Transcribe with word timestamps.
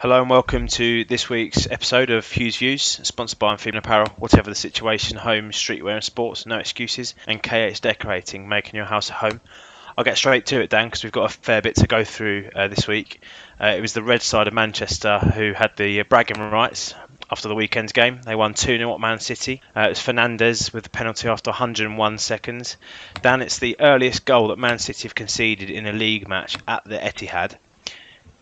Hello 0.00 0.22
and 0.22 0.30
welcome 0.30 0.66
to 0.66 1.04
this 1.04 1.28
week's 1.28 1.66
episode 1.70 2.08
of 2.08 2.26
Hughes 2.26 2.56
Views, 2.56 3.00
sponsored 3.02 3.38
by 3.38 3.50
Amphibian 3.50 3.76
Apparel. 3.76 4.08
Whatever 4.16 4.48
the 4.48 4.54
situation, 4.54 5.18
home, 5.18 5.50
streetwear 5.50 5.96
and 5.96 6.02
sports, 6.02 6.46
no 6.46 6.56
excuses, 6.56 7.14
and 7.26 7.42
KH 7.42 7.82
Decorating, 7.82 8.48
making 8.48 8.76
your 8.76 8.86
house 8.86 9.10
a 9.10 9.12
home. 9.12 9.42
I'll 9.98 10.04
get 10.04 10.16
straight 10.16 10.46
to 10.46 10.62
it, 10.62 10.70
Dan, 10.70 10.86
because 10.86 11.04
we've 11.04 11.12
got 11.12 11.30
a 11.30 11.38
fair 11.42 11.60
bit 11.60 11.74
to 11.74 11.86
go 11.86 12.02
through 12.02 12.48
uh, 12.56 12.68
this 12.68 12.88
week. 12.88 13.22
Uh, 13.60 13.74
it 13.76 13.82
was 13.82 13.92
the 13.92 14.02
red 14.02 14.22
side 14.22 14.48
of 14.48 14.54
Manchester 14.54 15.18
who 15.18 15.52
had 15.52 15.76
the 15.76 16.00
uh, 16.00 16.04
bragging 16.04 16.40
rights 16.40 16.94
after 17.30 17.48
the 17.48 17.54
weekend's 17.54 17.92
game. 17.92 18.22
They 18.22 18.34
won 18.34 18.54
2 18.54 18.78
0 18.78 18.94
at 18.94 19.00
Man 19.00 19.20
City. 19.20 19.60
Uh, 19.76 19.80
it 19.80 19.88
was 19.90 19.98
Fernandes 19.98 20.72
with 20.72 20.84
the 20.84 20.88
penalty 20.88 21.28
after 21.28 21.50
101 21.50 22.16
seconds. 22.16 22.78
Dan, 23.20 23.42
it's 23.42 23.58
the 23.58 23.78
earliest 23.78 24.24
goal 24.24 24.48
that 24.48 24.58
Man 24.58 24.78
City 24.78 25.02
have 25.02 25.14
conceded 25.14 25.68
in 25.68 25.86
a 25.86 25.92
league 25.92 26.26
match 26.26 26.56
at 26.66 26.84
the 26.86 26.96
Etihad. 26.96 27.58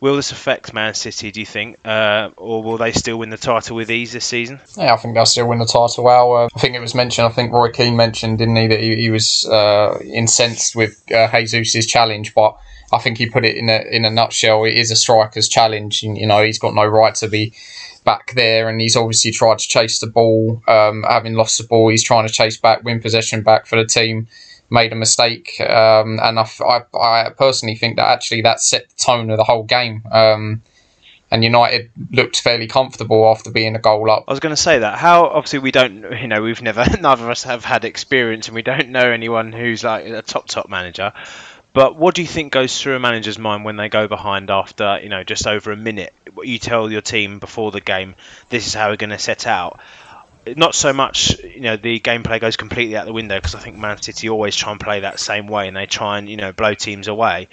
Will 0.00 0.14
this 0.14 0.30
affect 0.30 0.72
Man 0.72 0.94
City, 0.94 1.32
do 1.32 1.40
you 1.40 1.46
think? 1.46 1.76
Uh, 1.84 2.30
or 2.36 2.62
will 2.62 2.78
they 2.78 2.92
still 2.92 3.18
win 3.18 3.30
the 3.30 3.36
title 3.36 3.76
with 3.76 3.90
ease 3.90 4.12
this 4.12 4.25
season? 4.25 4.61
Yeah, 4.76 4.94
I 4.94 4.96
think 4.96 5.14
they'll 5.14 5.26
still 5.26 5.48
win 5.48 5.58
the 5.58 5.66
title 5.66 6.04
well. 6.04 6.36
Uh, 6.36 6.48
I 6.54 6.61
think 6.61 6.76
it 6.76 6.80
was 6.80 6.94
mentioned, 6.94 7.26
I 7.26 7.30
think 7.30 7.52
Roy 7.52 7.70
Keane 7.70 7.96
mentioned, 7.96 8.39
didn't 8.39 8.56
he, 8.56 8.66
that 8.68 8.80
he, 8.80 8.94
he 8.96 9.11
was 9.11 9.46
uh, 9.46 9.98
incensed 10.04 10.76
with 10.76 11.03
uh, 11.12 11.29
Jesus' 11.40 11.86
challenge, 11.86 12.32
but 12.34 12.56
I 12.92 12.98
think 12.98 13.18
he 13.18 13.29
put 13.29 13.44
it 13.44 13.56
in 13.56 13.68
a, 13.68 13.82
in 13.90 14.04
a 14.04 14.11
nutshell. 14.11 14.64
It 14.64 14.75
is 14.75 14.90
a 14.92 14.96
striker's 14.96 15.48
challenge. 15.48 16.03
You 16.03 16.26
know, 16.26 16.42
he's 16.42 16.58
got 16.61 16.75
no 16.75 16.86
right 16.86 17.14
to 17.17 17.28
be 17.28 17.53
back 18.04 18.34
there, 18.34 18.68
and 18.68 18.80
he's 18.80 18.96
obviously 18.96 19.32
tried 19.32 19.58
to 19.58 19.68
chase 19.68 19.98
the 19.98 20.06
ball. 20.06 20.62
Um, 20.68 21.04
having 21.08 21.34
lost 21.34 21.58
the 21.58 21.67
ball, 21.67 21.89
he's 21.89 22.04
trying 22.04 22.26
to 22.26 22.32
chase 22.32 22.56
back, 22.56 22.84
win 22.84 23.00
possession 23.00 23.42
back 23.42 23.67
for 23.67 23.76
the 23.76 23.84
team 23.84 24.28
made 24.71 24.93
a 24.93 24.96
mistake, 24.96 25.61
um, 25.61 26.18
and 26.22 26.39
I, 26.39 26.49
I, 26.61 26.82
I, 26.99 27.31
personally 27.31 27.76
think 27.76 27.96
that 27.96 28.07
actually 28.07 28.43
that 28.43 28.61
set 28.61 28.89
the 28.89 28.96
tone 28.96 29.31
of 29.31 29.36
the 29.36 29.45
whole 29.45 29.64
game. 29.64 30.03
Um, 30.11 30.63
and 31.31 31.45
United 31.45 31.90
looked 32.11 32.41
fairly 32.41 32.67
comfortable 32.67 33.28
after 33.28 33.50
being 33.50 33.77
a 33.77 33.78
goal 33.78 34.11
up. 34.11 34.25
I 34.28 34.33
was 34.33 34.41
going 34.41 34.55
to 34.55 34.61
say 34.61 34.78
that. 34.78 34.98
How 34.98 35.27
obviously 35.27 35.59
we 35.59 35.70
don't, 35.70 36.05
you 36.20 36.27
know, 36.27 36.41
we've 36.41 36.62
never, 36.62 36.84
neither 37.01 37.25
of 37.25 37.31
us 37.31 37.42
have 37.45 37.65
had 37.65 37.84
experience, 37.84 38.48
and 38.48 38.55
we 38.55 38.62
don't 38.62 38.91
know 38.91 39.11
anyone 39.11 39.53
who's 39.53 39.84
like 39.84 40.07
a 40.07 40.23
top 40.23 40.47
top 40.47 40.69
manager. 40.69 41.12
But 41.75 41.97
what 41.97 42.14
do 42.14 42.23
you 42.23 42.29
think 42.29 42.53
goes 42.53 42.81
through 42.81 42.97
a 42.97 42.98
manager's 42.98 43.39
mind 43.39 43.64
when 43.64 43.77
they 43.77 43.89
go 43.89 44.09
behind 44.09 44.51
after, 44.51 44.98
you 45.03 45.11
know, 45.11 45.23
just 45.23 45.47
over 45.47 45.70
a 45.70 45.77
minute? 45.77 46.12
What 46.33 46.48
you 46.48 46.59
tell 46.59 46.91
your 46.91 47.03
team 47.03 47.39
before 47.39 47.70
the 47.70 47.81
game, 47.81 48.17
this 48.48 48.67
is 48.67 48.75
how 48.75 48.89
we're 48.89 48.97
going 48.97 49.11
to 49.11 49.19
set 49.19 49.47
out 49.47 49.79
not 50.56 50.75
so 50.75 50.92
much 50.92 51.39
you 51.42 51.61
know 51.61 51.77
the 51.77 52.00
gameplay 52.00 52.41
goes 52.41 52.56
completely 52.56 52.97
out 52.97 53.06
the 53.06 53.12
window 53.12 53.36
because 53.36 53.55
I 53.55 53.61
think 53.61 53.77
Man 53.77 54.00
City 54.00 54.28
always 54.28 54.56
try 54.56 54.72
and 54.72 54.80
play 54.80 55.00
that 55.00 55.20
same 55.20 55.47
way 55.47 55.69
and 55.69 55.77
they 55.77 55.86
try 55.86 56.19
and 56.19 56.28
you 56.28 56.36
know 56.36 56.53
blow 56.53 56.75
teams 56.75 57.08
away. 57.08 57.48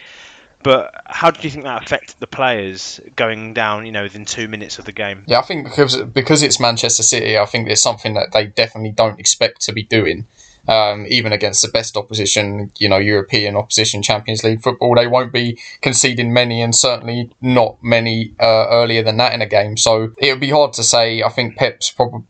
But 0.65 1.03
how 1.05 1.29
do 1.29 1.43
you 1.43 1.51
think 1.51 1.65
that 1.65 1.83
affected 1.83 2.15
the 2.19 2.25
players 2.25 2.99
going 3.15 3.53
down, 3.53 3.85
you 3.85 3.91
know, 3.91 4.01
within 4.01 4.25
two 4.25 4.47
minutes 4.47 4.79
of 4.79 4.85
the 4.85 4.91
game? 4.91 5.23
Yeah, 5.27 5.37
I 5.37 5.43
think 5.43 5.65
because 5.65 5.95
because 6.05 6.41
it's 6.41 6.59
Manchester 6.59 7.03
City, 7.03 7.37
I 7.37 7.45
think 7.45 7.67
there's 7.67 7.83
something 7.83 8.15
that 8.15 8.31
they 8.33 8.47
definitely 8.47 8.91
don't 8.91 9.19
expect 9.19 9.61
to 9.61 9.73
be 9.73 9.83
doing. 9.83 10.25
Um, 10.67 11.05
even 11.07 11.31
against 11.31 11.61
the 11.61 11.67
best 11.67 11.95
opposition, 11.95 12.71
you 12.79 12.89
know, 12.89 12.97
European 12.97 13.55
opposition, 13.55 14.01
Champions 14.01 14.43
League 14.43 14.63
football, 14.63 14.95
they 14.95 15.05
won't 15.05 15.31
be 15.31 15.59
conceding 15.81 16.33
many, 16.33 16.63
and 16.63 16.75
certainly 16.75 17.29
not 17.41 17.77
many 17.83 18.33
uh, 18.39 18.65
earlier 18.71 19.03
than 19.03 19.17
that 19.17 19.33
in 19.33 19.43
a 19.43 19.45
game. 19.45 19.77
So 19.77 20.15
it 20.17 20.31
would 20.31 20.39
be 20.41 20.49
hard 20.49 20.73
to 20.73 20.83
say. 20.83 21.21
I 21.21 21.29
think 21.29 21.57
Pep's 21.57 21.91
probably 21.91 22.23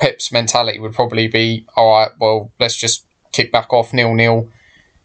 Pep's 0.00 0.32
mentality 0.32 0.78
would 0.78 0.94
probably 0.94 1.28
be, 1.28 1.66
all 1.76 1.92
right, 1.92 2.10
well, 2.18 2.50
let's 2.58 2.76
just 2.76 3.06
kick 3.32 3.52
back 3.52 3.72
off 3.72 3.92
nil 3.92 4.14
nil. 4.14 4.50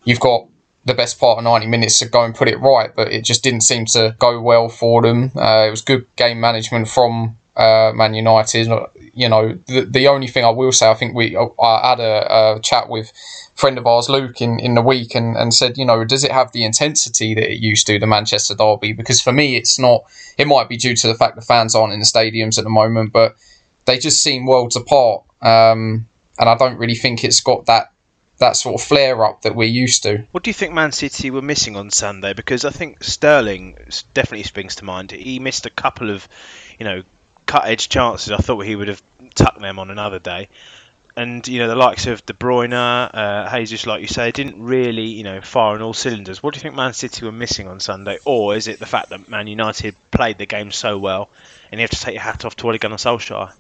You've 0.05 0.21
got 0.21 0.47
the 0.85 0.93
best 0.93 1.19
part 1.19 1.38
of 1.38 1.43
90 1.43 1.67
minutes 1.67 1.99
to 1.99 2.07
go 2.07 2.23
and 2.23 2.33
put 2.33 2.47
it 2.47 2.59
right, 2.59 2.95
but 2.95 3.11
it 3.11 3.23
just 3.23 3.43
didn't 3.43 3.61
seem 3.61 3.85
to 3.88 4.16
go 4.19 4.39
well 4.39 4.69
for 4.69 5.01
them. 5.01 5.31
Uh, 5.35 5.66
it 5.67 5.71
was 5.71 5.81
good 5.81 6.05
game 6.16 6.39
management 6.39 6.88
from 6.88 7.38
uh, 7.57 7.91
Man 7.93 8.13
United. 8.13 8.67
You 9.13 9.27
know, 9.27 9.57
the, 9.66 9.81
the 9.81 10.07
only 10.07 10.27
thing 10.27 10.45
I 10.45 10.49
will 10.49 10.71
say, 10.71 10.89
I 10.89 10.93
think 10.93 11.16
we 11.16 11.35
I 11.35 11.89
had 11.89 11.99
a, 11.99 12.55
a 12.55 12.59
chat 12.61 12.88
with 12.88 13.09
a 13.09 13.57
friend 13.57 13.77
of 13.77 13.88
ours, 13.88 14.09
Luke, 14.09 14.41
in, 14.41 14.59
in 14.59 14.75
the 14.75 14.81
week 14.81 15.16
and, 15.16 15.35
and 15.35 15.53
said, 15.53 15.77
you 15.77 15.85
know, 15.85 16.06
does 16.06 16.23
it 16.23 16.31
have 16.31 16.51
the 16.51 16.63
intensity 16.63 17.33
that 17.33 17.51
it 17.51 17.59
used 17.59 17.88
to, 17.88 18.00
the 18.00 18.07
Manchester 18.07 18.56
Derby? 18.56 18.94
Because 18.94 19.19
for 19.19 19.33
me, 19.33 19.56
it's 19.56 19.79
not, 19.79 20.03
it 20.38 20.47
might 20.47 20.69
be 20.69 20.77
due 20.77 20.95
to 20.95 21.07
the 21.07 21.16
fact 21.16 21.35
the 21.35 21.41
fans 21.41 21.75
aren't 21.75 21.94
in 21.94 22.00
the 22.00 22.06
stadiums 22.06 22.57
at 22.57 22.63
the 22.63 22.69
moment, 22.69 23.12
but 23.12 23.35
they 23.85 23.97
just 23.97 24.22
seem 24.22 24.46
worlds 24.46 24.75
apart. 24.75 25.23
Um, 25.41 26.07
and 26.38 26.50
I 26.50 26.56
don't 26.57 26.78
really 26.78 26.96
think 26.96 27.23
it's 27.23 27.41
got 27.41 27.66
that 27.68 27.91
that 28.38 28.57
sort 28.57 28.75
of 28.75 28.85
flare 28.85 29.23
up 29.23 29.44
that 29.44 29.56
we're 29.56 29.69
used 29.69 30.03
to. 30.03 30.28
What 30.31 30.44
do 30.44 30.50
you 30.50 30.53
think 30.53 30.73
Man 30.73 30.91
City 30.91 31.31
were 31.31 31.41
missing 31.41 31.78
on 31.78 31.90
Sunday? 31.90 32.34
Because 32.34 32.66
I 32.66 32.69
think 32.69 33.01
Sterling 33.01 33.78
definitely 34.13 34.44
springs 34.44 34.75
to 34.78 34.85
mind. 34.85 35.12
He 35.12 35.40
missed 35.40 35.66
a 35.66 35.69
couple 35.69 36.09
of, 36.09 36.28
you 36.78 36.84
know, 36.84 37.03
cut 37.45 37.66
edge 37.66 37.88
chances. 37.88 38.31
I 38.31 38.38
thought 38.38 38.66
he 38.66 38.75
would 38.75 38.90
have 38.90 39.01
tucked 39.35 39.62
them 39.62 39.79
on 39.79 39.90
another 39.90 40.19
day. 40.19 40.50
And 41.18 41.47
you 41.47 41.59
know 41.59 41.69
the 41.69 41.78
likes 41.78 42.07
of 42.07 42.25
De 42.25 42.34
Bruyne, 42.34 42.74
uh, 42.74 43.57
Jesus, 43.57 43.85
like 43.85 44.01
you 44.01 44.07
say, 44.07 44.31
didn't 44.31 44.62
really 44.62 45.06
you 45.07 45.24
know 45.24 45.40
fire 45.40 45.75
on 45.75 45.81
all 45.81 45.94
cylinders. 45.94 46.44
What 46.44 46.53
do 46.53 46.57
you 46.57 46.62
think 46.62 46.75
Man 46.75 46.91
City 46.91 47.24
were 47.24 47.31
missing 47.31 47.69
on 47.69 47.79
Sunday, 47.79 48.19
or 48.25 48.53
is 48.53 48.68
it 48.68 48.79
the 48.79 48.85
fact 48.85 49.12
that 49.12 49.29
Man 49.29 49.47
United 49.47 49.95
played 50.12 50.38
the 50.38 50.45
game 50.45 50.72
so 50.72 50.97
well, 50.97 51.29
and 51.72 51.79
you 51.79 51.84
have 51.84 51.91
to 51.91 52.01
take 52.01 52.16
your 52.16 52.22
hat 52.22 52.44
off 52.44 52.57
to 52.57 52.68
Ole 52.68 52.78
Gunnar 52.78 52.97
Solskjaer? 52.97 53.53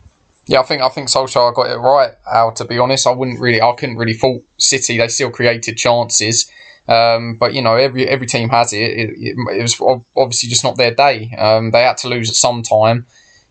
Yeah, 0.47 0.59
I 0.59 0.63
think 0.63 0.81
I 0.81 0.89
think 0.89 1.07
Solskjaer 1.09 1.55
got 1.55 1.71
it 1.71 1.77
right. 1.77 2.11
Al, 2.31 2.51
to 2.53 2.65
be 2.65 2.77
honest, 2.77 3.07
I 3.07 3.11
wouldn't 3.11 3.39
really, 3.39 3.61
I 3.61 3.73
couldn't 3.73 3.97
really 3.97 4.13
fault 4.13 4.43
City. 4.57 4.97
They 4.97 5.07
still 5.07 5.31
created 5.31 5.75
chances, 5.77 6.51
um, 6.87 7.35
but 7.37 7.53
you 7.53 7.61
know, 7.61 7.75
every 7.75 8.07
every 8.07 8.27
team 8.27 8.49
has 8.49 8.71
it. 8.71 8.77
It, 8.77 9.09
it, 9.17 9.37
it 9.37 9.61
was 9.61 10.03
obviously 10.15 10.49
just 10.49 10.63
not 10.63 10.77
their 10.77 10.93
day. 10.93 11.31
Um, 11.37 11.71
they 11.71 11.81
had 11.81 11.97
to 11.97 12.09
lose 12.09 12.29
at 12.29 12.35
some 12.35 12.61
time. 12.61 13.07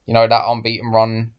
You 0.07 0.15
know, 0.15 0.29
that 0.29 0.45
unbeaten 0.49 0.91
run 0.91 1.35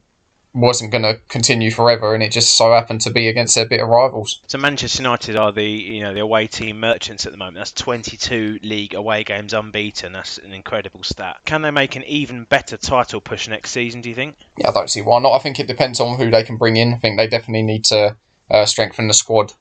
wasn't 0.55 0.89
going 0.89 1.03
to 1.03 1.19
continue 1.27 1.69
forever, 1.69 2.13
and 2.13 2.23
it 2.23 2.31
just 2.31 2.55
so 2.55 2.71
happened 2.71 3.01
to 3.01 3.11
be 3.11 3.27
against 3.27 3.55
their 3.55 3.67
bitter 3.67 3.85
rivals. 3.85 4.41
So 4.47 4.57
Manchester 4.57 5.03
United 5.03 5.35
are 5.35 5.51
the 5.51 5.65
you 5.65 6.01
know 6.01 6.13
the 6.13 6.21
away 6.21 6.47
team 6.47 6.79
merchants 6.79 7.25
at 7.25 7.33
the 7.33 7.37
moment. 7.37 7.57
That's 7.57 7.73
22 7.73 8.59
league 8.63 8.93
away 8.93 9.25
games 9.25 9.53
unbeaten. 9.53 10.13
That's 10.13 10.37
an 10.37 10.53
incredible 10.53 11.03
stat. 11.03 11.41
Can 11.45 11.61
they 11.61 11.71
make 11.71 11.95
an 11.95 12.03
even 12.05 12.45
better 12.45 12.77
title 12.77 13.19
push 13.19 13.47
next 13.47 13.71
season? 13.71 14.01
Do 14.01 14.09
you 14.09 14.15
think? 14.15 14.37
Yeah, 14.57 14.69
I 14.69 14.71
don't 14.71 14.89
see 14.89 15.01
why 15.01 15.19
not. 15.19 15.33
I 15.33 15.39
think 15.39 15.59
it 15.59 15.67
depends 15.67 15.99
on 15.99 16.17
who 16.17 16.31
they 16.31 16.43
can 16.43 16.57
bring 16.57 16.77
in. 16.77 16.93
I 16.93 16.97
think 16.97 17.17
they 17.19 17.27
definitely 17.27 17.63
need 17.63 17.83
to 17.85 18.15
uh, 18.49 18.65
strengthen 18.65 19.07
the 19.07 19.13
squad 19.13 19.53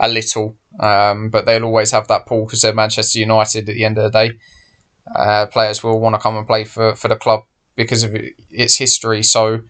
a 0.00 0.08
little, 0.08 0.56
um, 0.80 1.28
but 1.28 1.44
they'll 1.44 1.64
always 1.64 1.90
have 1.90 2.08
that 2.08 2.24
pull 2.24 2.46
because 2.46 2.62
they're 2.62 2.74
Manchester 2.74 3.18
United. 3.18 3.68
At 3.68 3.74
the 3.74 3.84
end 3.84 3.98
of 3.98 4.10
the 4.10 4.18
day, 4.18 4.38
uh, 5.14 5.46
players 5.46 5.82
will 5.82 6.00
want 6.00 6.14
to 6.14 6.20
come 6.20 6.38
and 6.38 6.46
play 6.46 6.64
for 6.64 6.94
for 6.94 7.08
the 7.08 7.16
club 7.16 7.44
because 7.76 8.02
of 8.02 8.14
its 8.14 8.76
history. 8.76 9.22
So 9.22 9.62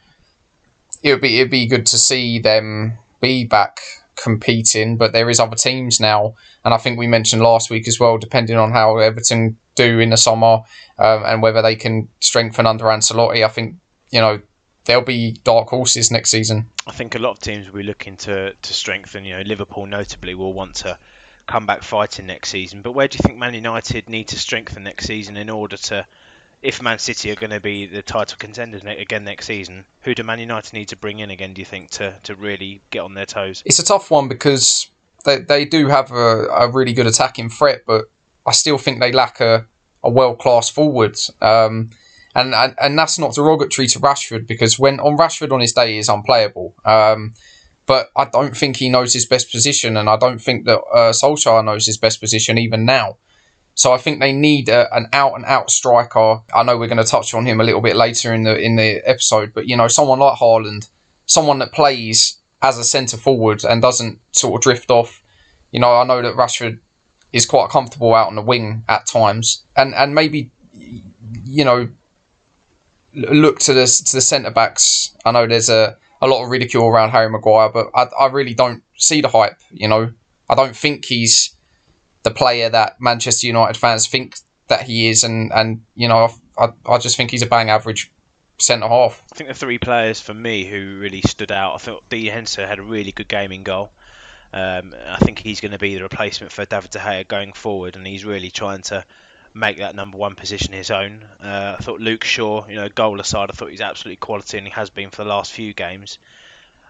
it 1.03 1.13
would 1.13 1.21
be 1.21 1.39
it'd 1.39 1.51
be 1.51 1.67
good 1.67 1.87
to 1.87 1.99
see 1.99 2.39
them 2.39 2.99
be 3.21 3.45
back 3.45 3.81
competing, 4.17 4.97
but 4.97 5.13
there 5.13 5.29
is 5.31 5.41
other 5.41 5.57
teams 5.57 6.01
now, 6.01 6.35
and 6.65 6.73
I 6.75 6.79
think 6.79 6.99
we 6.99 7.07
mentioned 7.07 7.43
last 7.43 7.71
week 7.71 7.89
as 7.89 7.99
well. 7.99 8.19
Depending 8.19 8.57
on 8.57 8.71
how 8.71 8.99
Everton 8.99 9.59
do 9.75 9.99
in 9.99 10.11
the 10.11 10.17
summer 10.17 10.63
um, 10.99 11.25
and 11.25 11.43
whether 11.43 11.63
they 11.63 11.77
can 11.77 12.09
strengthen 12.21 12.67
under 12.67 12.85
Ancelotti, 12.85 13.45
I 13.45 13.49
think 13.49 13.77
you 14.11 14.21
know 14.21 14.43
there'll 14.85 15.05
be 15.05 15.33
dark 15.45 15.69
horses 15.69 16.11
next 16.11 16.31
season. 16.31 16.69
I 16.87 16.93
think 16.93 17.15
a 17.15 17.19
lot 17.19 17.33
of 17.33 17.39
teams 17.41 17.71
will 17.71 17.79
be 17.79 17.85
looking 17.85 18.17
to 18.19 18.55
to 18.55 18.75
strengthen. 18.75 19.25
You 19.25 19.39
know, 19.39 19.43
Liverpool 19.43 19.87
notably 19.87 20.35
will 20.35 20.53
want 20.53 20.77
to 20.77 20.99
come 21.47 21.67
back 21.67 21.83
fighting 21.83 22.27
next 22.27 22.51
season. 22.51 22.83
But 22.83 22.93
where 22.93 23.09
do 23.09 23.17
you 23.17 23.23
think 23.23 23.39
Man 23.39 23.55
United 23.55 24.09
need 24.09 24.29
to 24.29 24.39
strengthen 24.39 24.85
next 24.85 25.07
season 25.07 25.37
in 25.37 25.51
order 25.51 25.77
to 25.77 26.07
if 26.63 26.81
Man 26.81 26.99
City 26.99 27.31
are 27.31 27.35
going 27.35 27.51
to 27.51 27.61
be 27.61 27.87
the 27.87 28.03
title 28.03 28.39
contenders 28.39 28.85
again 28.85 29.25
next 29.25 29.47
season, 29.47 29.87
who 30.03 30.15
do 30.15 30.23
Man 30.23 30.39
United 30.39 30.73
need 30.73 30.89
to 30.89 30.97
bring 30.97 31.19
in 31.19 31.31
again? 31.31 31.55
Do 31.55 31.61
you 31.61 31.67
think 31.67 31.91
to, 31.93 32.21
to 32.23 32.35
really 32.35 32.81
get 32.91 33.01
on 33.01 33.15
their 33.15 33.27
toes? 33.27 33.63
It's 33.67 33.81
a 33.81 33.85
tough 33.85 34.11
one 34.11 34.29
because 34.29 34.89
they 35.25 35.41
they 35.41 35.65
do 35.65 35.89
have 35.89 36.13
a, 36.13 36.47
a 36.47 36.71
really 36.71 36.93
good 36.93 37.07
attacking 37.07 37.51
threat, 37.51 37.83
but 37.87 38.11
I 38.47 38.53
still 38.53 38.79
think 38.79 39.01
they 39.01 39.13
lack 39.13 39.41
a, 39.41 39.67
a 40.03 40.11
world 40.11 40.39
class 40.39 40.69
forward. 40.69 41.19
Um, 41.41 41.91
and, 42.35 42.55
and 42.55 42.75
and 42.81 42.99
that's 42.99 43.19
not 43.19 43.35
derogatory 43.35 43.89
to 43.89 43.99
Rashford 43.99 44.47
because 44.47 44.79
when 44.79 45.01
on 45.01 45.19
Rashford 45.19 45.53
on 45.53 45.61
his 45.61 45.73
day 45.73 45.99
is 45.99 46.09
unplayable. 46.09 46.75
Um, 46.85 47.35
but 47.85 48.11
I 48.15 48.27
don't 48.27 48.57
think 48.57 48.77
he 48.77 48.89
knows 48.89 49.13
his 49.13 49.27
best 49.27 49.51
position, 49.51 49.97
and 49.97 50.09
I 50.09 50.17
don't 50.17 50.41
think 50.41 50.67
that 50.67 50.79
uh, 50.79 51.13
Solskjaer 51.13 51.65
knows 51.65 51.85
his 51.85 51.99
best 51.99 52.21
position 52.21 52.57
even 52.57 52.85
now. 52.85 53.19
So 53.75 53.93
I 53.93 53.99
think 53.99 54.21
they 54.21 54.33
need 54.33 54.69
a, 54.69 54.95
an 54.95 55.09
out 55.13 55.35
and 55.35 55.45
out 55.45 55.71
striker. 55.71 56.41
I 56.55 56.63
know 56.63 56.77
we're 56.77 56.89
going 56.89 56.99
to 56.99 57.11
touch 57.11 57.33
on 57.35 57.47
him 57.47 57.61
a 57.61 57.65
little 57.65 57.81
bit 57.81 57.97
later 57.97 58.35
in 58.35 58.43
the 58.43 58.59
in 58.59 58.77
the 58.77 59.01
episode, 59.09 59.55
but 59.55 59.67
you 59.67 59.77
know, 59.77 59.89
someone 59.89 60.19
like 60.19 60.39
Haaland, 60.39 60.89
someone 61.27 61.59
that 61.61 61.73
plays 61.73 62.39
as 62.61 62.79
a 62.79 62.85
centre 62.85 63.17
forward 63.17 63.65
and 63.65 63.83
doesn't 63.83 64.21
sort 64.33 64.55
of 64.55 64.63
drift 64.63 64.91
off. 64.91 65.23
You 65.71 65.81
know, 65.81 65.93
I 65.93 66.05
know 66.05 66.21
that 66.23 66.35
Rashford 66.35 66.81
is 67.33 67.47
quite 67.47 67.71
comfortable 67.71 68.15
out 68.15 68.29
on 68.29 68.35
the 68.35 68.43
wing 68.43 68.85
at 68.89 69.07
times, 69.07 69.65
and 69.75 69.95
and 69.95 70.15
maybe 70.15 70.51
you 70.73 71.65
know 71.65 71.89
look 73.15 73.59
to 73.61 73.73
the 73.73 73.87
to 73.87 74.17
the 74.17 74.21
centre 74.21 74.51
backs. 74.51 75.17
I 75.25 75.33
know 75.33 75.47
there's 75.47 75.71
a 75.71 75.97
a 76.21 76.27
lot 76.27 76.45
of 76.45 76.51
ridicule 76.51 76.87
around 76.87 77.11
Harry 77.11 77.31
Maguire, 77.31 77.71
but 77.71 77.91
I 77.95 78.05
I 78.19 78.27
really 78.27 78.55
don't 78.55 78.85
see 78.97 79.23
the 79.23 79.29
hype. 79.29 79.61
You 79.71 79.89
know, 79.89 80.13
I 80.49 80.55
don't 80.55 80.77
think 80.77 81.07
he's 81.07 81.52
the 82.23 82.31
player 82.31 82.69
that 82.71 83.01
Manchester 83.01 83.47
United 83.47 83.79
fans 83.79 84.07
think 84.07 84.39
that 84.69 84.83
he 84.83 85.09
is, 85.09 85.25
and 85.25 85.53
and 85.53 85.85
you 85.95 86.09
know 86.09 86.29
I, 86.59 86.69
I 86.87 86.99
just 86.99 87.17
think 87.17 87.31
he's 87.31 87.43
a 87.43 87.47
bang 87.47 87.71
average 87.71 88.13
centre 88.59 88.89
half. 88.89 89.23
I 89.33 89.37
think 89.37 89.49
the 89.49 89.55
three 89.55 89.79
players 89.79 90.21
for 90.21 90.35
me 90.35 90.65
who 90.65 90.99
really 90.99 91.23
stood 91.23 91.53
out. 91.53 91.75
I 91.75 91.79
thought 91.79 92.09
Dean 92.09 92.33
Henderson 92.33 92.69
had 92.69 92.79
a 92.79 92.83
really 92.83 93.13
good 93.13 93.29
game 93.29 93.53
in 93.53 93.65
goal. 93.65 93.93
Um, 94.53 94.95
I 94.95 95.17
think 95.17 95.39
he's 95.39 95.61
going 95.61 95.73
to 95.73 95.79
be 95.79 95.95
the 95.95 96.03
replacement 96.03 96.53
for 96.53 96.65
David 96.65 96.91
De 96.91 96.99
Gea 96.99 97.27
going 97.27 97.55
forward, 97.55 97.97
and 97.97 98.07
he's 98.07 98.25
really 98.25 98.51
trying 98.51 98.83
to 98.83 99.07
make 99.55 99.79
that 99.79 99.95
number 99.95 100.19
one 100.19 100.35
position 100.35 100.73
his 100.73 100.91
own. 100.91 101.23
Uh, 101.23 101.77
I 101.79 101.83
thought 101.83 102.01
Luke 102.01 102.25
Shaw, 102.25 102.67
you 102.69 102.77
know, 102.77 102.89
goal 102.89 103.21
aside, 103.21 103.51
I 103.51 103.55
thought 103.55 103.71
he's 103.71 103.81
absolutely 103.81 104.17
quality, 104.17 104.59
and 104.59 104.67
he 104.67 104.73
has 104.73 104.91
been 104.91 105.11
for 105.11 105.25
the 105.25 105.29
last 105.29 105.53
few 105.53 105.73
games. 105.75 106.19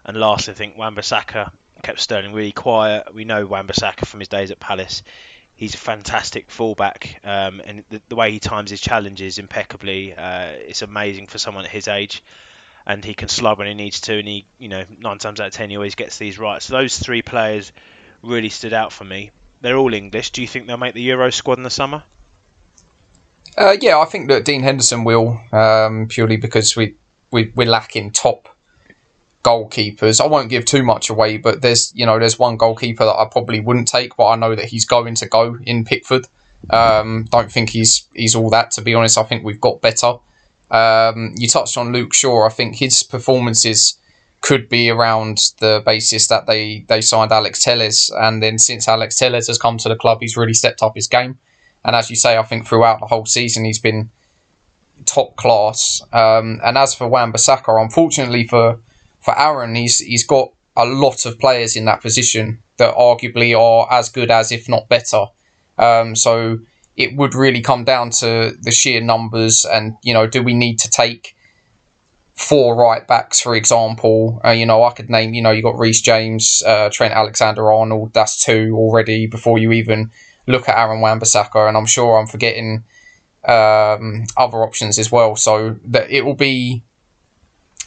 And 0.05 0.17
lastly, 0.17 0.53
I 0.53 0.55
think 0.55 0.77
Wan-Bissaka 0.77 1.53
kept 1.81 1.99
Sterling 1.99 2.33
really 2.33 2.51
quiet. 2.51 3.13
We 3.13 3.25
know 3.25 3.45
Wan-Bissaka 3.45 4.05
from 4.05 4.19
his 4.19 4.29
days 4.29 4.51
at 4.51 4.59
Palace. 4.59 5.03
He's 5.55 5.75
a 5.75 5.77
fantastic 5.77 6.49
fullback, 6.49 7.19
um, 7.23 7.61
and 7.63 7.85
the, 7.89 8.01
the, 8.09 8.15
way 8.15 8.31
he 8.31 8.39
times 8.39 8.71
his 8.71 8.81
challenges 8.81 9.37
impeccably. 9.37 10.13
Uh, 10.13 10.51
it's 10.51 10.81
amazing 10.81 11.27
for 11.27 11.37
someone 11.37 11.65
at 11.65 11.71
his 11.71 11.87
age 11.87 12.23
and 12.85 13.03
he 13.03 13.13
can 13.13 13.29
slide 13.29 13.57
when 13.57 13.67
he 13.67 13.73
needs 13.73 14.01
to, 14.01 14.17
and 14.17 14.27
he, 14.27 14.45
you 14.57 14.67
know, 14.67 14.85
nine 14.89 15.17
times 15.17 15.39
out 15.39 15.47
of 15.47 15.53
ten, 15.53 15.69
he 15.69 15.77
always 15.77 15.95
gets 15.95 16.17
these 16.17 16.37
right. 16.37 16.61
So 16.61 16.73
those 16.73 16.97
three 16.97 17.21
players 17.21 17.71
really 18.21 18.49
stood 18.49 18.73
out 18.73 18.91
for 18.91 19.03
me. 19.03 19.31
They're 19.61 19.77
all 19.77 19.93
English. 19.93 20.31
Do 20.31 20.41
you 20.41 20.47
think 20.47 20.67
they'll 20.67 20.77
make 20.77 20.93
the 20.93 21.01
Euro 21.03 21.29
squad 21.29 21.57
in 21.57 21.63
the 21.63 21.69
summer? 21.69 22.03
Uh, 23.57 23.77
yeah, 23.79 23.99
I 23.99 24.05
think 24.05 24.29
that 24.29 24.45
Dean 24.45 24.61
Henderson 24.61 25.03
will, 25.03 25.39
um, 25.51 26.07
purely 26.09 26.37
because 26.37 26.75
we, 26.75 26.95
we 27.31 27.51
we're 27.55 27.67
lacking 27.67 28.11
top 28.11 28.52
goalkeepers. 29.43 30.21
I 30.21 30.27
won't 30.27 30.49
give 30.49 30.65
too 30.65 30.83
much 30.83 31.09
away, 31.09 31.37
but 31.37 31.61
there's 31.61 31.93
you 31.95 32.05
know 32.05 32.19
there's 32.19 32.39
one 32.39 32.57
goalkeeper 32.57 33.05
that 33.05 33.15
I 33.15 33.25
probably 33.29 33.59
wouldn't 33.59 33.87
take, 33.87 34.15
but 34.15 34.27
I 34.27 34.35
know 34.35 34.55
that 34.55 34.65
he's 34.65 34.85
going 34.85 35.15
to 35.15 35.27
go 35.27 35.57
in 35.63 35.85
Pickford. 35.85 36.27
Um, 36.69 37.27
don't 37.29 37.51
think 37.51 37.69
he's 37.69 38.07
he's 38.13 38.35
all 38.35 38.49
that 38.51 38.71
to 38.71 38.81
be 38.81 38.93
honest. 38.93 39.17
I 39.17 39.23
think 39.23 39.43
we've 39.43 39.61
got 39.61 39.81
better. 39.81 40.15
Um, 40.71 41.33
you 41.35 41.47
touched 41.47 41.77
on 41.77 41.91
Luke 41.91 42.13
Shaw. 42.13 42.45
I 42.45 42.49
think 42.49 42.75
his 42.75 43.03
performances 43.03 43.99
could 44.41 44.67
be 44.67 44.89
around 44.89 45.51
the 45.59 45.81
basis 45.85 46.27
that 46.27 46.47
they, 46.47 46.83
they 46.89 46.99
signed 46.99 47.31
Alex 47.31 47.63
Telles, 47.63 48.11
and 48.19 48.43
then 48.43 48.57
since 48.57 48.89
Alex 48.89 49.15
Telles 49.15 49.47
has 49.47 49.57
come 49.57 49.77
to 49.77 49.87
the 49.87 49.95
club, 49.95 50.17
he's 50.19 50.35
really 50.35 50.53
stepped 50.53 50.83
up 50.83 50.95
his 50.95 51.07
game. 51.07 51.39
And 51.85 51.95
as 51.95 52.09
you 52.09 52.17
say, 52.17 52.37
I 52.37 52.43
think 52.43 52.67
throughout 52.67 52.99
the 52.99 53.05
whole 53.05 53.25
season 53.25 53.63
he's 53.63 53.79
been 53.79 54.09
top 55.05 55.35
class. 55.37 56.01
Um, 56.11 56.59
and 56.63 56.77
as 56.77 56.93
for 56.93 57.07
Wan 57.07 57.31
Bissaka, 57.31 57.81
unfortunately 57.81 58.45
for 58.45 58.79
for 59.23 59.37
Aaron, 59.39 59.75
he's 59.75 59.99
he's 59.99 60.25
got 60.25 60.51
a 60.75 60.85
lot 60.85 61.25
of 61.25 61.39
players 61.39 61.75
in 61.75 61.85
that 61.85 62.01
position 62.01 62.61
that 62.77 62.95
arguably 62.95 63.57
are 63.57 63.91
as 63.91 64.09
good 64.09 64.31
as, 64.31 64.51
if 64.51 64.67
not 64.67 64.89
better. 64.89 65.25
Um, 65.77 66.15
so 66.15 66.59
it 66.95 67.15
would 67.15 67.33
really 67.33 67.61
come 67.61 67.83
down 67.83 68.09
to 68.09 68.51
the 68.61 68.71
sheer 68.71 69.01
numbers 69.01 69.65
and 69.65 69.97
you 70.03 70.13
know 70.13 70.27
do 70.27 70.43
we 70.43 70.53
need 70.53 70.77
to 70.79 70.89
take 70.89 71.35
four 72.35 72.75
right 72.75 73.07
backs 73.07 73.39
for 73.39 73.55
example 73.55 74.41
uh, 74.45 74.49
you 74.51 74.65
know 74.65 74.83
i 74.83 74.91
could 74.91 75.09
name 75.09 75.33
you 75.33 75.41
know 75.41 75.51
you 75.51 75.61
got 75.61 75.77
reece 75.77 76.01
james 76.01 76.63
uh, 76.65 76.89
trent 76.91 77.13
alexander 77.13 77.71
arnold 77.71 78.13
that's 78.13 78.43
two 78.43 78.75
already 78.75 79.27
before 79.27 79.57
you 79.57 79.71
even 79.71 80.11
look 80.47 80.67
at 80.67 80.77
aaron 80.77 81.01
wan-bissaka 81.01 81.67
and 81.67 81.77
i'm 81.77 81.85
sure 81.85 82.17
i'm 82.17 82.27
forgetting 82.27 82.83
um, 83.45 84.23
other 84.37 84.63
options 84.63 84.97
as 84.97 85.11
well 85.11 85.35
so 85.35 85.77
that 85.83 86.09
it 86.09 86.23
will 86.23 86.35
be 86.35 86.81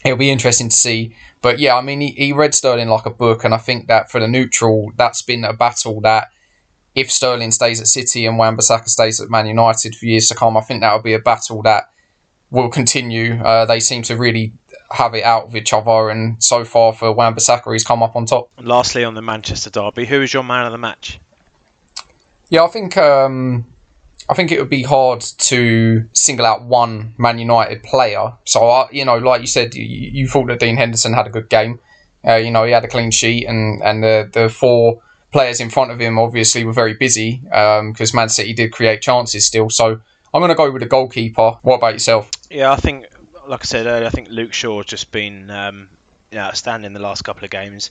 it'll 0.06 0.18
be 0.18 0.30
interesting 0.30 0.68
to 0.68 0.76
see 0.76 1.14
but 1.42 1.58
yeah 1.58 1.76
i 1.76 1.82
mean 1.82 2.00
he, 2.00 2.12
he 2.12 2.32
read 2.32 2.54
sterling 2.54 2.88
like 2.88 3.06
a 3.06 3.10
book 3.10 3.44
and 3.44 3.52
i 3.52 3.58
think 3.58 3.88
that 3.88 4.10
for 4.10 4.20
the 4.20 4.28
neutral 4.28 4.90
that's 4.96 5.22
been 5.22 5.44
a 5.44 5.52
battle 5.52 6.00
that 6.00 6.28
if 6.96 7.12
Sterling 7.12 7.50
stays 7.50 7.80
at 7.80 7.86
City 7.86 8.26
and 8.26 8.38
Wan-Bissaka 8.38 8.88
stays 8.88 9.20
at 9.20 9.28
Man 9.28 9.46
United 9.46 9.94
for 9.94 10.06
years 10.06 10.28
to 10.28 10.34
come, 10.34 10.56
I 10.56 10.62
think 10.62 10.80
that 10.80 10.92
will 10.94 11.02
be 11.02 11.12
a 11.12 11.18
battle 11.18 11.62
that 11.62 11.92
will 12.50 12.70
continue. 12.70 13.34
Uh, 13.34 13.66
they 13.66 13.80
seem 13.80 14.02
to 14.04 14.16
really 14.16 14.54
have 14.90 15.14
it 15.14 15.22
out 15.22 15.48
with 15.48 15.56
each 15.56 15.74
other, 15.74 16.08
and 16.08 16.42
so 16.42 16.64
far 16.64 16.94
for 16.94 17.12
Wan-Bissaka, 17.12 17.70
he's 17.70 17.84
come 17.84 18.02
up 18.02 18.16
on 18.16 18.24
top. 18.24 18.50
Lastly, 18.58 19.04
on 19.04 19.12
the 19.12 19.20
Manchester 19.20 19.68
derby, 19.68 20.06
who 20.06 20.22
is 20.22 20.32
your 20.32 20.42
man 20.42 20.64
of 20.64 20.72
the 20.72 20.78
match? 20.78 21.20
Yeah, 22.48 22.64
I 22.64 22.68
think 22.68 22.96
um, 22.96 23.70
I 24.28 24.34
think 24.34 24.50
it 24.50 24.58
would 24.58 24.70
be 24.70 24.82
hard 24.82 25.20
to 25.20 26.08
single 26.12 26.46
out 26.46 26.62
one 26.62 27.14
Man 27.18 27.38
United 27.38 27.82
player. 27.82 28.32
So, 28.44 28.68
I, 28.68 28.88
you 28.90 29.04
know, 29.04 29.18
like 29.18 29.40
you 29.40 29.46
said, 29.46 29.74
you, 29.74 29.84
you 29.84 30.28
thought 30.28 30.48
that 30.48 30.60
Dean 30.60 30.76
Henderson 30.76 31.12
had 31.12 31.26
a 31.26 31.30
good 31.30 31.48
game. 31.48 31.80
Uh, 32.26 32.34
you 32.36 32.50
know, 32.50 32.64
he 32.64 32.72
had 32.72 32.84
a 32.84 32.88
clean 32.88 33.12
sheet, 33.12 33.46
and 33.46 33.80
and 33.82 34.02
the 34.02 34.28
the 34.32 34.48
four 34.48 35.02
players 35.30 35.60
in 35.60 35.70
front 35.70 35.90
of 35.90 36.00
him 36.00 36.18
obviously 36.18 36.64
were 36.64 36.72
very 36.72 36.94
busy 36.94 37.40
because 37.42 38.14
um, 38.14 38.16
Man 38.16 38.28
City 38.28 38.52
did 38.52 38.72
create 38.72 39.00
chances 39.02 39.46
still. 39.46 39.70
So 39.70 40.00
I'm 40.32 40.40
going 40.40 40.48
to 40.48 40.54
go 40.54 40.70
with 40.70 40.82
the 40.82 40.88
goalkeeper. 40.88 41.58
What 41.62 41.76
about 41.76 41.92
yourself? 41.92 42.30
Yeah, 42.50 42.72
I 42.72 42.76
think, 42.76 43.06
like 43.46 43.60
I 43.62 43.64
said 43.64 43.86
earlier, 43.86 44.06
I 44.06 44.10
think 44.10 44.28
Luke 44.28 44.52
Shaw 44.52 44.78
has 44.78 44.86
just 44.86 45.12
been 45.12 45.50
um, 45.50 45.90
outstanding 46.34 46.92
the 46.94 47.00
last 47.00 47.22
couple 47.22 47.44
of 47.44 47.50
games. 47.50 47.90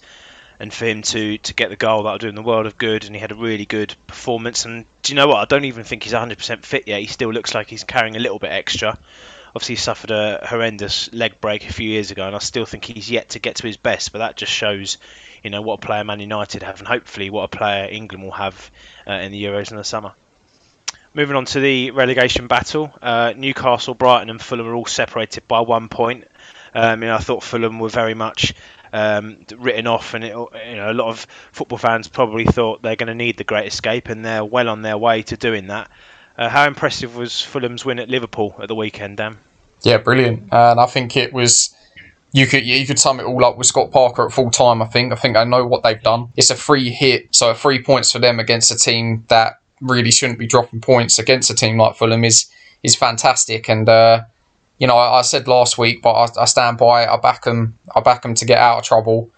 And 0.60 0.74
for 0.74 0.86
him 0.86 1.02
to, 1.02 1.38
to 1.38 1.54
get 1.54 1.70
the 1.70 1.76
goal, 1.76 2.04
that'll 2.04 2.20
do 2.20 2.30
him 2.30 2.36
the 2.36 2.42
world 2.42 2.66
of 2.66 2.78
good. 2.78 3.06
And 3.06 3.16
he 3.16 3.20
had 3.20 3.32
a 3.32 3.36
really 3.36 3.66
good 3.66 3.96
performance. 4.08 4.66
And 4.66 4.86
do 5.02 5.14
you 5.14 5.16
know 5.16 5.28
what? 5.28 5.38
I 5.38 5.46
don't 5.46 5.66
even 5.66 5.84
think 5.84 6.04
he's 6.04 6.14
100% 6.14 6.64
fit 6.64 6.88
yet. 6.88 7.02
He 7.02 7.08
still 7.08 7.32
looks 7.32 7.54
like 7.54 7.70
he's 7.70 7.84
carrying 7.84 8.16
a 8.16 8.20
little 8.20 8.40
bit 8.40 8.52
extra. 8.52 8.98
Obviously, 9.50 9.76
he 9.76 9.80
suffered 9.80 10.12
a 10.12 10.46
horrendous 10.46 11.14
leg 11.14 11.40
break 11.40 11.70
a 11.70 11.72
few 11.72 11.90
years 11.90 12.12
ago, 12.12 12.28
and 12.28 12.36
I 12.36 12.40
still 12.40 12.66
think 12.66 12.84
he's 12.84 13.10
yet 13.10 13.30
to 13.30 13.40
get 13.40 13.56
to 13.58 13.68
his 13.68 13.78
best. 13.78 14.12
But 14.12 14.20
that 14.20 14.36
just 14.36 14.52
shows 14.52 14.98
you 15.46 15.50
know 15.50 15.62
what 15.62 15.76
a 15.76 15.78
player 15.78 16.04
Man 16.04 16.20
United 16.20 16.64
have, 16.64 16.80
and 16.80 16.88
hopefully 16.88 17.30
what 17.30 17.44
a 17.44 17.48
player 17.48 17.88
England 17.90 18.24
will 18.24 18.32
have 18.32 18.72
uh, 19.08 19.14
in 19.14 19.32
the 19.32 19.42
Euros 19.42 19.72
in 19.72 19.78
the 19.78 19.84
summer. 19.84 20.14
Moving 21.14 21.38
on 21.38 21.46
to 21.46 21.62
the 21.62 21.92
relegation 21.92 22.48
battle, 22.48 22.92
uh, 23.02 23.34
Newcastle, 23.38 23.94
Brighton, 23.94 24.30
and 24.30 24.42
Fulham 24.42 24.68
are 24.68 24.76
all 24.76 24.86
separated 24.86 25.48
by 25.48 25.62
one 25.62 25.88
point. 25.88 26.28
Um, 26.74 27.02
you 27.02 27.08
know, 27.08 27.16
I 27.16 27.20
thought 27.20 27.44
Fulham 27.44 27.80
were 27.80 27.88
very 27.88 28.16
much 28.16 28.54
um, 28.96 29.46
written 29.58 29.88
off, 29.88 30.14
and 30.14 30.24
it, 30.24 30.30
you 30.30 30.76
know 30.76 30.90
a 30.90 30.94
lot 30.94 31.10
of 31.10 31.28
football 31.52 31.78
fans 31.78 32.08
probably 32.08 32.46
thought 32.46 32.82
they're 32.82 32.96
going 32.96 33.08
to 33.08 33.16
need 33.16 33.36
the 33.36 33.44
Great 33.44 33.68
Escape, 33.68 34.08
and 34.08 34.24
they're 34.24 34.46
well 34.46 34.70
on 34.70 34.84
their 34.84 34.98
way 34.98 35.22
to 35.24 35.36
doing 35.36 35.68
that. 35.68 35.92
Uh, 36.38 36.48
how 36.48 36.66
impressive 36.66 37.16
was 37.16 37.42
Fulham's 37.42 37.84
win 37.84 38.00
at 38.00 38.10
Liverpool 38.10 38.56
at 38.60 38.70
the 38.70 38.76
weekend, 38.76 39.18
Dan? 39.18 39.38
Yeah, 39.82 39.98
brilliant, 39.98 40.44
and 40.54 40.80
I 40.80 40.86
think 40.86 41.18
it 41.18 41.34
was 41.34 41.76
you 42.32 42.48
could 42.48 42.66
you 42.66 42.88
could 42.88 42.98
sum 42.98 43.20
it 43.20 43.24
all 43.24 43.44
up 43.44 43.58
with 43.58 43.68
Scott 43.68 43.92
Parker 43.92 44.28
at 44.28 44.32
full 44.32 44.50
time. 44.50 44.82
I 44.82 44.86
think 44.86 45.12
I 45.12 45.18
think 45.18 45.36
I 45.36 45.44
know 45.44 45.68
what 45.68 45.84
they've 45.84 46.02
done. 46.02 46.30
It's 46.38 46.50
a 46.50 46.56
free 46.56 46.90
hit, 46.90 47.36
so 47.36 47.54
three 47.54 47.84
points 47.84 48.14
for 48.14 48.20
them 48.20 48.40
against 48.40 48.72
a 48.72 48.78
team 48.78 49.26
that 49.28 49.60
really 49.82 50.12
shouldn't 50.12 50.40
be 50.40 50.48
dropping 50.48 50.80
points 50.80 51.20
against 51.20 51.50
a 51.50 51.54
team 51.54 51.78
like 51.78 51.98
Fulham 51.98 52.24
is 52.24 52.50
is 52.82 52.96
fantastic. 52.96 53.70
And 53.70 53.90
uh, 53.90 54.24
you 54.78 54.88
know, 54.88 54.96
I, 54.96 55.20
I, 55.20 55.22
said 55.22 55.48
last 55.48 55.78
week, 55.78 56.02
but 56.02 56.12
I, 56.12 56.42
I, 56.42 56.46
stand 56.46 56.78
by. 56.78 57.04
It. 57.04 57.10
I 57.10 57.18
back 57.18 57.44
them. 57.44 57.78
I 57.96 58.02
back 58.02 58.22
them 58.22 58.34
to 58.36 58.46
get 58.46 58.58
out 58.58 58.80
of 58.80 58.84
trouble. 58.84 59.30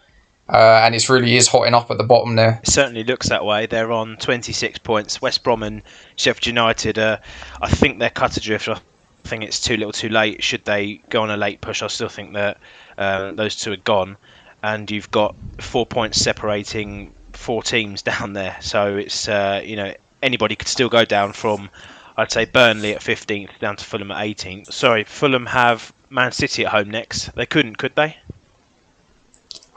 Uh, 0.49 0.81
and 0.83 0.95
it 0.95 1.09
really 1.09 1.35
is 1.35 1.47
hotting 1.47 1.73
up 1.73 1.91
at 1.91 1.97
the 1.97 2.03
bottom 2.03 2.35
there. 2.35 2.61
It 2.63 2.69
certainly 2.69 3.03
looks 3.03 3.27
that 3.29 3.43
way. 3.43 3.65
They're 3.65 3.91
on 3.91 4.15
26 4.17 4.79
points. 4.79 5.21
West 5.21 5.43
Brom 5.43 5.61
and 5.61 5.81
Sheffield 6.15 6.45
United, 6.45 6.97
uh, 6.97 7.17
I 7.61 7.69
think 7.69 7.99
they're 7.99 8.09
cut 8.09 8.37
adrift. 8.37 8.69
I 8.69 8.79
think 9.25 9.43
it's 9.43 9.59
too 9.59 9.75
little 9.75 9.91
too 9.91 10.07
late. 10.07 10.41
Should 10.41 10.63
they 10.63 11.01
go 11.09 11.21
on 11.21 11.29
a 11.29 11.35
late 11.35 11.59
push, 11.59 11.83
I 11.83 11.87
still 11.87 12.07
think 12.07 12.33
that 12.33 12.57
uh, 12.97 13.33
those 13.33 13.57
two 13.57 13.73
are 13.73 13.77
gone, 13.77 14.15
and 14.63 14.89
you've 14.89 15.11
got 15.11 15.35
four 15.59 15.85
points 15.85 16.21
separating 16.21 17.13
four 17.33 17.61
teams 17.61 18.01
down 18.13 18.31
there. 18.31 18.55
So 18.61 18.95
it's 18.95 19.27
uh, 19.27 19.61
you 19.65 19.75
know 19.75 19.93
anybody 20.23 20.55
could 20.55 20.69
still 20.69 20.89
go 20.89 21.03
down 21.03 21.33
from 21.33 21.69
I'd 22.17 22.31
say 22.31 22.45
Burnley 22.45 22.95
at 22.95 23.01
15th 23.01 23.59
down 23.59 23.75
to 23.75 23.85
Fulham 23.85 24.11
at 24.11 24.25
18th. 24.25 24.73
Sorry, 24.73 25.03
Fulham 25.03 25.45
have 25.45 25.93
Man 26.09 26.31
City 26.31 26.65
at 26.65 26.71
home 26.71 26.89
next. 26.89 27.33
They 27.35 27.45
couldn't, 27.45 27.77
could 27.77 27.95
they? 27.95 28.17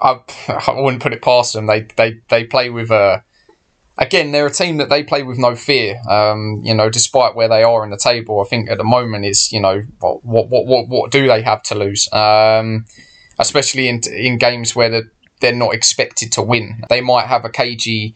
I, 0.01 0.21
I 0.49 0.81
wouldn't 0.81 1.03
put 1.03 1.13
it 1.13 1.23
past 1.23 1.53
them. 1.53 1.67
They 1.67 1.83
they 1.83 2.21
they 2.29 2.45
play 2.45 2.71
with 2.71 2.91
a. 2.91 3.23
Again, 3.99 4.33
they're 4.33 4.47
a 4.47 4.53
team 4.53 4.79
that 4.79 4.89
they 4.89 5.03
play 5.03 5.23
with 5.23 5.37
no 5.37 5.55
fear. 5.55 6.01
Um, 6.09 6.63
you 6.65 6.75
know, 6.75 6.89
despite 6.89 7.35
where 7.35 7.49
they 7.49 7.63
are 7.63 7.85
in 7.85 7.91
the 7.91 7.99
table, 7.99 8.41
I 8.41 8.45
think 8.45 8.71
at 8.71 8.79
the 8.79 8.85
moment 8.85 9.27
is 9.27 9.53
you 9.53 9.61
know 9.61 9.81
what 9.99 10.25
what 10.25 10.49
what 10.49 10.89
what 10.89 11.11
do 11.11 11.27
they 11.27 11.43
have 11.43 11.63
to 11.65 11.75
lose? 11.75 12.11
Um, 12.13 12.87
especially 13.39 13.89
in 13.89 14.01
in 14.11 14.39
games 14.39 14.75
where 14.75 14.89
they're, 14.89 15.11
they're 15.41 15.55
not 15.55 15.75
expected 15.75 16.33
to 16.33 16.43
win. 16.43 16.85
They 16.89 17.03
might 17.03 17.27
have 17.27 17.45
a 17.45 17.51
cagey 17.51 18.15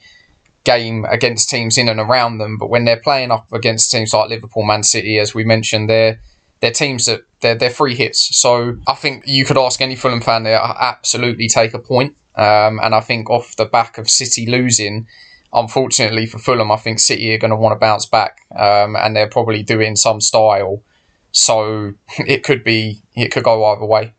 game 0.64 1.04
against 1.04 1.49
teams 1.49 1.78
in 1.78 1.88
and 1.88 2.00
around 2.00 2.38
them, 2.38 2.56
but 2.56 2.71
when 2.71 2.85
they're 2.85 3.00
playing 3.00 3.30
up 3.30 3.52
against 3.52 3.90
teams 3.90 4.12
like 4.12 4.30
Liverpool, 4.30 4.64
Man 4.64 4.83
City, 4.83 5.18
as 5.18 5.35
we 5.35 5.44
mentioned, 5.44 5.88
they're 5.88 6.21
they're 6.61 6.71
teams 6.71 7.06
that 7.06 7.25
they're 7.40 7.54
they're 7.54 7.71
free 7.71 7.94
hits. 7.94 8.37
So 8.37 8.78
I 8.88 8.94
think 8.94 9.25
you 9.26 9.44
could 9.44 9.59
ask 9.59 9.80
any 9.80 9.97
Fulham 9.97 10.21
fan 10.21 10.42
there, 10.42 10.59
absolutely 10.61 11.49
take 11.49 11.75
a 11.75 11.78
point. 11.78 12.16
Um, 12.37 12.80
and 12.83 12.94
I 12.94 13.00
think 13.00 13.30
off 13.30 13.56
the 13.56 13.66
back 13.66 13.99
of 13.99 14.11
City 14.11 14.47
losing, 14.47 15.06
unfortunately 15.52 16.26
for 16.26 16.38
Fulham, 16.38 16.73
I 16.73 16.76
think 16.76 16.99
City 16.99 17.33
are 17.35 17.38
going 17.38 17.50
to 17.52 17.56
want 17.56 17.75
to 17.75 17.78
bounce 17.78 18.06
back, 18.06 18.40
um, 18.56 18.97
and 18.97 19.14
they're 19.14 19.28
probably 19.28 19.62
doing 19.62 19.94
some 19.97 20.21
style. 20.21 20.83
So 21.33 21.94
it 22.18 22.42
could 22.42 22.64
be 22.64 23.02
it 23.14 23.30
could 23.30 23.44
go 23.44 23.64
either 23.66 23.85
way. 23.85 24.14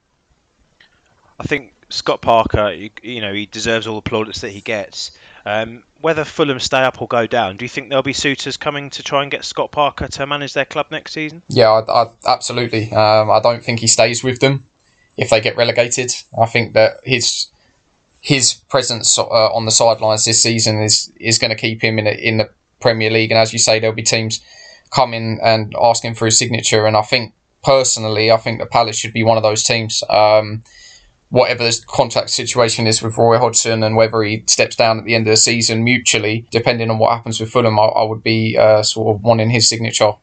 I 1.40 1.44
think 1.44 1.74
Scott 1.90 2.22
Parker, 2.22 2.72
you, 2.72 2.90
you 3.04 3.22
know, 3.22 3.34
he 3.34 3.46
deserves 3.46 3.88
all 3.88 3.96
the 3.96 4.02
plaudits 4.02 4.42
that 4.42 4.52
he 4.52 4.62
gets. 4.62 5.18
Um, 5.46 5.84
whether 6.02 6.26
Fulham 6.26 6.60
stay 6.60 6.82
up 6.82 7.02
or 7.02 7.08
go 7.08 7.28
down, 7.28 7.58
do 7.58 7.66
you 7.66 7.70
think 7.70 7.90
there'll 7.90 8.04
be 8.04 8.14
suitors 8.14 8.58
coming 8.58 8.90
to 8.92 9.04
try 9.04 9.22
and 9.22 9.32
get 9.32 9.46
Scott 9.46 9.72
Parker 9.72 10.08
to 10.08 10.26
manage 10.26 10.54
their 10.54 10.66
club 10.66 10.88
next 10.90 11.14
season? 11.14 11.44
Yeah, 11.50 11.70
I, 11.70 12.04
I, 12.04 12.12
absolutely. 12.26 12.92
Um, 12.92 13.30
I 13.30 13.40
don't 13.40 13.64
think 13.64 13.80
he 13.80 13.88
stays 13.88 14.24
with 14.24 14.40
them 14.40 14.68
if 15.18 15.30
they 15.30 15.42
get 15.42 15.56
relegated. 15.56 16.12
I 16.40 16.48
think 16.48 16.74
that 16.74 17.00
his 17.04 17.50
his 18.22 18.56
presence 18.70 19.20
uh, 19.20 19.24
on 19.24 19.66
the 19.66 19.72
sidelines 19.72 20.26
this 20.26 20.42
season 20.42 20.82
is 20.82 21.12
is 21.20 21.38
going 21.38 21.52
to 21.52 21.56
keep 21.56 21.84
him 21.84 22.00
in 22.00 22.08
a, 22.08 22.12
in 22.12 22.38
the 22.38 22.50
Premier 22.80 23.12
League. 23.12 23.32
And 23.32 23.38
as 23.38 23.54
you 23.54 23.60
say, 23.60 23.80
there'll 23.80 23.96
be 23.96 24.02
teams 24.04 24.42
coming 24.90 25.40
and 25.44 25.76
asking 25.80 26.16
for 26.16 26.26
his 26.26 26.40
signature. 26.40 26.86
And 26.86 26.98
I 26.98 27.04
think 27.04 27.34
personally, 27.64 28.32
I 28.32 28.38
think 28.38 28.60
the 28.60 28.66
Palace 28.66 28.98
should 28.98 29.14
be 29.14 29.24
one 29.24 29.38
of 29.38 29.44
those 29.44 29.64
teams. 29.64 30.04
Um, 30.10 30.64
whatever 31.36 31.66
the 31.66 31.84
contract 31.86 32.30
situation 32.30 32.88
is 32.88 33.02
with 33.02 33.18
Roy 33.18 33.38
Hodgson 33.38 33.84
and 33.84 33.98
whether 33.98 34.24
he 34.24 34.46
steps 34.48 34.78
down 34.78 35.00
at 35.00 35.04
the 35.04 35.16
end 35.16 35.28
of 35.28 35.32
the 35.32 35.38
season 35.38 35.84
mutually, 35.84 36.48
depending 36.50 36.90
on 36.90 36.98
what 36.98 37.12
happens 37.12 37.42
with 37.42 37.52
Fulham, 37.52 37.78
I, 37.78 37.84
I 37.84 38.04
would 38.04 38.24
be 38.24 38.58
uh, 38.58 38.84
sort 38.84 39.14
of 39.14 39.22
wanting 39.22 39.50
his 39.50 39.68
signature. 39.68 40.14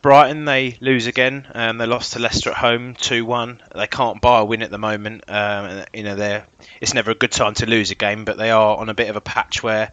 Brighton 0.00 0.46
they 0.46 0.78
lose 0.80 1.06
again. 1.06 1.46
Um, 1.54 1.76
they 1.76 1.84
lost 1.84 2.14
to 2.14 2.20
Leicester 2.20 2.52
at 2.52 2.56
home 2.56 2.94
two 2.94 3.26
one. 3.26 3.60
They 3.74 3.86
can't 3.86 4.22
buy 4.22 4.40
a 4.40 4.46
win 4.46 4.62
at 4.62 4.70
the 4.70 4.78
moment. 4.78 5.24
Um, 5.28 5.84
you 5.92 6.04
know 6.04 6.14
they 6.14 6.42
it's 6.80 6.94
never 6.94 7.10
a 7.10 7.14
good 7.14 7.32
time 7.32 7.52
to 7.54 7.66
lose 7.66 7.90
a 7.90 7.96
game, 7.96 8.24
but 8.24 8.38
they 8.38 8.50
are 8.50 8.78
on 8.78 8.88
a 8.88 8.94
bit 8.94 9.10
of 9.10 9.16
a 9.16 9.20
patch 9.20 9.62
where 9.62 9.92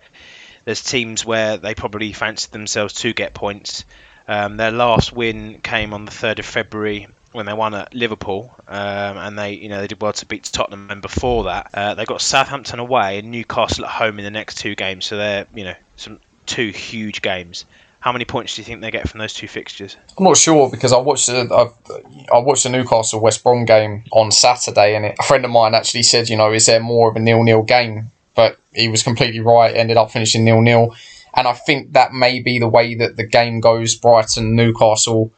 there's 0.63 0.81
teams 0.81 1.25
where 1.25 1.57
they 1.57 1.75
probably 1.75 2.13
fancy 2.13 2.47
themselves 2.51 2.93
to 3.01 3.11
get 3.11 3.33
points. 3.33 3.83
Um, 4.29 4.55
their 4.55 4.71
last 4.71 5.11
win 5.11 5.59
came 5.59 5.93
on 5.93 6.05
the 6.05 6.11
third 6.11 6.39
of 6.39 6.45
February 6.45 7.07
when 7.35 7.45
they 7.45 7.53
won 7.53 7.73
at 7.73 7.93
Liverpool, 7.93 8.55
um, 8.67 9.17
and 9.17 9.37
they 9.37 9.53
you 9.53 9.69
know 9.69 9.81
they 9.81 9.87
did 9.87 10.01
well 10.01 10.13
to 10.13 10.25
beat 10.25 10.43
Tottenham. 10.45 10.89
And 10.89 11.01
before 11.01 11.43
that, 11.45 11.69
uh, 11.73 11.93
they 11.93 12.05
got 12.05 12.21
Southampton 12.21 12.79
away 12.79 13.19
and 13.19 13.31
Newcastle 13.31 13.85
at 13.85 13.91
home 13.91 14.17
in 14.19 14.25
the 14.25 14.31
next 14.31 14.57
two 14.57 14.75
games. 14.75 15.05
So 15.05 15.17
they're 15.17 15.45
you 15.53 15.65
know 15.65 15.75
some 15.95 16.19
two 16.45 16.69
huge 16.69 17.21
games. 17.21 17.65
How 17.99 18.11
many 18.11 18.25
points 18.25 18.55
do 18.55 18.61
you 18.61 18.65
think 18.65 18.81
they 18.81 18.91
get 18.91 19.09
from 19.09 19.19
those 19.19 19.33
two 19.33 19.47
fixtures? 19.47 19.97
I'm 20.17 20.25
not 20.25 20.37
sure 20.37 20.69
because 20.69 20.93
I 20.93 20.97
watched 20.97 21.27
the 21.27 21.47
I, 21.51 22.35
I 22.35 22.39
watched 22.39 22.63
the 22.63 22.69
Newcastle 22.69 23.19
West 23.19 23.43
Brom 23.43 23.65
game 23.65 24.03
on 24.11 24.31
Saturday, 24.31 24.95
and 24.95 25.05
it, 25.05 25.15
a 25.19 25.23
friend 25.23 25.43
of 25.43 25.51
mine 25.51 25.73
actually 25.73 26.03
said, 26.03 26.29
you 26.29 26.37
know, 26.37 26.53
is 26.53 26.67
there 26.67 26.79
more 26.79 27.09
of 27.09 27.15
a 27.15 27.19
nil 27.19 27.43
nil 27.43 27.63
game? 27.63 28.11
But 28.35 28.57
he 28.73 28.89
was 28.89 29.01
completely 29.01 29.39
right. 29.39 29.75
Ended 29.75 29.97
up 29.97 30.11
finishing 30.11 30.45
nil 30.45 30.61
nil, 30.61 30.95
and 31.33 31.47
I 31.47 31.53
think 31.53 31.93
that 31.93 32.13
may 32.13 32.41
be 32.41 32.59
the 32.59 32.67
way 32.67 32.93
that 32.95 33.17
the 33.17 33.25
game 33.25 33.59
goes. 33.59 33.95
Brighton 33.95 34.55
Newcastle 34.55 35.31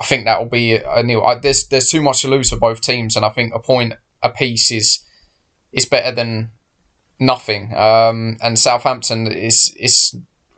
I 0.00 0.04
think 0.04 0.24
that 0.24 0.38
will 0.38 0.48
be 0.48 0.76
a 0.76 1.02
nil. 1.02 1.38
There's 1.42 1.66
there's 1.68 1.90
too 1.90 2.02
much 2.02 2.22
to 2.22 2.28
lose 2.28 2.50
for 2.50 2.56
both 2.56 2.80
teams, 2.80 3.16
and 3.16 3.24
I 3.24 3.30
think 3.30 3.54
a 3.54 3.60
point 3.60 3.94
a 4.22 4.30
piece 4.30 4.70
is 4.70 5.04
is 5.72 5.86
better 5.86 6.14
than 6.14 6.52
nothing. 7.18 7.74
Um, 7.74 8.36
and 8.42 8.58
Southampton 8.58 9.26
is 9.26 9.74
is 9.76 10.16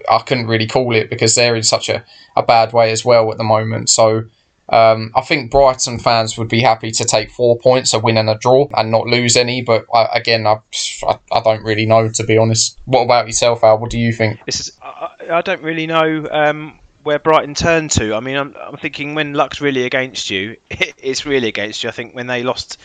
I 0.08 0.18
couldn't 0.18 0.46
really 0.46 0.66
call 0.66 0.94
it 0.94 1.10
because 1.10 1.34
they're 1.34 1.56
in 1.56 1.62
such 1.62 1.88
a, 1.88 2.04
a 2.36 2.42
bad 2.42 2.72
way 2.72 2.90
as 2.90 3.04
well 3.04 3.30
at 3.30 3.38
the 3.38 3.44
moment. 3.44 3.90
So 3.90 4.24
um, 4.70 5.12
I 5.16 5.22
think 5.22 5.50
Brighton 5.50 5.98
fans 5.98 6.38
would 6.38 6.48
be 6.48 6.60
happy 6.60 6.90
to 6.92 7.04
take 7.04 7.30
four 7.30 7.58
points, 7.58 7.92
a 7.92 7.98
win 7.98 8.16
and 8.16 8.30
a 8.30 8.36
draw, 8.36 8.68
and 8.76 8.90
not 8.90 9.06
lose 9.06 9.36
any. 9.36 9.62
But 9.62 9.86
I, 9.92 10.08
again, 10.12 10.46
I, 10.46 10.58
I, 11.06 11.18
I, 11.32 11.40
don't 11.40 11.64
really 11.64 11.86
know 11.86 12.08
to 12.08 12.24
be 12.24 12.38
honest. 12.38 12.78
What 12.84 13.02
about 13.02 13.26
yourself, 13.26 13.64
Al? 13.64 13.78
What 13.78 13.90
do 13.90 13.98
you 13.98 14.12
think? 14.12 14.40
This 14.46 14.60
is 14.60 14.78
I, 14.82 15.10
I 15.30 15.40
don't 15.42 15.62
really 15.62 15.86
know. 15.86 16.26
Um, 16.30 16.79
where 17.02 17.18
Brighton 17.18 17.54
turn 17.54 17.88
to. 17.90 18.14
I 18.14 18.20
mean, 18.20 18.36
I'm, 18.36 18.54
I'm 18.56 18.76
thinking 18.76 19.14
when 19.14 19.34
luck's 19.34 19.60
really 19.60 19.84
against 19.84 20.30
you, 20.30 20.56
it's 20.70 21.26
really 21.26 21.48
against 21.48 21.82
you. 21.82 21.88
I 21.88 21.92
think 21.92 22.14
when 22.14 22.26
they 22.26 22.42
lost 22.42 22.78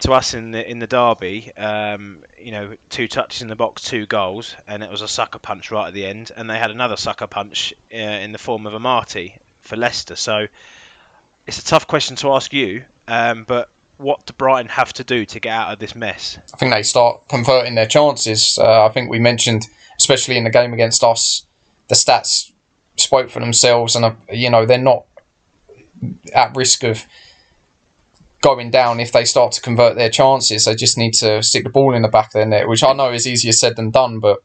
to 0.00 0.12
us 0.12 0.34
in 0.34 0.50
the 0.50 0.68
in 0.68 0.80
the 0.80 0.86
derby, 0.86 1.54
um, 1.56 2.24
you 2.38 2.50
know, 2.50 2.76
two 2.88 3.08
touches 3.08 3.42
in 3.42 3.48
the 3.48 3.56
box, 3.56 3.82
two 3.82 4.06
goals, 4.06 4.56
and 4.66 4.82
it 4.82 4.90
was 4.90 5.02
a 5.02 5.08
sucker 5.08 5.38
punch 5.38 5.70
right 5.70 5.88
at 5.88 5.94
the 5.94 6.06
end, 6.06 6.32
and 6.36 6.50
they 6.50 6.58
had 6.58 6.70
another 6.70 6.96
sucker 6.96 7.26
punch 7.26 7.72
uh, 7.92 7.96
in 7.96 8.32
the 8.32 8.38
form 8.38 8.66
of 8.66 8.74
a 8.74 8.80
Marty 8.80 9.38
for 9.60 9.76
Leicester. 9.76 10.16
So 10.16 10.48
it's 11.46 11.58
a 11.58 11.64
tough 11.64 11.86
question 11.86 12.16
to 12.16 12.32
ask 12.32 12.52
you, 12.52 12.84
um, 13.08 13.44
but 13.44 13.70
what 13.96 14.26
do 14.26 14.32
Brighton 14.32 14.68
have 14.68 14.92
to 14.94 15.04
do 15.04 15.24
to 15.26 15.40
get 15.40 15.52
out 15.52 15.72
of 15.72 15.78
this 15.78 15.94
mess? 15.94 16.38
I 16.52 16.56
think 16.56 16.74
they 16.74 16.82
start 16.82 17.28
converting 17.28 17.76
their 17.76 17.86
chances. 17.86 18.58
Uh, 18.58 18.84
I 18.84 18.88
think 18.88 19.10
we 19.10 19.20
mentioned, 19.20 19.66
especially 19.98 20.36
in 20.36 20.44
the 20.44 20.50
game 20.50 20.72
against 20.72 21.04
us, 21.04 21.44
the 21.88 21.94
stats 21.94 22.51
spoke 22.96 23.30
for 23.30 23.40
themselves, 23.40 23.96
and 23.96 24.04
uh, 24.04 24.14
you 24.30 24.50
know 24.50 24.66
they're 24.66 24.78
not 24.78 25.06
at 26.34 26.56
risk 26.56 26.84
of 26.84 27.04
going 28.40 28.70
down 28.70 29.00
if 29.00 29.12
they 29.12 29.24
start 29.24 29.52
to 29.52 29.60
convert 29.60 29.96
their 29.96 30.10
chances. 30.10 30.64
They 30.64 30.74
just 30.74 30.98
need 30.98 31.14
to 31.14 31.42
stick 31.42 31.64
the 31.64 31.70
ball 31.70 31.94
in 31.94 32.02
the 32.02 32.08
back 32.08 32.26
of 32.26 32.32
their 32.32 32.46
net, 32.46 32.68
which 32.68 32.82
I 32.82 32.92
know 32.92 33.12
is 33.12 33.26
easier 33.26 33.52
said 33.52 33.76
than 33.76 33.90
done. 33.90 34.18
But 34.18 34.42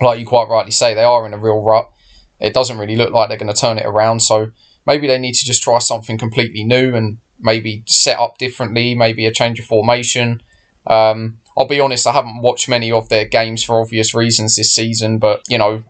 like 0.00 0.20
you 0.20 0.26
quite 0.26 0.48
rightly 0.48 0.72
say, 0.72 0.94
they 0.94 1.04
are 1.04 1.26
in 1.26 1.34
a 1.34 1.38
real 1.38 1.62
rut. 1.62 1.90
It 2.38 2.54
doesn't 2.54 2.78
really 2.78 2.96
look 2.96 3.12
like 3.12 3.28
they're 3.28 3.38
going 3.38 3.52
to 3.52 3.60
turn 3.60 3.78
it 3.78 3.86
around. 3.86 4.20
So 4.20 4.52
maybe 4.86 5.06
they 5.06 5.18
need 5.18 5.34
to 5.34 5.44
just 5.44 5.62
try 5.62 5.78
something 5.78 6.18
completely 6.18 6.64
new 6.64 6.94
and 6.94 7.18
maybe 7.40 7.82
set 7.86 8.18
up 8.18 8.38
differently, 8.38 8.94
maybe 8.94 9.26
a 9.26 9.32
change 9.32 9.58
of 9.58 9.66
formation. 9.66 10.42
Um, 10.86 11.40
I'll 11.56 11.66
be 11.66 11.80
honest, 11.80 12.06
I 12.06 12.12
haven't 12.12 12.40
watched 12.42 12.68
many 12.68 12.92
of 12.92 13.08
their 13.08 13.26
games 13.26 13.64
for 13.64 13.80
obvious 13.80 14.14
reasons 14.14 14.56
this 14.56 14.72
season, 14.72 15.18
but 15.18 15.42
you 15.48 15.58
know, 15.58 15.82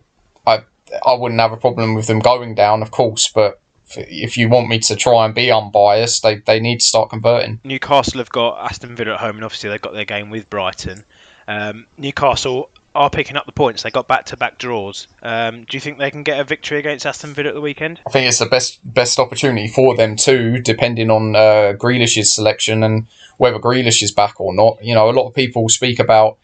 I 1.05 1.15
wouldn't 1.15 1.41
have 1.41 1.53
a 1.53 1.57
problem 1.57 1.95
with 1.95 2.07
them 2.07 2.19
going 2.19 2.55
down, 2.55 2.83
of 2.83 2.91
course, 2.91 3.31
but 3.33 3.61
if 3.97 4.37
you 4.37 4.49
want 4.49 4.69
me 4.69 4.79
to 4.81 4.97
try 4.97 5.25
and 5.25 5.35
be 5.35 5.51
unbiased, 5.51 6.23
they, 6.23 6.37
they 6.37 6.61
need 6.61 6.81
to 6.81 6.87
start 6.87 7.11
converting. 7.11 7.61
Newcastle 7.65 8.19
have 8.19 8.31
got 8.31 8.59
Aston 8.65 8.97
Villa 8.97 9.15
at 9.15 9.21
home, 9.21 9.37
and 9.37 9.45
obviously 9.45 9.71
they've 9.71 9.81
got 9.81 9.95
their 9.95 10.05
game 10.05 10.31
with 10.31 10.49
Brighton. 10.51 11.05
Um, 11.47 11.87
Newcastle 11.97 12.71
are 12.95 13.11
picking 13.11 13.37
up 13.37 13.47
the 13.47 13.53
points. 13.53 13.83
They 13.83 13.91
got 13.91 14.09
back 14.09 14.27
to 14.27 14.37
back 14.37 14.59
draws. 14.59 15.07
Um, 15.23 15.65
do 15.65 15.77
you 15.77 15.81
think 15.81 15.99
they 15.99 16.11
can 16.11 16.23
get 16.23 16.41
a 16.41 16.45
victory 16.45 16.79
against 16.79 17.07
Aston 17.07 17.33
Villa 17.33 17.51
at 17.51 17.55
the 17.55 17.61
weekend? 17.61 18.01
I 18.07 18.11
think 18.11 18.27
it's 18.27 18.39
the 18.41 18.47
best 18.47 18.81
best 18.93 19.19
opportunity 19.19 19.69
for 19.69 19.97
them 19.97 20.17
too, 20.17 20.59
depending 20.59 21.11
on 21.11 21.37
uh, 21.37 21.75
Grealish's 21.79 22.35
selection 22.35 22.83
and 22.83 23.07
whether 23.37 23.59
Grealish 23.59 24.03
is 24.03 24.13
back 24.13 24.41
or 24.41 24.53
not. 24.53 24.85
You 24.85 24.95
know, 24.95 25.09
a 25.09 25.13
lot 25.13 25.29
of 25.29 25.35
people 25.35 25.69
speak 25.69 25.99
about 25.99 26.39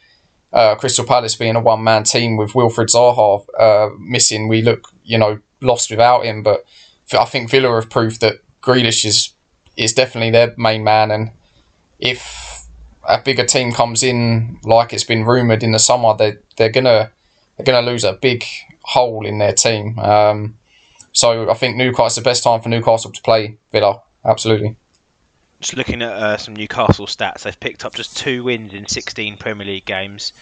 uh, 0.54 0.76
Crystal 0.76 1.04
Palace 1.04 1.34
being 1.34 1.56
a 1.56 1.60
one 1.60 1.82
man 1.82 2.04
team 2.04 2.36
with 2.36 2.52
Wilfried 2.52 2.86
Zaha 2.86 3.44
uh, 3.58 3.94
missing, 3.98 4.46
we 4.46 4.62
look, 4.62 4.90
you 5.02 5.18
know, 5.18 5.40
lost 5.60 5.90
without 5.90 6.24
him. 6.24 6.44
But 6.44 6.64
I 7.12 7.24
think 7.24 7.50
Villa 7.50 7.74
have 7.74 7.90
proved 7.90 8.20
that 8.20 8.36
Grealish 8.62 9.04
is 9.04 9.34
is 9.76 9.92
definitely 9.92 10.30
their 10.30 10.54
main 10.56 10.84
man, 10.84 11.10
and 11.10 11.32
if 11.98 12.62
a 13.06 13.20
bigger 13.20 13.44
team 13.44 13.72
comes 13.72 14.04
in, 14.04 14.60
like 14.62 14.92
it's 14.92 15.04
been 15.04 15.24
rumored 15.24 15.64
in 15.64 15.72
the 15.72 15.80
summer, 15.80 16.14
they 16.16 16.36
they're 16.56 16.70
gonna 16.70 17.10
they're 17.56 17.66
gonna 17.66 17.84
lose 17.84 18.04
a 18.04 18.12
big 18.12 18.44
hole 18.82 19.26
in 19.26 19.38
their 19.38 19.52
team. 19.52 19.98
Um, 19.98 20.58
so 21.12 21.50
I 21.50 21.54
think 21.54 21.76
Newcastle's 21.76 22.14
the 22.14 22.22
best 22.22 22.44
time 22.44 22.60
for 22.60 22.68
Newcastle 22.68 23.10
to 23.10 23.22
play 23.22 23.58
Villa. 23.72 24.02
Absolutely 24.24 24.76
just 25.64 25.78
looking 25.78 26.02
at 26.02 26.12
uh, 26.12 26.36
some 26.36 26.54
Newcastle 26.54 27.06
stats, 27.06 27.42
they've 27.42 27.58
picked 27.58 27.86
up 27.86 27.94
just 27.94 28.18
two 28.18 28.44
wins 28.44 28.74
in 28.74 28.86
16 28.86 29.38
Premier 29.38 29.66
League 29.66 29.86
games, 29.86 30.34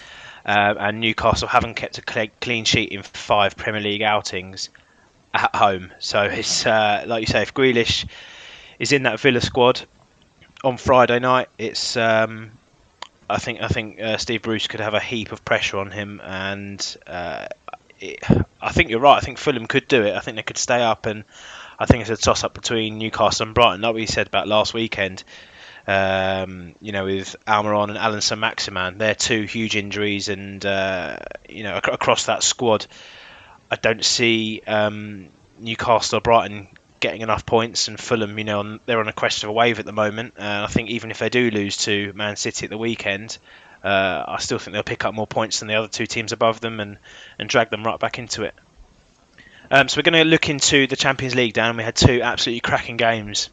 uh, 0.45 0.75
and 0.77 0.99
Newcastle 0.99 1.47
haven't 1.47 1.75
kept 1.75 1.97
a 1.97 2.27
clean 2.41 2.65
sheet 2.65 2.91
in 2.91 3.03
five 3.03 3.55
Premier 3.55 3.79
League 3.79 4.01
outings 4.01 4.69
at 5.33 5.55
home. 5.55 5.93
So 5.99 6.23
it's 6.23 6.65
uh, 6.65 7.05
like 7.07 7.21
you 7.21 7.27
say, 7.27 7.41
if 7.41 7.53
Grealish 7.53 8.05
is 8.79 8.91
in 8.91 9.03
that 9.03 9.17
Villa 9.21 9.39
squad 9.39 9.81
on 10.61 10.75
Friday 10.75 11.19
night, 11.19 11.47
it's 11.57 11.95
um, 11.95 12.51
I 13.29 13.37
think 13.37 13.61
I 13.61 13.69
think 13.69 14.01
uh, 14.01 14.17
Steve 14.17 14.41
Bruce 14.41 14.67
could 14.67 14.81
have 14.81 14.93
a 14.93 14.99
heap 14.99 15.31
of 15.31 15.45
pressure 15.45 15.77
on 15.77 15.89
him, 15.89 16.19
and 16.21 16.97
uh, 17.07 17.47
it, 18.01 18.19
I 18.61 18.73
think 18.73 18.89
you're 18.89 18.99
right. 18.99 19.15
I 19.15 19.21
think 19.21 19.37
Fulham 19.37 19.67
could 19.67 19.87
do 19.87 20.03
it. 20.03 20.15
I 20.15 20.19
think 20.19 20.35
they 20.35 20.43
could 20.43 20.57
stay 20.57 20.83
up 20.83 21.05
and 21.05 21.23
I 21.83 21.85
think 21.85 21.99
it's 21.99 22.09
a 22.09 22.15
toss 22.15 22.45
up 22.45 22.53
between 22.53 22.97
Newcastle 22.97 23.45
and 23.45 23.53
Brighton, 23.53 23.81
like 23.81 23.93
we 23.93 24.05
said 24.05 24.27
about 24.27 24.47
last 24.47 24.73
weekend. 24.73 25.25
Um, 25.85 26.75
you 26.79 26.93
know, 26.93 27.03
with 27.03 27.35
Almiron 27.45 27.89
and 27.89 27.97
Allan 27.97 28.21
Saint-Maximin, 28.21 28.99
they're 28.99 29.15
two 29.15 29.41
huge 29.41 29.75
injuries, 29.75 30.29
and 30.29 30.65
uh, 30.65 31.17
you 31.49 31.63
know, 31.63 31.75
ac- 31.75 31.91
across 31.91 32.27
that 32.27 32.41
squad, 32.41 32.87
I 33.69 33.75
don't 33.75 34.01
see 34.01 34.61
um, 34.65 35.27
Newcastle 35.59 36.19
or 36.19 36.21
Brighton 36.21 36.69
getting 37.01 37.19
enough 37.19 37.45
points, 37.45 37.89
and 37.89 37.99
Fulham, 37.99 38.37
you 38.37 38.45
know, 38.45 38.79
they're 38.85 39.01
on 39.01 39.09
a 39.09 39.13
crest 39.13 39.43
of 39.43 39.49
a 39.49 39.51
wave 39.51 39.79
at 39.79 39.85
the 39.85 39.91
moment. 39.91 40.35
And 40.37 40.63
I 40.63 40.67
think 40.67 40.89
even 40.89 41.11
if 41.11 41.19
they 41.19 41.27
do 41.27 41.51
lose 41.51 41.75
to 41.79 42.13
Man 42.13 42.37
City 42.37 42.65
at 42.65 42.69
the 42.69 42.77
weekend, 42.77 43.37
uh, 43.83 44.23
I 44.25 44.37
still 44.39 44.57
think 44.57 44.71
they'll 44.71 44.83
pick 44.83 45.03
up 45.03 45.13
more 45.13 45.27
points 45.27 45.59
than 45.59 45.67
the 45.67 45.75
other 45.75 45.89
two 45.89 46.05
teams 46.05 46.31
above 46.31 46.61
them 46.61 46.79
and, 46.79 46.97
and 47.37 47.49
drag 47.49 47.71
them 47.71 47.83
right 47.83 47.99
back 47.99 48.19
into 48.19 48.43
it. 48.43 48.55
Um, 49.73 49.87
so 49.87 49.97
we're 49.97 50.03
going 50.03 50.23
to 50.23 50.29
look 50.29 50.49
into 50.49 50.85
the 50.85 50.95
Champions 50.95 51.33
League. 51.33 51.53
Dan, 51.53 51.75
we 51.75 51.81
had 51.81 51.95
two 51.95 52.21
absolutely 52.21 52.59
cracking 52.59 52.95
games 52.95 53.49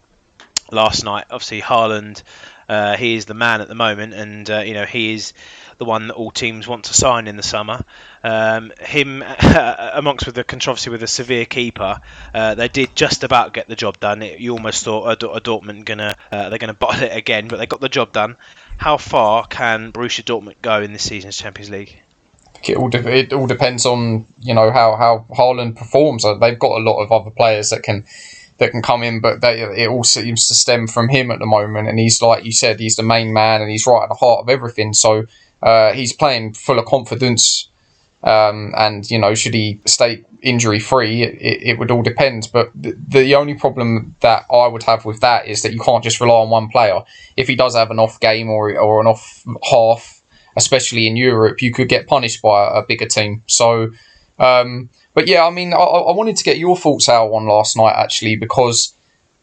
last 0.70 1.02
night. 1.02 1.24
Obviously, 1.30 1.62
Haaland 1.62 2.22
Uh, 2.68 2.96
he 2.96 3.16
is 3.16 3.24
the 3.24 3.34
man 3.34 3.60
at 3.60 3.66
the 3.66 3.74
moment, 3.74 4.14
and 4.14 4.48
uh, 4.48 4.58
you 4.58 4.74
know 4.74 4.84
he 4.84 5.12
is 5.12 5.32
the 5.78 5.84
one 5.84 6.06
that 6.06 6.14
all 6.14 6.30
teams 6.30 6.68
want 6.68 6.84
to 6.84 6.94
sign 6.94 7.26
in 7.26 7.36
the 7.36 7.42
summer. 7.42 7.84
Um, 8.22 8.70
him, 8.78 9.24
amongst 9.94 10.26
with 10.26 10.36
the 10.36 10.44
controversy 10.44 10.88
with 10.88 11.00
the 11.00 11.08
Sevilla 11.08 11.46
keeper, 11.46 12.00
uh, 12.32 12.54
they 12.54 12.68
did 12.68 12.94
just 12.94 13.24
about 13.24 13.54
get 13.54 13.66
the 13.66 13.74
job 13.74 13.98
done. 13.98 14.22
It, 14.22 14.38
you 14.38 14.52
almost 14.52 14.84
thought 14.84 15.20
a, 15.20 15.30
a 15.30 15.40
Dortmund 15.40 15.84
gonna 15.84 16.14
uh, 16.30 16.48
they're 16.48 16.60
gonna 16.60 16.74
bottle 16.86 17.02
it 17.02 17.16
again, 17.16 17.48
but 17.48 17.56
they 17.56 17.66
got 17.66 17.80
the 17.80 17.88
job 17.88 18.12
done. 18.12 18.36
How 18.76 18.98
far 18.98 19.46
can 19.46 19.90
Borussia 19.90 20.22
Dortmund 20.22 20.62
go 20.62 20.80
in 20.80 20.92
this 20.92 21.02
season's 21.02 21.38
Champions 21.38 21.70
League? 21.70 22.02
It 22.68 22.76
all, 22.76 22.88
de- 22.88 23.08
it 23.08 23.32
all 23.32 23.46
depends 23.46 23.86
on 23.86 24.26
you 24.40 24.54
know 24.54 24.70
how 24.70 24.96
how 24.96 25.24
Haaland 25.34 25.76
performs. 25.76 26.24
They've 26.24 26.58
got 26.58 26.78
a 26.78 26.84
lot 26.84 27.02
of 27.02 27.10
other 27.10 27.30
players 27.30 27.70
that 27.70 27.82
can 27.82 28.04
that 28.58 28.70
can 28.70 28.82
come 28.82 29.02
in, 29.02 29.20
but 29.20 29.40
they, 29.40 29.62
it 29.62 29.88
all 29.88 30.04
seems 30.04 30.46
to 30.48 30.54
stem 30.54 30.86
from 30.86 31.08
him 31.08 31.30
at 31.30 31.38
the 31.38 31.46
moment. 31.46 31.88
And 31.88 31.98
he's 31.98 32.20
like 32.20 32.44
you 32.44 32.52
said, 32.52 32.78
he's 32.78 32.96
the 32.96 33.02
main 33.02 33.32
man, 33.32 33.62
and 33.62 33.70
he's 33.70 33.86
right 33.86 34.02
at 34.02 34.08
the 34.08 34.14
heart 34.14 34.40
of 34.40 34.48
everything. 34.48 34.92
So 34.92 35.26
uh, 35.62 35.92
he's 35.92 36.12
playing 36.12 36.54
full 36.54 36.78
of 36.78 36.84
confidence. 36.84 37.68
Um, 38.22 38.74
and 38.76 39.10
you 39.10 39.18
know, 39.18 39.34
should 39.34 39.54
he 39.54 39.80
stay 39.86 40.24
injury 40.42 40.78
free, 40.78 41.22
it, 41.22 41.62
it, 41.62 41.78
would 41.78 41.90
all 41.90 42.02
depend. 42.02 42.50
But 42.52 42.70
the, 42.74 42.94
the 43.08 43.34
only 43.34 43.54
problem 43.54 44.14
that 44.20 44.44
I 44.52 44.66
would 44.66 44.82
have 44.82 45.04
with 45.04 45.20
that 45.20 45.46
is 45.46 45.62
that 45.62 45.72
you 45.72 45.80
can't 45.80 46.04
just 46.04 46.20
rely 46.20 46.34
on 46.34 46.50
one 46.50 46.68
player. 46.68 47.00
If 47.36 47.48
he 47.48 47.56
does 47.56 47.74
have 47.74 47.90
an 47.90 47.98
off 47.98 48.20
game 48.20 48.50
or 48.50 48.78
or 48.78 49.00
an 49.00 49.06
off 49.06 49.44
half, 49.70 50.19
especially 50.56 51.06
in 51.06 51.16
Europe, 51.16 51.62
you 51.62 51.72
could 51.72 51.88
get 51.88 52.06
punished 52.06 52.42
by 52.42 52.78
a, 52.78 52.82
bigger 52.82 53.06
team. 53.06 53.42
So, 53.46 53.90
um, 54.38 54.88
but 55.14 55.26
yeah, 55.26 55.44
I 55.44 55.50
mean, 55.50 55.72
I, 55.72 55.76
I 55.76 56.12
wanted 56.12 56.36
to 56.36 56.44
get 56.44 56.58
your 56.58 56.76
thoughts 56.76 57.08
out 57.08 57.30
on 57.32 57.46
last 57.46 57.76
night 57.76 57.94
actually 57.96 58.36
because 58.36 58.94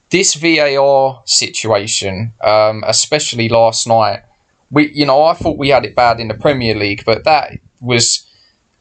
this 0.09 0.35
VAR 0.35 1.21
situation, 1.25 2.33
um, 2.41 2.83
especially 2.87 3.49
last 3.49 3.87
night, 3.87 4.23
we 4.71 4.91
you 4.91 5.05
know 5.05 5.23
I 5.23 5.33
thought 5.33 5.57
we 5.57 5.69
had 5.69 5.85
it 5.85 5.95
bad 5.95 6.19
in 6.19 6.27
the 6.27 6.33
Premier 6.33 6.75
League, 6.75 7.03
but 7.05 7.23
that 7.25 7.51
was. 7.81 8.23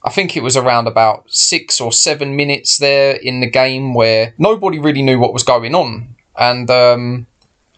I 0.05 0.11
think 0.11 0.37
it 0.37 0.43
was 0.43 0.57
around 0.57 0.87
about 0.87 1.29
six 1.29 1.81
or 1.81 1.91
seven 1.91 2.37
minutes 2.37 2.79
there 2.79 3.17
in 3.17 3.41
the 3.41 3.51
game 3.51 3.93
where 3.93 4.35
nobody 4.39 4.79
really 4.79 5.03
knew 5.03 5.19
what 5.19 5.33
was 5.33 5.43
going 5.43 5.75
on. 5.75 6.15
And 6.39 6.71
um, 6.71 7.27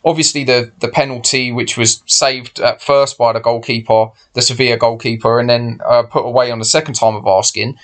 obviously, 0.08 0.44
the, 0.44 0.72
the 0.80 0.88
penalty, 0.88 1.52
which 1.52 1.76
was 1.76 2.02
saved 2.06 2.60
at 2.60 2.82
first 2.82 3.18
by 3.18 3.32
the 3.32 3.40
goalkeeper, 3.40 4.08
the 4.32 4.42
Sevilla 4.42 4.76
goalkeeper, 4.76 5.38
and 5.38 5.48
then 5.48 5.80
uh, 5.86 6.02
put 6.02 6.24
away 6.24 6.50
on 6.50 6.58
the 6.58 6.64
second 6.64 6.94
time 6.94 7.14
of 7.14 7.26
asking, 7.26 7.78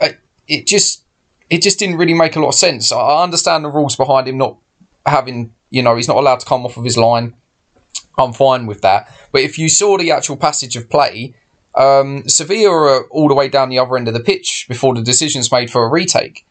it, 0.00 0.20
it 0.46 0.66
just 0.66 1.04
it 1.50 1.62
just 1.62 1.78
didn't 1.78 1.96
really 1.96 2.14
make 2.14 2.36
a 2.36 2.40
lot 2.40 2.48
of 2.48 2.54
sense. 2.54 2.92
I 2.92 3.22
understand 3.22 3.64
the 3.64 3.70
rules 3.70 3.96
behind 3.96 4.28
him 4.28 4.36
not 4.36 4.58
having, 5.06 5.54
you 5.70 5.82
know, 5.82 5.96
he's 5.96 6.08
not 6.08 6.18
allowed 6.18 6.40
to 6.40 6.46
come 6.46 6.66
off 6.66 6.76
of 6.76 6.84
his 6.84 6.98
line 6.98 7.34
I'm 8.18 8.32
fine 8.32 8.66
with 8.66 8.82
that. 8.82 9.10
But 9.32 9.42
if 9.42 9.58
you 9.58 9.68
saw 9.68 9.96
the 9.96 10.10
actual 10.10 10.36
passage 10.36 10.76
of 10.76 10.90
play, 10.90 11.34
um, 11.74 12.28
Sevilla 12.28 12.70
are 12.70 13.04
all 13.08 13.28
the 13.28 13.34
way 13.34 13.48
down 13.48 13.68
the 13.68 13.78
other 13.78 13.96
end 13.96 14.08
of 14.08 14.14
the 14.14 14.20
pitch 14.20 14.66
before 14.68 14.94
the 14.94 15.02
decision's 15.02 15.52
made 15.52 15.70
for 15.70 15.84
a 15.84 15.88
retake. 15.88 16.44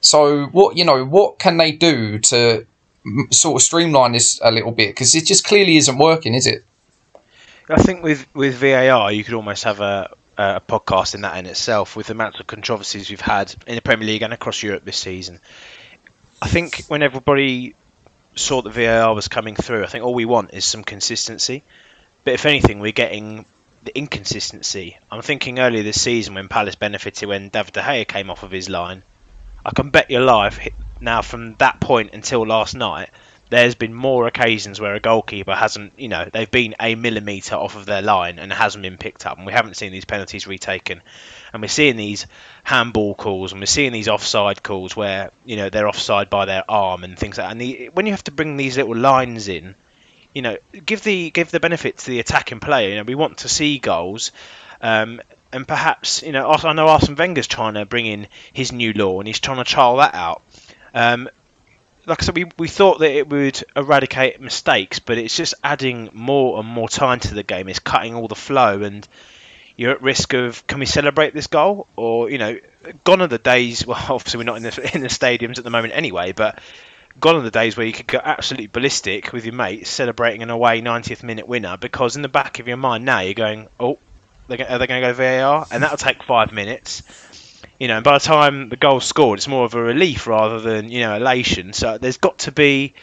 So 0.00 0.46
what 0.46 0.76
you 0.76 0.84
know, 0.84 1.04
what 1.04 1.38
can 1.38 1.56
they 1.56 1.72
do 1.72 2.18
to 2.18 2.66
sort 3.30 3.60
of 3.60 3.62
streamline 3.62 4.12
this 4.12 4.40
a 4.42 4.50
little 4.50 4.72
bit? 4.72 4.90
Because 4.90 5.14
it 5.14 5.26
just 5.26 5.44
clearly 5.44 5.76
isn't 5.76 5.98
working, 5.98 6.34
is 6.34 6.46
it? 6.46 6.64
I 7.68 7.82
think 7.82 8.02
with 8.02 8.26
with 8.34 8.54
VAR, 8.54 9.12
you 9.12 9.24
could 9.24 9.34
almost 9.34 9.64
have 9.64 9.80
a 9.80 10.10
a 10.38 10.60
podcast 10.60 11.14
in 11.14 11.22
that 11.22 11.36
in 11.36 11.46
itself 11.46 11.96
with 11.96 12.06
the 12.06 12.12
amount 12.12 12.38
of 12.38 12.46
controversies 12.46 13.10
we've 13.10 13.20
had 13.20 13.54
in 13.66 13.74
the 13.74 13.82
Premier 13.82 14.06
League 14.06 14.22
and 14.22 14.32
across 14.32 14.62
Europe 14.62 14.84
this 14.84 14.96
season. 14.96 15.40
I 16.40 16.46
think 16.46 16.84
when 16.86 17.02
everybody 17.02 17.74
saw 18.38 18.62
that 18.62 18.70
VAR 18.70 19.14
was 19.14 19.28
coming 19.28 19.56
through. 19.56 19.84
I 19.84 19.86
think 19.88 20.04
all 20.04 20.14
we 20.14 20.24
want 20.24 20.54
is 20.54 20.64
some 20.64 20.84
consistency. 20.84 21.62
But 22.24 22.34
if 22.34 22.46
anything, 22.46 22.80
we're 22.80 22.92
getting 22.92 23.44
the 23.82 23.96
inconsistency. 23.96 24.98
I'm 25.10 25.22
thinking 25.22 25.58
earlier 25.58 25.82
this 25.82 26.00
season 26.00 26.34
when 26.34 26.48
Palace 26.48 26.76
benefited 26.76 27.28
when 27.28 27.48
David 27.48 27.72
De 27.74 27.80
Gea 27.80 28.06
came 28.06 28.30
off 28.30 28.42
of 28.42 28.50
his 28.50 28.68
line. 28.68 29.02
I 29.64 29.70
can 29.70 29.90
bet 29.90 30.10
your 30.10 30.22
life 30.22 30.66
now 31.00 31.22
from 31.22 31.54
that 31.56 31.80
point 31.80 32.10
until 32.12 32.46
last 32.46 32.74
night, 32.74 33.10
there's 33.50 33.74
been 33.74 33.94
more 33.94 34.26
occasions 34.26 34.78
where 34.80 34.94
a 34.94 35.00
goalkeeper 35.00 35.54
hasn't, 35.54 35.94
you 35.96 36.08
know, 36.08 36.28
they've 36.30 36.50
been 36.50 36.74
a 36.80 36.94
millimetre 36.94 37.54
off 37.54 37.76
of 37.76 37.86
their 37.86 38.02
line 38.02 38.38
and 38.38 38.52
hasn't 38.52 38.82
been 38.82 38.98
picked 38.98 39.24
up, 39.24 39.38
and 39.38 39.46
we 39.46 39.52
haven't 39.52 39.76
seen 39.76 39.90
these 39.90 40.04
penalties 40.04 40.46
retaken. 40.46 41.00
And 41.52 41.62
we're 41.62 41.68
seeing 41.68 41.96
these 41.96 42.26
handball 42.62 43.14
calls 43.14 43.52
and 43.52 43.60
we're 43.60 43.66
seeing 43.66 43.92
these 43.92 44.08
offside 44.08 44.62
calls 44.62 44.94
where, 44.94 45.30
you 45.46 45.56
know, 45.56 45.70
they're 45.70 45.88
offside 45.88 46.28
by 46.28 46.44
their 46.44 46.64
arm 46.68 47.04
and 47.04 47.18
things 47.18 47.38
like 47.38 47.46
that. 47.46 47.52
And 47.52 47.60
the, 47.60 47.90
when 47.94 48.04
you 48.04 48.12
have 48.12 48.24
to 48.24 48.32
bring 48.32 48.58
these 48.58 48.76
little 48.76 48.96
lines 48.96 49.48
in, 49.48 49.74
you 50.34 50.42
know, 50.42 50.58
give 50.84 51.02
the 51.02 51.30
give 51.30 51.50
the 51.50 51.60
benefit 51.60 51.98
to 51.98 52.10
the 52.10 52.20
attacking 52.20 52.60
player. 52.60 52.90
You 52.90 52.96
know, 52.96 53.02
we 53.04 53.14
want 53.14 53.38
to 53.38 53.48
see 53.48 53.78
goals. 53.78 54.32
Um, 54.80 55.22
and 55.52 55.66
perhaps, 55.66 56.22
you 56.22 56.32
know, 56.32 56.50
I 56.50 56.72
know 56.74 56.88
Arsene 56.88 57.14
Wenger's 57.16 57.46
trying 57.46 57.74
to 57.74 57.86
bring 57.86 58.04
in 58.06 58.28
his 58.52 58.72
new 58.72 58.92
law 58.92 59.18
and 59.18 59.26
he's 59.26 59.40
trying 59.40 59.56
to 59.56 59.64
trial 59.64 59.96
that 59.96 60.14
out. 60.14 60.42
Um, 60.94 61.28
like 62.06 62.22
I 62.22 62.24
said, 62.24 62.34
we, 62.36 62.46
we 62.58 62.68
thought 62.68 63.00
that 63.00 63.10
it 63.10 63.28
would 63.28 63.62
eradicate 63.76 64.40
mistakes, 64.40 64.98
but 64.98 65.18
it's 65.18 65.36
just 65.36 65.54
adding 65.62 66.08
more 66.14 66.58
and 66.58 66.66
more 66.66 66.88
time 66.88 67.20
to 67.20 67.34
the 67.34 67.42
game. 67.42 67.68
It's 67.68 67.80
cutting 67.80 68.14
all 68.14 68.28
the 68.28 68.34
flow, 68.34 68.82
and 68.82 69.06
you're 69.76 69.92
at 69.92 70.02
risk 70.02 70.32
of 70.32 70.66
can 70.66 70.80
we 70.80 70.86
celebrate 70.86 71.34
this 71.34 71.46
goal 71.46 71.86
or 71.94 72.30
you 72.30 72.38
know, 72.38 72.58
gone 73.04 73.22
are 73.22 73.28
the 73.28 73.38
days. 73.38 73.86
Well, 73.86 73.98
obviously 74.08 74.38
we're 74.38 74.44
not 74.44 74.56
in 74.56 74.62
the 74.64 74.90
in 74.94 75.02
the 75.02 75.08
stadiums 75.08 75.58
at 75.58 75.64
the 75.64 75.70
moment 75.70 75.94
anyway, 75.94 76.32
but 76.32 76.60
gone 77.20 77.36
are 77.36 77.42
the 77.42 77.50
days 77.50 77.76
where 77.76 77.86
you 77.86 77.92
could 77.92 78.06
go 78.06 78.20
absolutely 78.22 78.66
ballistic 78.66 79.32
with 79.32 79.44
your 79.44 79.54
mates 79.54 79.90
celebrating 79.90 80.42
an 80.42 80.50
away 80.50 80.80
90th 80.80 81.22
minute 81.22 81.46
winner 81.48 81.76
because 81.76 82.16
in 82.16 82.22
the 82.22 82.28
back 82.28 82.58
of 82.58 82.68
your 82.68 82.76
mind 82.76 83.04
now 83.04 83.20
you're 83.20 83.34
going, 83.34 83.68
oh, 83.80 83.98
are 84.50 84.56
they 84.78 84.86
going 84.86 85.02
to 85.02 85.08
go 85.08 85.12
VAR? 85.12 85.66
And 85.70 85.82
that'll 85.82 85.98
take 85.98 86.22
five 86.22 86.52
minutes 86.52 87.02
you 87.78 87.88
know, 87.88 87.96
and 87.96 88.04
by 88.04 88.18
the 88.18 88.24
time 88.24 88.68
the 88.68 88.76
goal's 88.76 89.04
scored, 89.04 89.38
it's 89.38 89.48
more 89.48 89.64
of 89.64 89.74
a 89.74 89.82
relief 89.82 90.26
rather 90.26 90.60
than 90.60 90.90
you 90.90 91.00
know 91.00 91.16
elation. 91.16 91.72
So 91.72 91.98
there's 91.98 92.16
got 92.16 92.38
to 92.40 92.52
be 92.52 92.94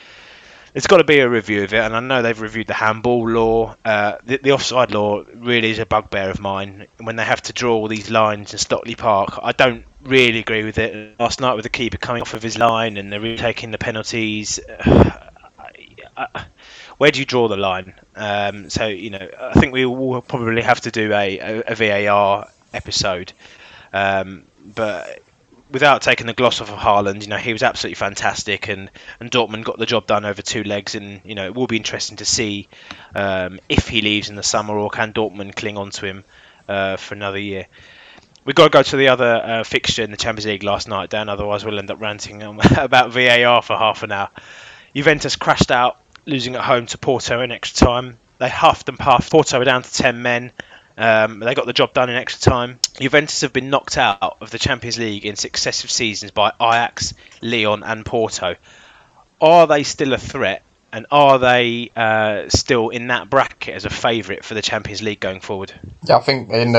there's 0.73 0.88
got 0.88 0.97
to 0.97 1.05
be 1.05 1.19
a 1.19 1.29
review 1.29 1.63
of 1.63 1.73
it, 1.73 1.79
and 1.79 1.95
I 1.95 2.01
know 2.01 2.21
they've 2.21 2.39
reviewed 2.39 2.67
the 2.67 2.73
handball 2.73 3.29
law. 3.29 3.77
Uh, 3.85 4.17
the, 4.25 4.38
the, 4.38 4.51
offside 4.51 4.91
law 4.91 5.23
really 5.33 5.71
is 5.71 5.79
a 5.79 5.85
bugbear 5.85 6.29
of 6.29 6.41
mine. 6.41 6.88
When 6.99 7.15
they 7.15 7.23
have 7.23 7.41
to 7.43 7.53
draw 7.53 7.75
all 7.75 7.88
these 7.88 8.09
lines 8.09 8.51
in 8.51 8.59
Stockley 8.59 8.95
Park, 8.95 9.39
I 9.41 9.53
don't 9.53 9.85
really 10.01 10.39
agree 10.39 10.65
with 10.65 10.77
it. 10.77 11.17
Last 11.17 11.39
night 11.39 11.53
with 11.53 11.63
the 11.63 11.69
keeper 11.69 11.97
coming 11.97 12.21
off 12.21 12.33
of 12.33 12.43
his 12.43 12.57
line 12.57 12.97
and 12.97 13.09
they're 13.09 13.38
taking 13.38 13.71
the 13.71 13.77
penalties. 13.77 14.59
where 16.97 17.11
do 17.11 17.19
you 17.19 17.25
draw 17.25 17.47
the 17.47 17.55
line? 17.55 17.93
Um, 18.13 18.69
so 18.69 18.88
you 18.88 19.11
know, 19.11 19.29
I 19.39 19.53
think 19.53 19.71
we 19.71 19.85
will 19.85 20.21
probably 20.21 20.61
have 20.61 20.81
to 20.81 20.91
do 20.91 21.13
a, 21.13 21.39
a, 21.39 21.63
a 21.67 21.75
VAR 21.75 22.49
episode. 22.73 23.31
Um, 23.93 24.43
but 24.73 25.21
without 25.71 26.01
taking 26.01 26.28
the 26.28 26.34
gloss 26.34 26.62
off 26.62 26.71
of 26.71 26.78
Haaland, 26.78 27.21
you 27.21 27.28
know, 27.28 27.38
he 27.38 27.51
was 27.51 27.63
absolutely 27.63 27.95
fantastic, 27.95 28.67
and, 28.67 28.89
and 29.19 29.32
Dortmund 29.32 29.63
got 29.63 29.78
the 29.78 29.86
job 29.86 30.08
done 30.08 30.25
over 30.25 30.41
two 30.41 30.63
legs, 30.63 30.95
and 30.95 31.21
you 31.23 31.36
know, 31.36 31.45
it 31.45 31.56
will 31.56 31.67
be 31.67 31.78
interesting 31.78 32.17
to 32.17 32.25
see 32.25 32.67
um, 33.15 33.60
if 33.69 33.88
he 33.88 34.01
leaves 34.01 34.30
in 34.30 34.36
the 34.36 34.43
summer 34.43 34.78
or 34.78 34.89
can 34.89 35.13
Dortmund 35.13 35.56
cling 35.56 35.78
on 35.78 35.91
to 35.91 36.06
him 36.06 36.23
uh, 36.67 36.97
for 36.97 37.15
another 37.15 37.39
year. 37.39 37.67
We've 38.43 38.56
got 38.56 38.65
to 38.65 38.69
go 38.69 38.84
to 38.84 38.97
the 38.97 39.08
other 39.08 39.41
uh, 39.43 39.63
fixture 39.63 40.04
in 40.04 40.12
the 40.12 40.17
Champions 40.17 40.45
League 40.45 40.63
last 40.63 40.88
night, 40.88 41.10
Dan. 41.10 41.30
Otherwise, 41.30 41.65
we'll 41.65 41.80
end 41.80 41.89
up 41.89 41.99
ranting 41.99 42.43
about 42.78 43.12
VAR 43.12 43.62
for 43.63 43.75
half 43.75 44.04
an 44.04 44.12
hour. 44.12 44.30
Juventus 44.95 45.36
crashed 45.36 45.71
out, 45.71 45.99
losing 46.25 46.56
at 46.56 46.62
home 46.62 46.86
to 46.88 46.97
Porto 46.97 47.41
in 47.41 47.51
extra 47.51 47.88
time. 47.88 48.17
They 48.38 48.49
huffed 48.49 48.88
and 48.88 48.99
puffed. 48.99 49.32
Porto 49.32 49.58
were 49.58 49.65
down 49.65 49.82
to 49.82 49.91
10 49.91 50.21
men. 50.21 50.51
Um, 50.97 51.39
they 51.39 51.53
got 51.55 51.65
the 51.65 51.73
job 51.73 51.93
done 51.93 52.10
in 52.10 52.15
extra 52.15 52.51
time. 52.51 52.79
Juventus 52.99 53.41
have 53.41 53.53
been 53.53 53.69
knocked 53.69 53.97
out 53.97 54.38
of 54.39 54.51
the 54.51 54.60
Champions 54.60 54.97
League 54.97 55.25
in 55.25 55.36
successive 55.36 55.91
seasons 55.91 56.31
by 56.31 56.53
Ajax, 56.62 57.13
Lyon, 57.41 57.84
and 57.84 58.05
Porto. 58.05 58.55
Are 59.41 59.67
they 59.67 59.84
still 59.84 60.13
a 60.13 60.17
threat? 60.17 60.62
And 60.93 61.05
are 61.12 61.39
they 61.39 61.91
uh, 61.93 62.47
still 62.47 62.88
in 62.88 63.08
that 63.08 63.29
bracket 63.29 63.75
as 63.75 63.84
a 63.84 63.89
favourite 63.89 64.45
for 64.45 64.53
the 64.53 64.62
Champions 64.62 65.01
League 65.01 65.19
going 65.19 65.41
forward? 65.41 65.73
Yeah, 66.08 66.15
I 66.15 66.21
think 66.21 66.49
in 66.51 66.71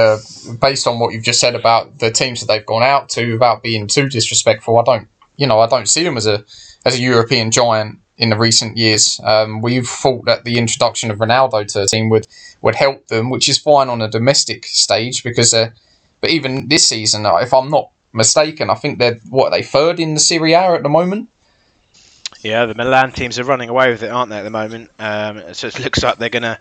based 0.59 0.87
on 0.87 0.99
what 0.99 1.13
you've 1.13 1.23
just 1.25 1.39
said 1.39 1.55
about 1.55 1.99
the 1.99 2.11
teams 2.11 2.41
that 2.41 2.47
they've 2.47 2.65
gone 2.65 2.83
out 2.83 3.11
to, 3.11 3.33
without 3.33 3.63
being 3.63 3.87
too 3.87 4.09
disrespectful, 4.09 4.79
I 4.79 4.85
don't, 4.85 5.09
you 5.37 5.47
know, 5.47 5.61
I 5.61 5.67
don't 5.67 5.87
see 5.87 6.03
them 6.03 6.17
as 6.17 6.27
a 6.27 6.47
as 6.87 6.95
a 6.95 7.01
European 7.01 7.51
giant 7.51 7.99
in 8.19 8.31
the 8.31 8.37
recent 8.37 8.77
years. 8.77 9.21
Um, 9.23 9.61
we've 9.61 9.87
thought 9.87 10.25
that 10.25 10.45
the 10.45 10.59
introduction 10.59 11.11
of 11.11 11.19
Ronaldo 11.19 11.67
to 11.69 11.81
the 11.81 11.87
team 11.87 12.09
would, 12.09 12.27
would 12.63 12.75
help 12.75 13.09
them, 13.09 13.31
which 13.31 13.49
is 13.49 13.59
fine 13.59 13.89
on 13.89 14.01
a 14.01 14.09
domestic 14.09 14.65
stage 14.65 15.23
because, 15.23 15.53
uh, 15.53 15.71
but 16.21 16.31
even 16.31 16.69
this 16.69 16.89
season, 16.89 17.27
uh, 17.27 17.37
if 17.37 17.53
I'm 17.53 17.69
not 17.69 17.91
mistaken, 18.13 18.71
I 18.71 18.75
think 18.75 18.99
they're 18.99 19.19
what 19.29 19.51
they 19.51 19.63
third 19.63 20.01
in 20.01 20.15
the 20.15 20.21
Serie 20.21 20.55
A 20.55 20.75
at 20.75 20.83
the 20.83 20.89
moment. 20.89 21.29
Yeah, 22.43 22.67
the 22.67 22.75
Milan 22.75 23.13
teams 23.13 23.39
are 23.39 23.45
running 23.45 23.69
away 23.69 23.91
with 23.91 24.03
it, 24.03 24.11
aren't 24.11 24.31
they, 24.31 24.39
at 24.39 24.43
the 24.43 24.51
moment? 24.51 24.91
Um, 24.99 25.55
so 25.55 25.69
it 25.69 25.79
looks 25.81 26.03
like 26.03 26.19
they're 26.19 26.29
gonna 26.29 26.59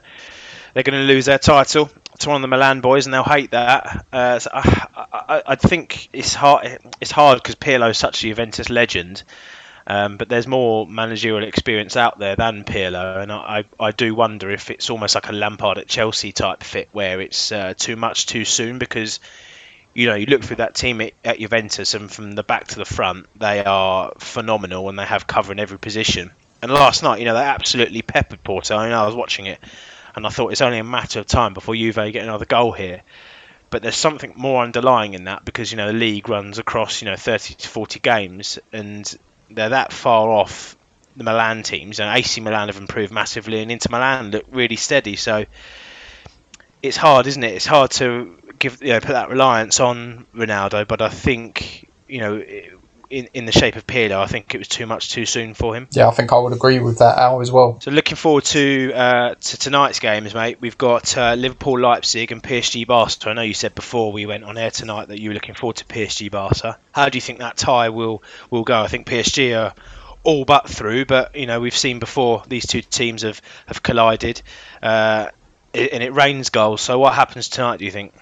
they're 0.74 0.84
gonna 0.84 1.04
lose 1.04 1.26
their 1.26 1.40
title 1.40 1.90
to 2.20 2.30
one 2.30 2.38
of 2.38 2.42
the 2.42 2.48
Milan 2.48 2.82
boys, 2.82 3.06
and 3.06 3.14
they'll 3.14 3.24
hate 3.24 3.52
that. 3.52 4.06
Uh, 4.12 4.40
so 4.40 4.50
I, 4.54 5.06
I, 5.14 5.44
I, 5.48 5.56
think 5.56 6.10
it's 6.12 6.34
hard. 6.34 6.80
It's 7.02 7.12
hard 7.12 7.42
because 7.42 7.56
Pirlo 7.56 7.90
is 7.90 7.98
such 7.98 8.20
a 8.20 8.22
Juventus 8.22 8.70
legend 8.70 9.24
Um, 9.88 10.18
but 10.18 10.30
there's 10.30 10.48
more 10.48 10.88
managerial 10.88 11.48
experience 11.48 11.96
out 11.96 12.18
there 12.18 12.36
than 12.36 12.64
Pirlo, 12.64 13.22
and 13.22 13.32
I, 13.32 13.66
I, 13.80 13.92
do 13.92 14.16
wonder 14.16 14.50
if 14.50 14.72
it's 14.72 14.90
almost 14.90 15.14
like 15.14 15.30
a 15.30 15.32
Lampard 15.32 15.78
at 15.78 15.88
Chelsea 15.88 16.32
type 16.32 16.64
fit, 16.64 16.90
where 16.92 17.22
it's 17.22 17.52
uh, 17.52 17.76
too 17.78 17.96
much 17.96 18.26
too 18.26 18.46
soon. 18.46 18.80
Because 18.80 19.20
you 19.94 20.08
know 20.08 20.16
you 20.16 20.26
look 20.26 20.44
through 20.44 20.56
that 20.56 20.74
team 20.74 21.02
at, 21.02 21.14
at 21.24 21.40
Juventus, 21.40 21.94
and 21.94 22.12
from 22.12 22.32
the 22.32 22.42
back 22.42 22.70
to 22.70 22.78
the 22.78 22.86
front, 22.86 23.28
they 23.36 23.64
are 23.64 24.14
phenomenal, 24.18 24.90
and 24.90 24.98
they 24.98 25.06
have 25.06 25.28
cover 25.28 25.52
in 25.52 25.60
every 25.60 25.78
position. 25.78 26.32
And 26.64 26.72
last 26.72 27.04
night, 27.04 27.20
you 27.20 27.26
know, 27.26 27.36
they 27.36 27.44
absolutely 27.44 28.02
peppered 28.02 28.44
Porto. 28.44 28.76
I 28.76 28.90
know 28.90 29.04
I 29.04 29.06
was 29.06 29.16
watching 29.16 29.46
it, 29.46 29.60
and 30.16 30.26
I 30.26 30.30
thought 30.30 30.52
it's 30.52 30.62
only 30.62 30.80
a 30.80 30.84
matter 30.84 31.20
of 31.20 31.28
time 31.28 31.54
before 31.54 31.76
Juve 31.76 31.96
get 31.96 32.24
another 32.24 32.46
goal 32.46 32.72
here 32.72 33.02
but 33.72 33.82
there's 33.82 33.98
something 33.98 34.32
more 34.38 34.64
underlying 34.64 35.16
in 35.16 35.26
that 35.26 35.44
because 35.44 35.72
you 35.72 35.76
know 35.76 35.88
the 35.88 35.98
league 35.98 36.30
runs 36.30 36.60
across 36.60 37.02
you 37.02 37.10
know 37.10 37.16
30 37.16 37.56
to 37.56 37.68
40 37.68 38.00
games 38.00 38.60
and 38.72 39.18
they're 39.50 39.70
that 39.70 39.94
far 39.94 40.30
off 40.30 40.76
the 41.16 41.24
Milan 41.24 41.64
teams, 41.64 42.00
and 42.00 42.16
AC 42.16 42.42
Milan 42.42 42.68
have 42.68 42.78
improved 42.78 43.12
massively, 43.14 43.62
and 43.62 43.72
Inter 43.72 43.90
Milan 43.92 44.32
look 44.32 44.46
really 44.50 44.76
steady. 44.76 45.16
So 45.16 45.46
it's 46.82 46.98
hard, 46.98 47.28
isn't 47.28 47.44
it? 47.44 47.54
It's 47.54 47.66
hard 47.66 47.92
to 47.92 48.38
give 48.60 48.82
you 48.82 48.90
know, 48.90 49.00
put 49.00 49.10
that 49.14 49.30
reliance 49.30 49.80
on 49.80 50.26
Ronaldo, 50.36 50.88
but 50.88 51.02
I 51.02 51.10
think 51.10 51.90
you 52.08 52.20
know. 52.20 52.44
In, 53.10 53.30
in 53.34 53.46
the 53.46 53.52
shape 53.52 53.76
of 53.76 53.86
Pirlo, 53.86 54.20
I 54.20 54.26
think 54.26 54.56
it 54.56 54.58
was 54.58 54.68
too 54.68 54.86
much 54.86 55.12
too 55.12 55.26
soon 55.26 55.54
for 55.54 55.76
him. 55.76 55.88
Yeah, 55.92 56.08
I 56.08 56.12
think 56.12 56.34
I 56.34 56.40
would 56.40 56.54
agree 56.54 56.80
with 56.80 57.00
that, 57.00 57.18
Al, 57.18 57.42
as 57.42 57.52
well. 57.52 57.80
So 57.82 57.92
looking 57.92 58.16
forward 58.16 58.46
to 58.46 58.94
uh, 58.94 59.36
to 59.36 59.58
tonight's 59.58 60.00
games, 60.00 60.34
mate. 60.34 60.58
We've 60.60 60.78
got 60.78 61.16
uh, 61.18 61.36
Liverpool, 61.36 61.80
Leipzig, 61.80 62.32
and 62.32 62.42
PSG 62.42 62.88
Barca. 62.88 63.30
I 63.30 63.34
know 63.34 63.42
you 63.42 63.54
said 63.54 63.76
before 63.76 64.12
we 64.12 64.26
went 64.26 64.44
on 64.44 64.58
air 64.58 64.72
tonight 64.72 65.10
that 65.10 65.20
you 65.20 65.30
were 65.30 65.34
looking 65.36 65.56
forward 65.56 65.78
to 65.78 65.86
PSG 65.86 66.32
Barca. 66.32 66.78
How 66.92 67.10
do 67.10 67.18
you 67.18 67.22
think 67.22 67.40
that 67.40 67.58
tie 67.58 67.90
will 67.90 68.24
will 68.50 68.64
go? 68.64 68.82
I 68.82 68.88
think 68.88 69.08
PSG 69.08 69.56
are 69.58 69.74
all 70.24 70.44
but 70.44 70.68
through, 70.68 71.06
but 71.06 71.36
you 71.36 71.46
know 71.46 71.60
we've 71.60 71.78
seen 71.78 72.00
before 72.00 72.44
these 72.48 72.66
two 72.66 72.82
teams 72.82 73.22
have 73.22 73.42
have 73.68 73.82
collided, 73.82 74.42
uh, 74.82 75.30
and 75.74 76.04
it 76.04 76.14
rains 76.14 76.50
goals. 76.50 76.82
So 76.82 77.00
what 77.00 77.14
happens 77.14 77.48
tonight? 77.48 77.78
Do 77.78 77.86
you 77.86 77.92
think? 77.92 78.14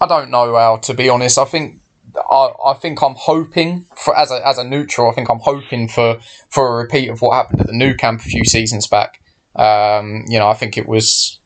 I 0.00 0.06
don't 0.06 0.30
know, 0.30 0.56
Al. 0.56 0.78
To 0.80 0.94
be 0.94 1.08
honest, 1.08 1.38
I 1.38 1.44
think 1.44 1.80
I, 2.16 2.52
I 2.66 2.74
think 2.74 3.02
I'm 3.02 3.14
hoping 3.16 3.86
for 3.96 4.16
as 4.16 4.30
a 4.30 4.46
as 4.46 4.58
a 4.58 4.64
neutral. 4.64 5.10
I 5.10 5.14
think 5.14 5.30
I'm 5.30 5.40
hoping 5.40 5.88
for 5.88 6.20
for 6.50 6.68
a 6.68 6.82
repeat 6.82 7.08
of 7.08 7.22
what 7.22 7.34
happened 7.34 7.60
at 7.60 7.66
the 7.66 7.72
Nou 7.72 7.94
Camp 7.94 8.20
a 8.20 8.24
few 8.24 8.44
seasons 8.44 8.86
back. 8.86 9.20
Um, 9.54 10.24
you 10.26 10.38
know, 10.38 10.48
I 10.48 10.54
think 10.54 10.76
it 10.76 10.88
was, 10.88 11.40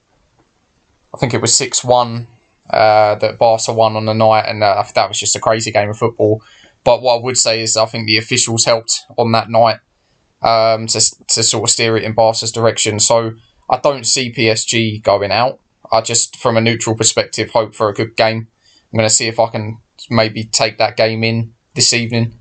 I 1.14 1.18
think 1.18 1.34
it 1.34 1.40
was 1.40 1.54
six 1.54 1.84
one 1.84 2.26
uh, 2.70 3.14
that 3.16 3.38
Barca 3.38 3.72
won 3.72 3.96
on 3.96 4.06
the 4.06 4.14
night, 4.14 4.46
and 4.46 4.62
uh, 4.62 4.82
that 4.94 5.08
was 5.08 5.18
just 5.18 5.36
a 5.36 5.40
crazy 5.40 5.70
game 5.70 5.90
of 5.90 5.98
football. 5.98 6.42
But 6.84 7.02
what 7.02 7.18
I 7.18 7.22
would 7.22 7.36
say 7.36 7.62
is, 7.62 7.76
I 7.76 7.86
think 7.86 8.06
the 8.06 8.18
officials 8.18 8.64
helped 8.64 9.04
on 9.16 9.32
that 9.32 9.50
night 9.50 9.80
um, 10.42 10.86
to 10.88 11.00
to 11.28 11.42
sort 11.42 11.68
of 11.68 11.70
steer 11.70 11.96
it 11.96 12.04
in 12.04 12.14
Barca's 12.14 12.52
direction. 12.52 13.00
So 13.00 13.32
I 13.68 13.78
don't 13.78 14.04
see 14.04 14.32
PSG 14.32 15.02
going 15.02 15.30
out. 15.30 15.60
I 15.90 16.00
just, 16.00 16.36
from 16.36 16.56
a 16.56 16.60
neutral 16.60 16.96
perspective, 16.96 17.50
hope 17.50 17.74
for 17.74 17.88
a 17.88 17.94
good 17.94 18.16
game. 18.16 18.48
I'm 18.92 18.96
going 18.96 19.08
to 19.08 19.14
see 19.14 19.26
if 19.26 19.38
I 19.38 19.48
can 19.50 19.80
maybe 20.10 20.44
take 20.44 20.78
that 20.78 20.96
game 20.96 21.24
in 21.24 21.54
this 21.74 21.92
evening. 21.92 22.38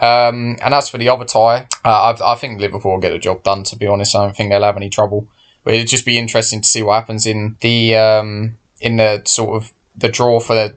Um, 0.00 0.56
and 0.62 0.72
as 0.72 0.88
for 0.88 0.98
the 0.98 1.10
other 1.10 1.24
tie, 1.24 1.68
uh, 1.84 2.14
I, 2.18 2.32
I, 2.32 2.34
think 2.36 2.60
Liverpool 2.60 2.92
will 2.92 3.00
get 3.00 3.10
the 3.10 3.18
job 3.18 3.42
done. 3.42 3.62
To 3.64 3.76
be 3.76 3.86
honest, 3.86 4.16
I 4.16 4.24
don't 4.24 4.34
think 4.34 4.50
they'll 4.50 4.62
have 4.62 4.76
any 4.76 4.88
trouble. 4.88 5.28
But 5.64 5.74
it'd 5.74 5.88
just 5.88 6.06
be 6.06 6.18
interesting 6.18 6.62
to 6.62 6.68
see 6.68 6.82
what 6.82 6.94
happens 6.94 7.26
in 7.26 7.56
the 7.60 7.96
um, 7.96 8.58
in 8.80 8.96
the 8.96 9.22
sort 9.26 9.62
of 9.62 9.72
the 9.94 10.08
draw 10.08 10.40
for 10.40 10.54
the, 10.54 10.76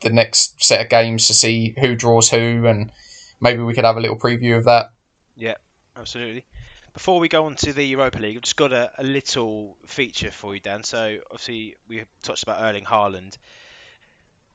the 0.00 0.10
next 0.10 0.62
set 0.62 0.80
of 0.80 0.88
games 0.88 1.26
to 1.26 1.34
see 1.34 1.74
who 1.78 1.96
draws 1.96 2.30
who, 2.30 2.66
and 2.66 2.92
maybe 3.40 3.62
we 3.62 3.74
could 3.74 3.84
have 3.84 3.96
a 3.96 4.00
little 4.00 4.18
preview 4.18 4.56
of 4.56 4.64
that. 4.64 4.92
Yeah, 5.36 5.56
absolutely. 5.96 6.46
Before 6.92 7.20
we 7.20 7.28
go 7.28 7.46
on 7.46 7.56
to 7.56 7.72
the 7.72 7.84
Europa 7.84 8.18
League, 8.18 8.36
I've 8.36 8.42
just 8.42 8.56
got 8.56 8.72
a, 8.72 9.00
a 9.00 9.02
little 9.02 9.78
feature 9.86 10.30
for 10.30 10.54
you, 10.54 10.60
Dan. 10.60 10.82
So 10.82 11.22
obviously 11.30 11.76
we 11.88 12.06
touched 12.20 12.42
about 12.42 12.62
Erling 12.62 12.84
Haaland. 12.84 13.38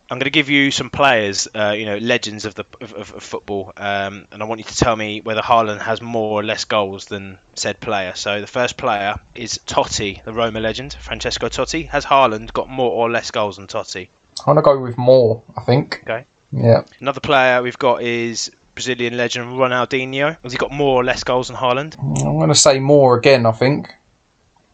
I'm 0.09 0.19
going 0.19 0.25
to 0.25 0.29
give 0.29 0.49
you 0.49 0.71
some 0.71 0.89
players, 0.89 1.49
uh, 1.53 1.75
you 1.77 1.85
know, 1.85 1.97
legends 1.97 2.45
of 2.45 2.55
the 2.55 2.63
of, 2.79 2.93
of 2.93 3.23
football, 3.23 3.73
um, 3.75 4.27
and 4.31 4.41
I 4.41 4.45
want 4.45 4.59
you 4.59 4.63
to 4.65 4.75
tell 4.75 4.95
me 4.95 5.19
whether 5.19 5.41
Haaland 5.41 5.81
has 5.81 6.01
more 6.01 6.39
or 6.39 6.43
less 6.43 6.63
goals 6.63 7.05
than 7.05 7.39
said 7.55 7.81
player. 7.81 8.13
So 8.15 8.39
the 8.39 8.47
first 8.47 8.77
player 8.77 9.15
is 9.35 9.59
Totti, 9.65 10.23
the 10.23 10.33
Roma 10.33 10.61
legend, 10.61 10.93
Francesco 10.93 11.49
Totti. 11.49 11.89
Has 11.89 12.05
Haaland 12.05 12.53
got 12.53 12.69
more 12.69 12.91
or 12.91 13.11
less 13.11 13.31
goals 13.31 13.57
than 13.57 13.67
Totti? 13.67 14.07
I 14.39 14.49
want 14.49 14.57
to 14.57 14.61
go 14.61 14.79
with 14.79 14.97
more. 14.97 15.43
I 15.57 15.61
think. 15.63 15.99
Okay. 16.03 16.25
Yeah. 16.53 16.83
Another 17.01 17.19
player 17.19 17.61
we've 17.61 17.77
got 17.77 18.01
is 18.01 18.49
Brazilian 18.75 19.17
legend 19.17 19.49
Ronaldinho. 19.49 20.37
Has 20.41 20.53
he 20.53 20.57
got 20.57 20.71
more 20.71 21.01
or 21.01 21.03
less 21.03 21.25
goals 21.25 21.49
than 21.49 21.57
Haaland? 21.57 21.97
I'm 21.99 22.37
going 22.37 22.47
to 22.47 22.55
say 22.55 22.79
more 22.79 23.17
again. 23.17 23.45
I 23.45 23.51
think. 23.51 23.93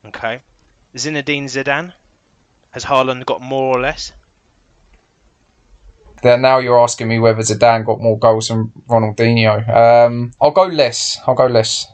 Okay. 0.06 0.41
Zinedine 0.96 1.46
Zidane. 1.46 1.93
Has 2.69 2.86
Haaland 2.86 3.26
got 3.26 3.41
more 3.41 3.76
or 3.76 3.82
less? 3.82 4.13
That 6.23 6.39
now 6.39 6.59
you're 6.59 6.79
asking 6.79 7.09
me 7.09 7.19
whether 7.19 7.41
Zidane 7.41 7.86
got 7.86 7.99
more 7.99 8.17
goals 8.17 8.47
than 8.47 8.71
Ronaldinho. 8.89 9.67
Um, 9.69 10.33
I'll 10.41 10.51
go 10.51 10.63
less. 10.63 11.19
I'll 11.27 11.36
go 11.36 11.47
less. 11.47 11.88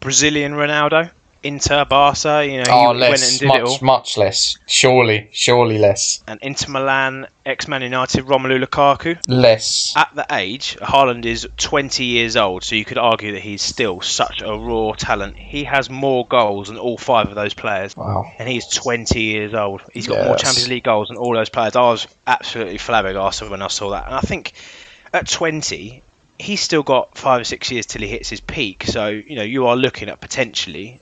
Brazilian 0.00 0.52
Ronaldo. 0.54 1.10
Inter, 1.42 1.84
Barca, 1.84 2.46
you 2.46 2.58
know, 2.58 2.64
oh, 2.70 2.92
he 2.94 3.00
less, 3.00 3.10
went 3.10 3.30
and 3.30 3.38
did 3.40 3.48
much, 3.48 3.58
it 3.58 3.64
all. 3.64 3.78
much 3.82 4.16
less. 4.16 4.56
Surely, 4.66 5.28
surely 5.32 5.78
less. 5.78 6.22
And 6.28 6.38
Inter 6.42 6.70
Milan, 6.70 7.26
ex-Man 7.44 7.82
United, 7.82 8.24
Romelu 8.26 8.64
Lukaku. 8.64 9.18
Less. 9.26 9.92
At 9.96 10.14
the 10.14 10.26
age, 10.30 10.76
Haaland 10.80 11.24
is 11.24 11.48
20 11.56 12.04
years 12.04 12.36
old, 12.36 12.62
so 12.62 12.76
you 12.76 12.84
could 12.84 12.98
argue 12.98 13.32
that 13.32 13.40
he's 13.42 13.62
still 13.62 14.00
such 14.00 14.40
a 14.42 14.56
raw 14.56 14.92
talent. 14.92 15.36
He 15.36 15.64
has 15.64 15.90
more 15.90 16.26
goals 16.26 16.68
than 16.68 16.78
all 16.78 16.96
five 16.96 17.28
of 17.28 17.34
those 17.34 17.54
players. 17.54 17.96
Wow. 17.96 18.30
And 18.38 18.48
he's 18.48 18.66
20 18.68 19.20
years 19.20 19.54
old. 19.54 19.82
He's 19.92 20.06
got 20.06 20.18
Yes. 20.18 20.26
more 20.26 20.36
Champions 20.36 20.68
League 20.68 20.84
goals 20.84 21.08
than 21.08 21.16
all 21.16 21.34
those 21.34 21.48
players. 21.48 21.74
I 21.74 21.80
was 21.82 22.06
absolutely 22.26 22.78
flabbergasted 22.78 23.50
when 23.50 23.62
I 23.62 23.68
saw 23.68 23.90
that. 23.90 24.06
And 24.06 24.14
I 24.14 24.20
think 24.20 24.52
at 25.12 25.28
20, 25.28 26.02
he's 26.38 26.60
still 26.60 26.82
got 26.82 27.16
five 27.18 27.40
or 27.40 27.44
six 27.44 27.70
years 27.70 27.86
till 27.86 28.02
he 28.02 28.08
hits 28.08 28.28
his 28.28 28.40
peak. 28.40 28.84
So, 28.84 29.08
you 29.08 29.36
know, 29.36 29.42
you 29.42 29.66
are 29.66 29.76
looking 29.76 30.08
at 30.08 30.20
potentially 30.20 31.00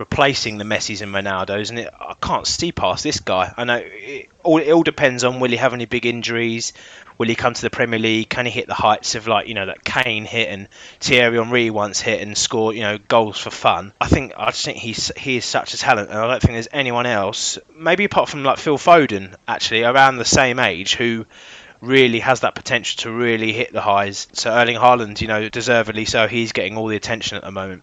replacing 0.00 0.56
the 0.56 0.64
Messis 0.64 1.02
and 1.02 1.14
Ronaldos, 1.14 1.68
and 1.68 1.80
it, 1.80 1.90
I 2.00 2.14
can't 2.22 2.46
see 2.46 2.72
past 2.72 3.04
this 3.04 3.20
guy. 3.20 3.52
I 3.54 3.64
know 3.64 3.82
it 3.84 4.30
all, 4.42 4.56
it 4.56 4.72
all 4.72 4.82
depends 4.82 5.24
on 5.24 5.40
will 5.40 5.50
he 5.50 5.58
have 5.58 5.74
any 5.74 5.84
big 5.84 6.06
injuries, 6.06 6.72
will 7.18 7.28
he 7.28 7.34
come 7.34 7.52
to 7.52 7.60
the 7.60 7.68
Premier 7.68 7.98
League, 7.98 8.30
can 8.30 8.46
he 8.46 8.50
hit 8.50 8.66
the 8.66 8.72
heights 8.72 9.14
of 9.14 9.28
like 9.28 9.46
you 9.46 9.52
know 9.52 9.66
that 9.66 9.84
Kane 9.84 10.24
hit 10.24 10.48
and 10.48 10.68
Thierry 11.00 11.36
Henry 11.36 11.68
once 11.68 12.00
hit 12.00 12.22
and 12.22 12.36
score 12.36 12.72
you 12.72 12.80
know 12.80 12.96
goals 12.96 13.38
for 13.38 13.50
fun. 13.50 13.92
I 14.00 14.08
think 14.08 14.32
I 14.38 14.46
just 14.46 14.64
think 14.64 14.78
he's 14.78 15.12
he 15.18 15.36
is 15.36 15.44
such 15.44 15.74
a 15.74 15.78
talent, 15.78 16.08
and 16.08 16.18
I 16.18 16.26
don't 16.26 16.40
think 16.40 16.54
there's 16.54 16.68
anyone 16.72 17.04
else, 17.04 17.58
maybe 17.76 18.04
apart 18.04 18.30
from 18.30 18.42
like 18.42 18.56
Phil 18.56 18.78
Foden, 18.78 19.34
actually 19.46 19.84
around 19.84 20.16
the 20.16 20.24
same 20.24 20.58
age 20.58 20.94
who 20.94 21.26
really 21.82 22.20
has 22.20 22.40
that 22.40 22.54
potential 22.54 23.02
to 23.02 23.12
really 23.12 23.52
hit 23.52 23.70
the 23.70 23.82
highs. 23.82 24.28
So 24.32 24.50
Erling 24.50 24.76
Haaland, 24.76 25.20
you 25.20 25.28
know, 25.28 25.50
deservedly 25.50 26.06
so, 26.06 26.26
he's 26.26 26.52
getting 26.52 26.78
all 26.78 26.86
the 26.86 26.96
attention 26.96 27.36
at 27.36 27.44
the 27.44 27.50
moment. 27.50 27.82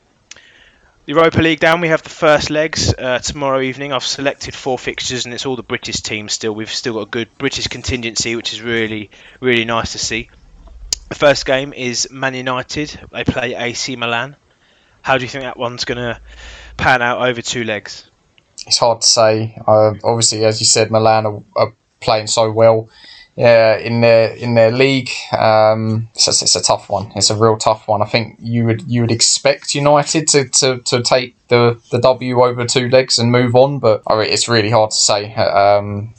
Europa 1.07 1.39
League 1.39 1.61
down, 1.61 1.79
we 1.79 1.87
have 1.87 2.03
the 2.03 2.09
first 2.09 2.49
legs 2.49 2.93
uh, 2.93 3.19
tomorrow 3.19 3.61
evening. 3.61 3.93
I've 3.93 4.03
selected 4.03 4.53
four 4.53 4.77
fixtures 4.77 5.23
and 5.23 5.33
it's 5.33 5.45
all 5.45 5.55
the 5.55 5.63
British 5.63 6.01
teams 6.01 6.33
still. 6.33 6.53
We've 6.53 6.69
still 6.69 6.95
got 6.95 7.03
a 7.03 7.09
good 7.09 7.29
British 7.37 7.69
contingency, 7.69 8.35
which 8.35 8.51
is 8.51 8.61
really, 8.61 9.09
really 9.39 9.63
nice 9.63 9.93
to 9.93 9.99
see. 9.99 10.29
The 11.07 11.15
first 11.15 11.45
game 11.45 11.71
is 11.71 12.11
Man 12.11 12.33
United. 12.33 12.99
They 13.09 13.23
play 13.23 13.55
AC 13.55 13.95
Milan. 13.95 14.35
How 15.01 15.17
do 15.17 15.23
you 15.23 15.29
think 15.29 15.45
that 15.45 15.55
one's 15.55 15.85
going 15.85 15.97
to 15.97 16.19
pan 16.75 17.01
out 17.01 17.25
over 17.25 17.41
two 17.41 17.63
legs? 17.63 18.11
It's 18.65 18.77
hard 18.77 18.99
to 18.99 19.07
say. 19.07 19.57
Uh, 19.65 19.93
obviously, 20.03 20.43
as 20.43 20.59
you 20.59 20.65
said, 20.65 20.91
Milan 20.91 21.25
are, 21.25 21.43
are 21.55 21.73
playing 22.01 22.27
so 22.27 22.51
well. 22.51 22.89
Yeah, 23.37 23.77
in 23.77 24.01
their 24.01 24.29
in 24.33 24.55
their 24.55 24.71
league, 24.71 25.11
um, 25.31 26.09
it's, 26.15 26.27
a, 26.27 26.31
it's 26.31 26.55
a 26.55 26.61
tough 26.61 26.89
one. 26.89 27.11
It's 27.15 27.29
a 27.29 27.35
real 27.35 27.55
tough 27.55 27.87
one. 27.87 28.01
I 28.01 28.05
think 28.05 28.37
you 28.41 28.65
would 28.65 28.89
you 28.89 29.01
would 29.01 29.11
expect 29.11 29.75
United 29.75 30.27
to, 30.29 30.49
to, 30.49 30.79
to 30.79 31.03
take 31.03 31.35
the, 31.47 31.79
the 31.91 31.99
W 31.99 32.41
over 32.41 32.65
two 32.65 32.89
legs 32.89 33.19
and 33.19 33.31
move 33.31 33.55
on, 33.55 33.77
but 33.77 34.01
I 34.07 34.15
mean, 34.15 34.33
it's 34.33 34.49
really 34.49 34.71
hard 34.71 34.89
to 34.89 34.97
say. 34.97 35.35
Um, 35.35 36.15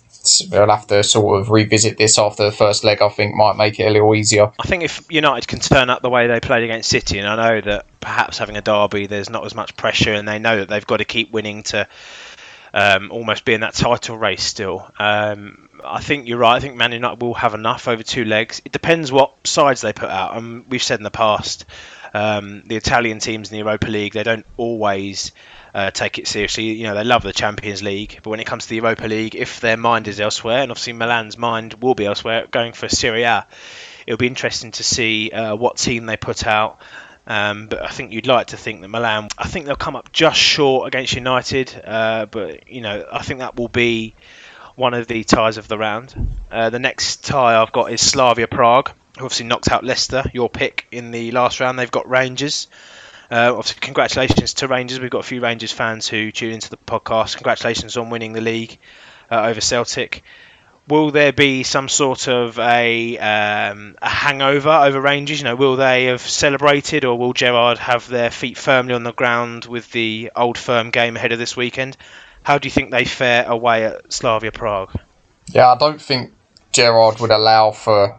we'll 0.50 0.70
have 0.70 0.86
to 0.88 1.02
sort 1.02 1.40
of 1.40 1.50
revisit 1.50 1.98
this 1.98 2.18
after 2.18 2.44
the 2.44 2.52
first 2.52 2.84
leg. 2.84 3.02
I 3.02 3.08
think 3.08 3.34
might 3.34 3.56
make 3.56 3.80
it 3.80 3.86
a 3.86 3.90
little 3.90 4.14
easier. 4.14 4.52
I 4.58 4.68
think 4.68 4.84
if 4.84 5.04
United 5.10 5.48
can 5.48 5.58
turn 5.58 5.90
up 5.90 6.02
the 6.02 6.10
way 6.10 6.28
they 6.28 6.38
played 6.38 6.62
against 6.62 6.88
City, 6.88 7.18
and 7.18 7.26
I 7.26 7.34
know 7.34 7.60
that 7.62 7.86
perhaps 8.00 8.38
having 8.38 8.56
a 8.56 8.62
derby, 8.62 9.08
there's 9.08 9.30
not 9.30 9.44
as 9.44 9.56
much 9.56 9.76
pressure, 9.76 10.12
and 10.12 10.28
they 10.28 10.38
know 10.38 10.58
that 10.58 10.68
they've 10.68 10.86
got 10.86 10.98
to 10.98 11.04
keep 11.04 11.32
winning 11.32 11.64
to 11.64 11.88
um, 12.72 13.10
almost 13.10 13.44
be 13.44 13.54
in 13.54 13.62
that 13.62 13.74
title 13.74 14.16
race 14.16 14.42
still. 14.42 14.88
Um, 14.98 15.67
I 15.84 16.00
think 16.00 16.28
you're 16.28 16.38
right. 16.38 16.56
I 16.56 16.60
think 16.60 16.76
Man 16.76 16.92
United 16.92 17.22
will 17.22 17.34
have 17.34 17.54
enough 17.54 17.88
over 17.88 18.02
two 18.02 18.24
legs. 18.24 18.62
It 18.64 18.72
depends 18.72 19.10
what 19.10 19.46
sides 19.46 19.80
they 19.80 19.92
put 19.92 20.10
out. 20.10 20.36
And 20.36 20.66
we've 20.68 20.82
said 20.82 21.00
in 21.00 21.04
the 21.04 21.10
past, 21.10 21.64
um, 22.14 22.62
the 22.66 22.76
Italian 22.76 23.18
teams 23.18 23.50
in 23.50 23.54
the 23.54 23.64
Europa 23.64 23.88
League, 23.88 24.14
they 24.14 24.22
don't 24.22 24.46
always 24.56 25.32
uh, 25.74 25.90
take 25.90 26.18
it 26.18 26.26
seriously. 26.26 26.72
You 26.72 26.84
know, 26.84 26.94
they 26.94 27.04
love 27.04 27.22
the 27.22 27.32
Champions 27.32 27.82
League, 27.82 28.20
but 28.22 28.30
when 28.30 28.40
it 28.40 28.46
comes 28.46 28.64
to 28.64 28.70
the 28.70 28.76
Europa 28.76 29.06
League, 29.06 29.34
if 29.34 29.60
their 29.60 29.76
mind 29.76 30.08
is 30.08 30.20
elsewhere, 30.20 30.62
and 30.62 30.70
obviously 30.70 30.92
Milan's 30.94 31.38
mind 31.38 31.74
will 31.74 31.94
be 31.94 32.06
elsewhere, 32.06 32.46
going 32.50 32.72
for 32.72 32.88
Serie 32.88 33.24
A, 33.24 33.46
it'll 34.06 34.18
be 34.18 34.26
interesting 34.26 34.70
to 34.72 34.84
see 34.84 35.30
uh, 35.30 35.54
what 35.54 35.76
team 35.76 36.06
they 36.06 36.16
put 36.16 36.46
out. 36.46 36.80
Um, 37.26 37.66
but 37.66 37.82
I 37.82 37.88
think 37.88 38.12
you'd 38.12 38.26
like 38.26 38.48
to 38.48 38.56
think 38.56 38.80
that 38.80 38.88
Milan, 38.88 39.28
I 39.36 39.46
think 39.46 39.66
they'll 39.66 39.76
come 39.76 39.96
up 39.96 40.12
just 40.12 40.38
short 40.38 40.88
against 40.88 41.14
United. 41.14 41.78
Uh, 41.84 42.24
but 42.24 42.70
you 42.70 42.80
know, 42.80 43.06
I 43.12 43.22
think 43.22 43.40
that 43.40 43.54
will 43.56 43.68
be 43.68 44.14
one 44.78 44.94
of 44.94 45.08
the 45.08 45.24
ties 45.24 45.58
of 45.58 45.68
the 45.68 45.76
round. 45.76 46.14
Uh, 46.50 46.70
the 46.70 46.78
next 46.78 47.24
tie 47.24 47.60
I've 47.60 47.72
got 47.72 47.92
is 47.92 48.00
Slavia 48.00 48.46
Prague, 48.46 48.90
who 49.18 49.24
obviously 49.24 49.46
knocked 49.46 49.70
out 49.70 49.84
Leicester, 49.84 50.24
your 50.32 50.48
pick 50.48 50.86
in 50.92 51.10
the 51.10 51.32
last 51.32 51.60
round. 51.60 51.78
They've 51.78 51.90
got 51.90 52.08
Rangers. 52.08 52.68
Uh, 53.30 53.52
obviously, 53.54 53.80
congratulations 53.80 54.54
to 54.54 54.68
Rangers. 54.68 55.00
We've 55.00 55.10
got 55.10 55.20
a 55.20 55.28
few 55.28 55.40
Rangers 55.40 55.72
fans 55.72 56.08
who 56.08 56.30
tune 56.30 56.52
into 56.52 56.70
the 56.70 56.76
podcast. 56.76 57.36
Congratulations 57.36 57.96
on 57.96 58.08
winning 58.08 58.32
the 58.32 58.40
league 58.40 58.78
uh, 59.30 59.42
over 59.42 59.60
Celtic 59.60 60.22
will 60.88 61.10
there 61.10 61.32
be 61.32 61.62
some 61.62 61.88
sort 61.88 62.28
of 62.28 62.58
a, 62.58 63.18
um, 63.18 63.96
a 64.00 64.08
hangover 64.08 64.70
over 64.70 65.00
Rangers? 65.00 65.38
You 65.38 65.44
know, 65.44 65.56
will 65.56 65.76
they 65.76 66.06
have 66.06 66.22
celebrated, 66.22 67.04
or 67.04 67.18
will 67.18 67.32
Gerrard 67.32 67.78
have 67.78 68.08
their 68.08 68.30
feet 68.30 68.56
firmly 68.56 68.94
on 68.94 69.02
the 69.02 69.12
ground 69.12 69.66
with 69.66 69.90
the 69.92 70.32
old 70.34 70.56
firm 70.56 70.90
game 70.90 71.16
ahead 71.16 71.32
of 71.32 71.38
this 71.38 71.56
weekend? 71.56 71.96
How 72.48 72.58
do 72.58 72.66
you 72.66 72.72
think 72.72 72.90
they 72.90 73.04
fare 73.04 73.46
away 73.46 73.84
at 73.84 74.12
Slavia 74.12 74.52
Prague? 74.52 74.98
Yeah, 75.48 75.72
I 75.72 75.76
don't 75.76 76.00
think 76.00 76.32
Gerrard 76.72 77.20
would 77.20 77.30
allow 77.30 77.70
for 77.70 78.18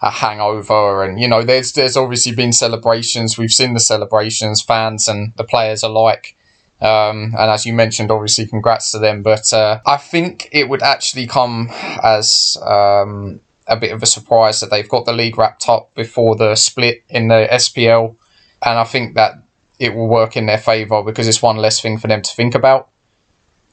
a 0.00 0.10
hangover, 0.10 1.04
and 1.04 1.20
you 1.20 1.28
know, 1.28 1.42
there's 1.42 1.72
there's 1.72 1.96
obviously 1.96 2.34
been 2.34 2.52
celebrations. 2.52 3.38
We've 3.38 3.52
seen 3.52 3.74
the 3.74 3.80
celebrations, 3.80 4.62
fans 4.62 5.08
and 5.08 5.32
the 5.36 5.44
players 5.44 5.82
alike 5.82 6.36
um, 6.80 7.34
and 7.38 7.50
as 7.50 7.64
you 7.64 7.72
mentioned, 7.72 8.10
obviously, 8.10 8.46
congrats 8.46 8.90
to 8.92 8.98
them. 8.98 9.22
But 9.22 9.52
uh, 9.52 9.80
I 9.86 9.96
think 9.96 10.48
it 10.52 10.68
would 10.68 10.82
actually 10.82 11.26
come 11.26 11.68
as 11.70 12.58
um, 12.62 13.40
a 13.66 13.76
bit 13.76 13.92
of 13.92 14.02
a 14.02 14.06
surprise 14.06 14.60
that 14.60 14.70
they've 14.70 14.88
got 14.88 15.06
the 15.06 15.12
league 15.12 15.38
wrapped 15.38 15.68
up 15.68 15.94
before 15.94 16.36
the 16.36 16.54
split 16.56 17.02
in 17.08 17.28
the 17.28 17.48
SPL. 17.52 18.16
And 18.62 18.78
I 18.78 18.84
think 18.84 19.14
that 19.14 19.42
it 19.78 19.94
will 19.94 20.08
work 20.08 20.36
in 20.36 20.46
their 20.46 20.58
favour 20.58 21.02
because 21.02 21.26
it's 21.26 21.42
one 21.42 21.56
less 21.56 21.80
thing 21.80 21.98
for 21.98 22.08
them 22.08 22.22
to 22.22 22.34
think 22.34 22.54
about. 22.54 22.90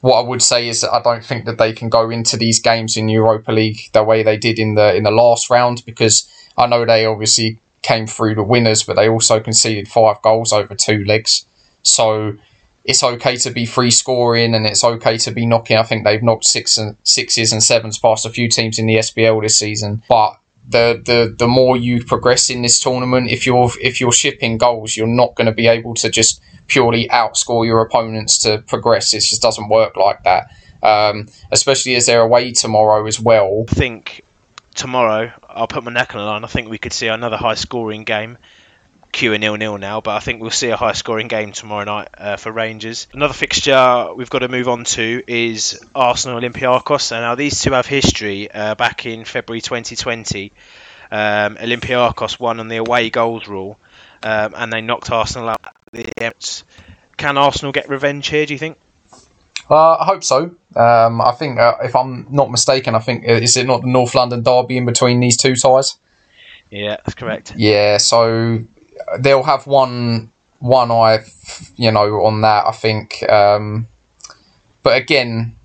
What 0.02 0.18
I 0.18 0.28
would 0.28 0.42
say 0.42 0.68
is 0.68 0.80
that 0.80 0.92
I 0.92 1.00
don't 1.00 1.24
think 1.24 1.46
that 1.46 1.58
they 1.58 1.72
can 1.72 1.88
go 1.88 2.10
into 2.10 2.36
these 2.36 2.60
games 2.60 2.96
in 2.96 3.08
Europa 3.08 3.52
League 3.52 3.88
the 3.92 4.02
way 4.02 4.22
they 4.22 4.36
did 4.36 4.58
in 4.58 4.74
the 4.74 4.94
in 4.94 5.04
the 5.04 5.12
last 5.12 5.48
round 5.48 5.84
because 5.86 6.28
I 6.58 6.66
know 6.66 6.84
they 6.84 7.06
obviously 7.06 7.60
came 7.82 8.08
through 8.08 8.34
the 8.34 8.42
winners, 8.42 8.82
but 8.82 8.96
they 8.96 9.08
also 9.08 9.38
conceded 9.38 9.88
five 9.88 10.20
goals 10.22 10.52
over 10.52 10.74
two 10.74 11.04
legs. 11.04 11.46
So 11.82 12.36
it's 12.84 13.02
okay 13.02 13.36
to 13.36 13.50
be 13.50 13.64
free 13.64 13.92
scoring 13.92 14.54
and 14.54 14.66
it's 14.66 14.82
okay 14.82 15.18
to 15.18 15.30
be 15.30 15.46
knocking. 15.46 15.76
I 15.76 15.84
think 15.84 16.04
they've 16.04 16.22
knocked 16.22 16.46
six 16.46 16.76
and 16.78 16.96
sixes 17.04 17.52
and 17.52 17.62
sevens 17.62 17.98
past 17.98 18.26
a 18.26 18.30
few 18.30 18.48
teams 18.48 18.78
in 18.78 18.86
the 18.86 18.96
SPL 18.96 19.40
this 19.40 19.58
season. 19.58 20.02
But 20.08 20.36
the 20.68 21.02
the 21.04 21.34
the 21.38 21.48
more 21.48 21.76
you 21.76 22.04
progress 22.04 22.50
in 22.50 22.62
this 22.62 22.78
tournament, 22.80 23.30
if 23.30 23.46
you're 23.46 23.70
if 23.80 24.00
you're 24.00 24.12
shipping 24.12 24.58
goals, 24.58 24.96
you're 24.96 25.06
not 25.06 25.34
going 25.34 25.46
to 25.46 25.52
be 25.52 25.66
able 25.66 25.94
to 25.94 26.10
just 26.10 26.40
purely 26.68 27.08
outscore 27.08 27.66
your 27.66 27.80
opponents 27.80 28.38
to 28.38 28.58
progress. 28.66 29.12
It 29.12 29.20
just 29.20 29.42
doesn't 29.42 29.68
work 29.68 29.96
like 29.96 30.22
that. 30.24 30.54
Um, 30.82 31.28
especially 31.52 31.94
as 31.94 32.06
they're 32.06 32.22
away 32.22 32.52
tomorrow 32.52 33.06
as 33.06 33.20
well. 33.20 33.64
I 33.68 33.74
think 33.74 34.22
tomorrow 34.74 35.32
I'll 35.48 35.68
put 35.68 35.84
my 35.84 35.92
neck 35.92 36.14
on 36.14 36.20
the 36.20 36.26
line. 36.26 36.44
I 36.44 36.48
think 36.48 36.68
we 36.68 36.78
could 36.78 36.92
see 36.92 37.06
another 37.06 37.36
high 37.36 37.54
scoring 37.54 38.04
game. 38.04 38.38
Q 39.12 39.34
a 39.34 39.38
nil 39.38 39.56
nil 39.56 39.76
now, 39.76 40.00
but 40.00 40.16
I 40.16 40.20
think 40.20 40.40
we'll 40.40 40.50
see 40.50 40.70
a 40.70 40.76
high 40.76 40.92
scoring 40.92 41.28
game 41.28 41.52
tomorrow 41.52 41.84
night 41.84 42.08
uh, 42.16 42.36
for 42.36 42.50
Rangers. 42.50 43.06
Another 43.12 43.34
fixture 43.34 44.08
we've 44.16 44.30
got 44.30 44.38
to 44.38 44.48
move 44.48 44.68
on 44.68 44.84
to 44.84 45.22
is 45.26 45.84
Arsenal 45.94 46.40
Olympiacos. 46.40 47.12
And 47.12 47.20
now 47.20 47.34
these 47.34 47.60
two 47.60 47.72
have 47.72 47.86
history. 47.86 48.50
Uh, 48.50 48.74
back 48.74 49.04
in 49.04 49.26
February 49.26 49.60
2020, 49.60 50.52
um, 51.10 51.56
Olympiacos 51.56 52.40
won 52.40 52.58
on 52.58 52.68
the 52.68 52.78
away 52.78 53.10
goals 53.10 53.46
rule, 53.48 53.78
um, 54.22 54.54
and 54.56 54.72
they 54.72 54.80
knocked 54.80 55.10
Arsenal 55.10 55.50
out. 55.50 55.60
The 55.92 56.64
Can 57.18 57.36
Arsenal 57.36 57.72
get 57.72 57.90
revenge 57.90 58.28
here? 58.28 58.46
Do 58.46 58.54
you 58.54 58.58
think? 58.58 58.78
Uh, 59.70 59.96
I 60.00 60.06
hope 60.06 60.24
so. 60.24 60.56
Um, 60.74 61.20
I 61.20 61.32
think, 61.32 61.58
uh, 61.58 61.76
if 61.82 61.94
I'm 61.94 62.26
not 62.30 62.50
mistaken, 62.50 62.94
I 62.94 62.98
think 62.98 63.28
uh, 63.28 63.32
is 63.32 63.58
it 63.58 63.66
not 63.66 63.82
the 63.82 63.88
North 63.88 64.14
London 64.14 64.42
derby 64.42 64.78
in 64.78 64.86
between 64.86 65.20
these 65.20 65.36
two 65.36 65.54
ties? 65.54 65.98
Yeah, 66.70 66.96
that's 66.96 67.14
correct. 67.14 67.52
Yeah, 67.56 67.98
so 67.98 68.64
they'll 69.18 69.42
have 69.42 69.66
one 69.66 70.30
one 70.58 70.90
eye, 70.90 71.24
you 71.76 71.90
know, 71.90 72.24
on 72.24 72.40
that. 72.42 72.66
I 72.66 72.72
think, 72.72 73.28
um, 73.28 73.88
but 74.82 74.96
again, 74.96 75.56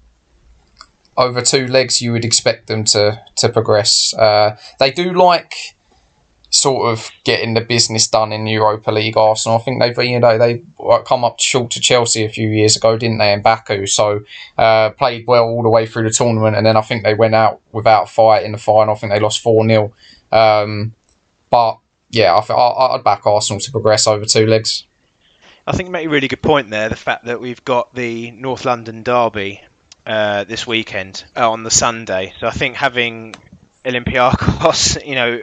over 1.16 1.42
two 1.42 1.68
legs, 1.68 2.02
you 2.02 2.12
would 2.12 2.26
expect 2.26 2.68
them 2.68 2.84
to 2.86 3.22
to 3.36 3.50
progress. 3.50 4.14
Uh, 4.14 4.58
they 4.80 4.92
do 4.92 5.14
like 5.14 5.76
sort 6.50 6.92
of 6.92 7.12
getting 7.26 7.54
the 7.54 7.62
business 7.62 8.08
done 8.08 8.32
in 8.32 8.48
Europa 8.48 8.92
League. 8.92 9.18
Arsenal, 9.18 9.58
I 9.58 9.62
think 9.62 9.82
they've 9.82 9.98
you 10.06 10.20
know 10.20 10.38
they 10.38 10.64
come 11.06 11.24
up 11.24 11.40
short 11.40 11.72
to 11.72 11.80
Chelsea 11.80 12.24
a 12.24 12.30
few 12.30 12.50
years 12.50 12.76
ago, 12.76 12.98
didn't 12.98 13.18
they? 13.18 13.34
In 13.34 13.42
Baku, 13.42 13.86
so 13.86 14.22
uh, 14.58 14.92
played 14.92 15.26
well 15.28 15.46
all 15.46 15.64
the 15.64 15.70
way 15.70 15.86
through 15.86 16.04
the 16.04 16.10
tournament, 16.10 16.56
and 16.56 16.66
then 16.66 16.78
I 16.78 16.82
think 16.82 17.04
they 17.04 17.14
went 17.14 17.36
out 17.36 17.62
without 17.72 18.04
a 18.04 18.08
fight 18.08 18.44
in 18.44 18.52
the 18.52 18.58
final. 18.58 18.96
I 18.96 18.98
think 18.98 19.12
they 19.12 19.20
lost 19.20 19.42
four 19.42 19.68
0 19.68 19.94
um, 20.32 20.94
but 21.50 21.80
yeah, 22.10 22.34
I, 22.34 22.96
would 22.96 23.04
back 23.04 23.26
Arsenal 23.26 23.60
to 23.60 23.72
progress 23.72 24.08
over 24.08 24.26
two 24.26 24.46
legs. 24.46 24.86
I 25.66 25.74
think 25.74 25.88
you 25.88 25.92
make 25.92 26.06
a 26.06 26.10
really 26.10 26.28
good 26.28 26.42
point 26.42 26.70
there. 26.70 26.90
The 26.90 26.96
fact 26.96 27.26
that 27.26 27.42
we've 27.42 27.64
got 27.64 27.94
the 27.94 28.32
North 28.32 28.64
London 28.64 29.04
derby 29.04 29.62
uh, 30.06 30.46
this 30.46 30.66
weekend 30.66 31.26
uh, 31.36 31.50
on 31.50 31.64
the 31.64 31.72
Sunday, 31.72 32.34
so 32.40 32.48
I 32.48 32.52
think 32.52 32.76
having 32.76 33.36
Olympiacos, 33.84 35.06
you 35.06 35.16
know, 35.16 35.42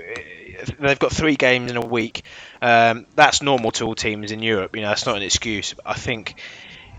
they've 0.81 0.99
got 0.99 1.13
three 1.13 1.37
games 1.37 1.71
in 1.71 1.77
a 1.77 1.85
week. 1.85 2.25
Um, 2.63 3.07
that's 3.15 3.43
normal 3.43 3.71
to 3.73 3.85
all 3.85 3.95
teams 3.95 4.33
in 4.33 4.43
Europe. 4.43 4.75
You 4.75 4.83
know, 4.83 4.89
that's 4.89 5.05
not 5.05 5.17
an 5.17 5.23
excuse. 5.23 5.75
I 5.85 5.95
think 5.95 6.41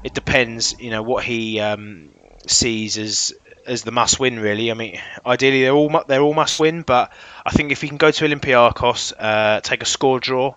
it 0.04 0.14
depends. 0.14 0.76
You 0.80 0.92
know 0.92 1.02
what 1.02 1.24
he 1.24 1.60
um, 1.60 2.10
sees 2.48 2.98
as 3.00 3.34
as 3.66 3.84
the 3.84 3.92
must 3.92 4.20
win. 4.20 4.40
Really, 4.40 4.72
I 4.72 4.74
mean, 4.74 5.00
ideally 5.26 5.62
they're 5.62 5.74
all 5.74 6.04
they're 6.08 6.22
all 6.22 6.34
must 6.34 6.60
win, 6.60 6.82
but 6.82 7.12
I 7.46 7.52
think 7.52 7.72
if 7.72 7.82
he 7.82 7.88
can 7.88 7.98
go 7.98 8.12
to 8.12 8.26
Olympiacos, 8.26 9.14
uh, 9.18 9.62
take 9.62 9.82
a 9.82 9.86
score 9.86 10.20
draw, 10.20 10.50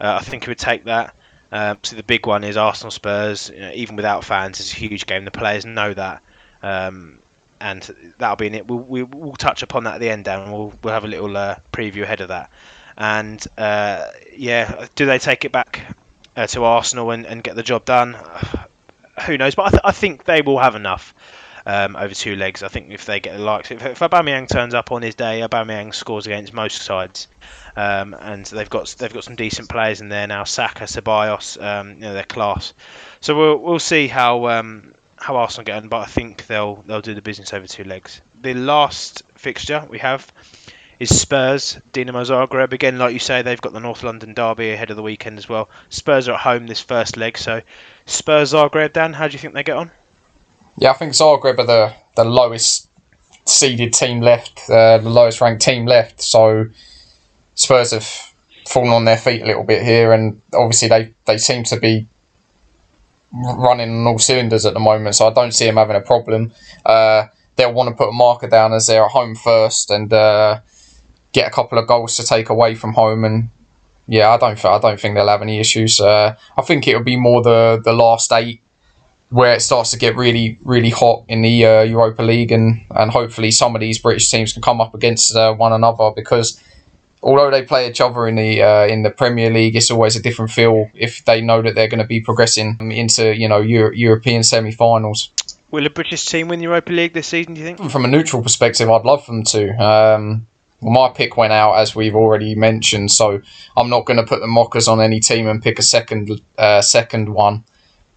uh, 0.00 0.18
I 0.20 0.24
think 0.24 0.44
he 0.44 0.50
would 0.50 0.58
take 0.58 0.84
that. 0.84 1.14
Um, 1.52 1.78
so 1.82 1.96
the 1.96 2.02
big 2.02 2.26
one 2.26 2.44
is 2.44 2.56
Arsenal 2.56 2.90
Spurs. 2.90 3.50
You 3.52 3.60
know, 3.60 3.72
even 3.74 3.96
without 3.96 4.24
fans, 4.24 4.60
it's 4.60 4.72
a 4.72 4.76
huge 4.76 5.06
game. 5.06 5.24
The 5.24 5.30
players 5.30 5.66
know 5.66 5.92
that, 5.94 6.22
um, 6.62 7.18
and 7.60 8.14
that'll 8.18 8.36
be 8.36 8.46
in 8.46 8.54
it. 8.54 8.66
We'll, 8.66 8.78
we, 8.78 9.02
will 9.02 9.36
touch 9.36 9.62
upon 9.62 9.84
that 9.84 9.94
at 9.94 10.00
the 10.00 10.10
end, 10.10 10.24
Dan. 10.24 10.52
We'll 10.52 10.72
we'll 10.82 10.94
have 10.94 11.04
a 11.04 11.08
little 11.08 11.36
uh, 11.36 11.56
preview 11.72 12.02
ahead 12.02 12.20
of 12.20 12.28
that. 12.28 12.50
And 12.96 13.44
uh, 13.58 14.06
yeah, 14.36 14.86
do 14.94 15.06
they 15.06 15.18
take 15.18 15.44
it 15.44 15.52
back 15.52 15.96
uh, 16.36 16.46
to 16.48 16.64
Arsenal 16.64 17.10
and, 17.10 17.26
and 17.26 17.42
get 17.42 17.56
the 17.56 17.62
job 17.62 17.84
done? 17.84 18.16
Who 19.26 19.36
knows? 19.36 19.54
But 19.54 19.66
I, 19.66 19.70
th- 19.70 19.82
I 19.84 19.92
think 19.92 20.24
they 20.24 20.40
will 20.40 20.58
have 20.58 20.76
enough 20.76 21.14
um, 21.66 21.96
over 21.96 22.14
two 22.14 22.36
legs. 22.36 22.62
I 22.62 22.68
think 22.68 22.90
if 22.90 23.06
they 23.06 23.20
get 23.20 23.36
the 23.36 23.42
likes, 23.42 23.70
if, 23.70 23.84
if 23.84 23.98
Aubameyang 24.00 24.48
turns 24.48 24.74
up 24.74 24.92
on 24.92 25.02
his 25.02 25.14
day, 25.14 25.40
Aubameyang 25.40 25.94
scores 25.94 26.26
against 26.26 26.52
most 26.52 26.82
sides, 26.82 27.28
um, 27.76 28.14
and 28.20 28.46
they've 28.46 28.70
got 28.70 28.94
they've 28.98 29.12
got 29.12 29.24
some 29.24 29.36
decent 29.36 29.68
players 29.68 30.00
in 30.00 30.08
there 30.08 30.26
now. 30.26 30.44
Saka, 30.44 30.84
Ceballos, 30.84 31.62
um, 31.62 31.94
you 31.94 32.00
know, 32.00 32.14
their 32.14 32.24
class. 32.24 32.72
So 33.20 33.36
we'll 33.36 33.58
we'll 33.58 33.78
see 33.78 34.08
how 34.08 34.46
um, 34.48 34.94
how 35.16 35.36
Arsenal 35.36 35.64
get 35.64 35.82
on, 35.82 35.88
but 35.88 36.00
I 36.00 36.06
think 36.06 36.46
they'll 36.46 36.76
they'll 36.86 37.00
do 37.00 37.14
the 37.14 37.22
business 37.22 37.52
over 37.52 37.66
two 37.66 37.84
legs. 37.84 38.20
The 38.40 38.54
last 38.54 39.22
fixture 39.36 39.86
we 39.88 39.98
have 39.98 40.32
is 40.98 41.18
Spurs, 41.18 41.78
Dinamo 41.92 42.24
Zagreb. 42.24 42.72
Again, 42.72 42.98
like 42.98 43.12
you 43.14 43.18
say, 43.18 43.40
they've 43.40 43.60
got 43.60 43.72
the 43.72 43.80
North 43.80 44.02
London 44.02 44.34
derby 44.34 44.70
ahead 44.70 44.90
of 44.90 44.96
the 44.96 45.02
weekend 45.02 45.38
as 45.38 45.48
well. 45.48 45.68
Spurs 45.88 46.28
are 46.28 46.34
at 46.34 46.40
home 46.40 46.66
this 46.66 46.80
first 46.80 47.16
leg, 47.16 47.38
so 47.38 47.62
Spurs 48.06 48.52
Zagreb. 48.52 48.92
Dan, 48.92 49.14
how 49.14 49.26
do 49.26 49.32
you 49.32 49.38
think 49.38 49.54
they 49.54 49.62
get 49.62 49.76
on? 49.76 49.90
Yeah, 50.76 50.90
I 50.90 50.94
think 50.94 51.12
Zagreb 51.12 51.58
are 51.58 51.66
the, 51.66 51.94
the 52.16 52.24
lowest 52.24 52.88
seeded 53.44 53.92
team 53.92 54.20
left, 54.20 54.68
uh, 54.70 54.98
the 54.98 55.10
lowest 55.10 55.40
ranked 55.40 55.62
team 55.62 55.86
left. 55.86 56.22
So 56.22 56.66
Spurs 57.54 57.90
have 57.90 58.08
fallen 58.66 58.90
on 58.90 59.04
their 59.04 59.16
feet 59.16 59.42
a 59.42 59.46
little 59.46 59.64
bit 59.64 59.82
here, 59.82 60.12
and 60.12 60.40
obviously 60.54 60.88
they, 60.88 61.12
they 61.26 61.38
seem 61.38 61.64
to 61.64 61.78
be 61.78 62.06
running 63.32 63.90
on 63.90 64.06
all 64.06 64.18
cylinders 64.18 64.66
at 64.66 64.74
the 64.74 64.80
moment. 64.80 65.14
So 65.14 65.26
I 65.26 65.32
don't 65.32 65.52
see 65.52 65.66
them 65.66 65.76
having 65.76 65.96
a 65.96 66.00
problem. 66.00 66.52
Uh, 66.84 67.26
they'll 67.56 67.72
want 67.72 67.88
to 67.88 67.94
put 67.94 68.08
a 68.08 68.12
marker 68.12 68.48
down 68.48 68.72
as 68.72 68.86
they're 68.86 69.04
at 69.04 69.10
home 69.10 69.34
first 69.34 69.90
and 69.90 70.12
uh, 70.12 70.60
get 71.32 71.46
a 71.46 71.50
couple 71.50 71.78
of 71.78 71.86
goals 71.86 72.16
to 72.16 72.24
take 72.24 72.48
away 72.48 72.74
from 72.74 72.94
home. 72.94 73.24
And 73.24 73.50
yeah, 74.08 74.30
I 74.30 74.38
don't 74.38 74.64
I 74.64 74.78
don't 74.78 74.98
think 74.98 75.14
they'll 75.14 75.28
have 75.28 75.42
any 75.42 75.60
issues. 75.60 76.00
Uh, 76.00 76.36
I 76.56 76.62
think 76.62 76.88
it'll 76.88 77.04
be 77.04 77.16
more 77.16 77.42
the 77.42 77.80
the 77.82 77.92
last 77.92 78.32
eight 78.32 78.62
where 79.30 79.54
it 79.54 79.60
starts 79.60 79.92
to 79.92 79.98
get 79.98 80.16
really, 80.16 80.58
really 80.62 80.90
hot 80.90 81.24
in 81.28 81.42
the 81.42 81.64
uh, 81.64 81.82
Europa 81.82 82.22
League, 82.22 82.52
and, 82.52 82.84
and 82.90 83.10
hopefully 83.10 83.50
some 83.50 83.74
of 83.74 83.80
these 83.80 83.98
British 83.98 84.30
teams 84.30 84.52
can 84.52 84.62
come 84.62 84.80
up 84.80 84.94
against 84.94 85.34
uh, 85.34 85.54
one 85.54 85.72
another 85.72 86.10
because 86.14 86.60
although 87.22 87.50
they 87.50 87.62
play 87.62 87.88
each 87.88 88.00
other 88.00 88.26
in 88.26 88.36
the 88.36 88.62
uh, 88.62 88.86
in 88.86 89.02
the 89.02 89.10
Premier 89.10 89.50
League, 89.50 89.76
it's 89.76 89.90
always 89.90 90.16
a 90.16 90.22
different 90.22 90.50
feel 90.50 90.90
if 90.94 91.24
they 91.24 91.40
know 91.40 91.62
that 91.62 91.74
they're 91.74 91.88
going 91.88 92.00
to 92.00 92.06
be 92.06 92.20
progressing 92.20 92.76
into 92.90 93.34
you 93.36 93.48
know 93.48 93.60
Euro- 93.60 93.92
European 93.92 94.42
semi-finals. 94.42 95.30
Will 95.70 95.86
a 95.86 95.90
British 95.90 96.26
team 96.26 96.48
win 96.48 96.58
the 96.58 96.64
Europa 96.64 96.92
League 96.92 97.12
this 97.12 97.28
season? 97.28 97.54
Do 97.54 97.60
you 97.60 97.66
think? 97.66 97.90
From 97.90 98.04
a 98.04 98.08
neutral 98.08 98.42
perspective, 98.42 98.90
I'd 98.90 99.04
love 99.04 99.24
them 99.26 99.44
to. 99.44 99.70
Um, 99.82 100.46
my 100.82 101.10
pick 101.10 101.36
went 101.36 101.52
out 101.52 101.74
as 101.74 101.94
we've 101.94 102.16
already 102.16 102.54
mentioned, 102.54 103.12
so 103.12 103.40
I'm 103.76 103.90
not 103.90 104.06
going 104.06 104.16
to 104.16 104.24
put 104.24 104.40
the 104.40 104.46
mockers 104.46 104.88
on 104.88 105.00
any 105.00 105.20
team 105.20 105.46
and 105.46 105.62
pick 105.62 105.78
a 105.78 105.82
second 105.82 106.40
uh, 106.58 106.82
second 106.82 107.28
one. 107.28 107.64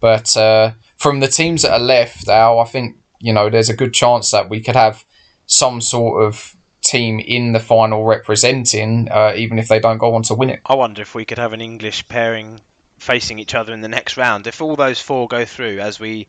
But 0.00 0.36
uh, 0.36 0.72
from 1.04 1.20
the 1.20 1.28
teams 1.28 1.60
that 1.60 1.72
are 1.72 1.78
left, 1.78 2.28
Al, 2.28 2.60
I 2.60 2.64
think 2.64 2.96
you 3.18 3.34
know 3.34 3.50
there's 3.50 3.68
a 3.68 3.76
good 3.76 3.92
chance 3.92 4.30
that 4.30 4.48
we 4.48 4.62
could 4.62 4.74
have 4.74 5.04
some 5.44 5.82
sort 5.82 6.24
of 6.24 6.56
team 6.80 7.20
in 7.20 7.52
the 7.52 7.60
final 7.60 8.06
representing, 8.06 9.10
uh, 9.10 9.34
even 9.36 9.58
if 9.58 9.68
they 9.68 9.80
don't 9.80 9.98
go 9.98 10.14
on 10.14 10.22
to 10.22 10.34
win 10.34 10.48
it. 10.48 10.62
I 10.64 10.76
wonder 10.76 11.02
if 11.02 11.14
we 11.14 11.26
could 11.26 11.36
have 11.36 11.52
an 11.52 11.60
English 11.60 12.08
pairing 12.08 12.58
facing 12.98 13.38
each 13.38 13.54
other 13.54 13.74
in 13.74 13.82
the 13.82 13.88
next 13.88 14.16
round. 14.16 14.46
If 14.46 14.62
all 14.62 14.76
those 14.76 14.98
four 14.98 15.28
go 15.28 15.44
through, 15.44 15.80
as 15.80 16.00
we 16.00 16.26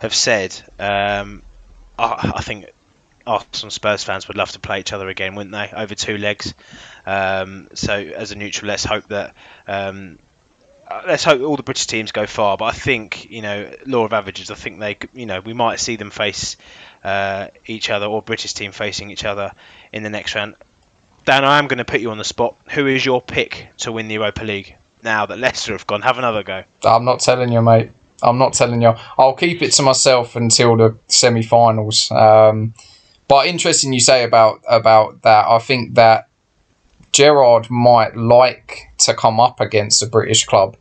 have 0.00 0.14
said, 0.14 0.58
um, 0.78 1.42
I, 1.98 2.32
I, 2.36 2.40
think 2.40 2.70
Arsenal 3.26 3.70
Spurs 3.70 4.02
fans 4.02 4.28
would 4.28 4.38
love 4.38 4.52
to 4.52 4.60
play 4.60 4.80
each 4.80 4.94
other 4.94 5.10
again, 5.10 5.34
wouldn't 5.34 5.52
they? 5.52 5.70
Over 5.76 5.94
two 5.94 6.16
legs. 6.16 6.54
Um, 7.04 7.68
so 7.74 7.92
as 7.92 8.32
a 8.32 8.34
neutral, 8.34 8.68
let's 8.68 8.84
hope 8.84 9.08
that. 9.08 9.34
Um, 9.68 10.18
uh, 10.88 11.02
let's 11.06 11.24
hope 11.24 11.40
all 11.42 11.56
the 11.56 11.62
British 11.62 11.86
teams 11.86 12.12
go 12.12 12.26
far, 12.26 12.56
but 12.56 12.66
I 12.66 12.72
think 12.72 13.30
you 13.30 13.42
know 13.42 13.72
law 13.86 14.04
of 14.04 14.12
averages. 14.12 14.50
I 14.50 14.54
think 14.54 14.78
they, 14.78 14.96
you 15.14 15.26
know, 15.26 15.40
we 15.40 15.52
might 15.52 15.80
see 15.80 15.96
them 15.96 16.10
face 16.10 16.56
uh, 17.04 17.48
each 17.66 17.90
other 17.90 18.06
or 18.06 18.22
British 18.22 18.54
team 18.54 18.72
facing 18.72 19.10
each 19.10 19.24
other 19.24 19.52
in 19.92 20.02
the 20.02 20.10
next 20.10 20.34
round. 20.34 20.54
Dan, 21.24 21.44
I 21.44 21.58
am 21.58 21.66
going 21.66 21.78
to 21.78 21.84
put 21.84 22.00
you 22.00 22.12
on 22.12 22.18
the 22.18 22.24
spot. 22.24 22.56
Who 22.70 22.86
is 22.86 23.04
your 23.04 23.20
pick 23.20 23.68
to 23.78 23.90
win 23.90 24.06
the 24.06 24.14
Europa 24.14 24.44
League 24.44 24.76
now 25.02 25.26
that 25.26 25.38
Leicester 25.38 25.72
have 25.72 25.86
gone? 25.86 26.02
Have 26.02 26.18
another 26.18 26.44
go. 26.44 26.62
I'm 26.84 27.04
not 27.04 27.18
telling 27.18 27.52
you, 27.52 27.60
mate. 27.62 27.90
I'm 28.22 28.38
not 28.38 28.52
telling 28.52 28.80
you. 28.80 28.94
I'll 29.18 29.34
keep 29.34 29.60
it 29.62 29.72
to 29.72 29.82
myself 29.82 30.36
until 30.36 30.76
the 30.76 30.96
semi-finals. 31.08 32.10
Um, 32.12 32.74
but 33.28 33.46
interesting 33.46 33.92
you 33.92 34.00
say 34.00 34.22
about 34.22 34.60
about 34.68 35.22
that. 35.22 35.46
I 35.46 35.58
think 35.58 35.94
that 35.94 36.28
Gerrard 37.16 37.70
might 37.70 38.14
like 38.14 38.90
to 38.98 39.14
come 39.14 39.40
up 39.40 39.58
against 39.58 40.02
a 40.02 40.06
British 40.06 40.44
club 40.44 40.76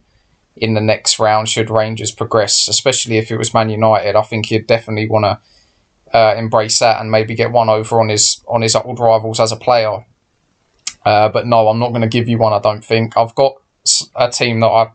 in 0.57 0.73
the 0.73 0.81
next 0.81 1.17
round 1.17 1.47
should 1.47 1.69
Rangers 1.69 2.11
progress, 2.11 2.67
especially 2.67 3.17
if 3.17 3.31
it 3.31 3.37
was 3.37 3.53
Man 3.53 3.69
United. 3.69 4.17
I 4.17 4.21
think 4.21 4.47
he'd 4.47 4.67
definitely 4.67 5.07
want 5.07 5.23
to 5.23 6.17
uh, 6.17 6.35
embrace 6.35 6.79
that 6.79 6.99
and 6.99 7.09
maybe 7.09 7.35
get 7.35 7.53
one 7.53 7.69
over 7.69 8.01
on 8.01 8.09
his 8.09 8.43
on 8.49 8.61
his 8.61 8.75
old 8.75 8.99
rivals 8.99 9.39
as 9.39 9.53
a 9.53 9.55
player. 9.55 10.05
Uh, 11.05 11.29
but 11.29 11.47
no, 11.47 11.69
I'm 11.69 11.79
not 11.79 11.91
going 11.91 12.01
to 12.01 12.09
give 12.09 12.27
you 12.27 12.37
one. 12.37 12.51
I 12.51 12.59
don't 12.59 12.83
think 12.83 13.15
I've 13.15 13.33
got 13.35 13.53
a 14.13 14.29
team 14.29 14.59
that 14.59 14.67
I 14.67 14.91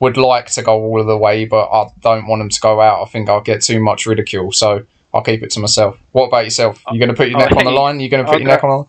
would 0.00 0.18
like 0.18 0.50
to 0.50 0.62
go 0.62 0.74
all 0.74 1.00
of 1.00 1.06
the 1.06 1.16
way, 1.16 1.46
but 1.46 1.64
I 1.64 1.86
don't 2.00 2.26
want 2.26 2.40
them 2.40 2.50
to 2.50 2.60
go 2.60 2.82
out. 2.82 3.02
I 3.02 3.06
think 3.06 3.30
I'll 3.30 3.40
get 3.40 3.62
too 3.62 3.82
much 3.82 4.04
ridicule, 4.04 4.52
so 4.52 4.84
I'll 5.14 5.22
keep 5.22 5.42
it 5.42 5.50
to 5.52 5.60
myself. 5.60 5.98
What 6.12 6.26
about 6.26 6.44
yourself? 6.44 6.82
You're 6.90 6.98
going 6.98 7.08
to 7.08 7.16
put 7.16 7.30
your 7.30 7.38
neck 7.38 7.52
on 7.52 7.64
the 7.64 7.70
line? 7.70 8.00
You're 8.00 8.10
going 8.10 8.26
to 8.26 8.30
put 8.30 8.42
your 8.42 8.48
neck 8.48 8.62
on? 8.64 8.86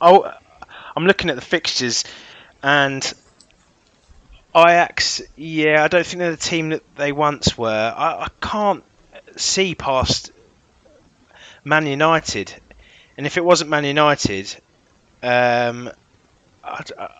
Oh, 0.00 0.32
I'm 0.96 1.06
looking 1.06 1.30
at 1.30 1.36
the 1.36 1.42
fixtures, 1.42 2.04
and 2.62 3.02
Ajax. 4.54 5.22
Yeah, 5.36 5.82
I 5.84 5.88
don't 5.88 6.04
think 6.04 6.18
they're 6.18 6.30
the 6.32 6.36
team 6.36 6.70
that 6.70 6.82
they 6.96 7.12
once 7.12 7.56
were. 7.56 7.94
I, 7.96 8.24
I 8.24 8.28
can't 8.40 8.84
see 9.36 9.74
past 9.74 10.32
Man 11.64 11.86
United, 11.86 12.54
and 13.16 13.26
if 13.26 13.36
it 13.36 13.44
wasn't 13.44 13.70
Man 13.70 13.84
United, 13.84 14.54
um, 15.22 15.90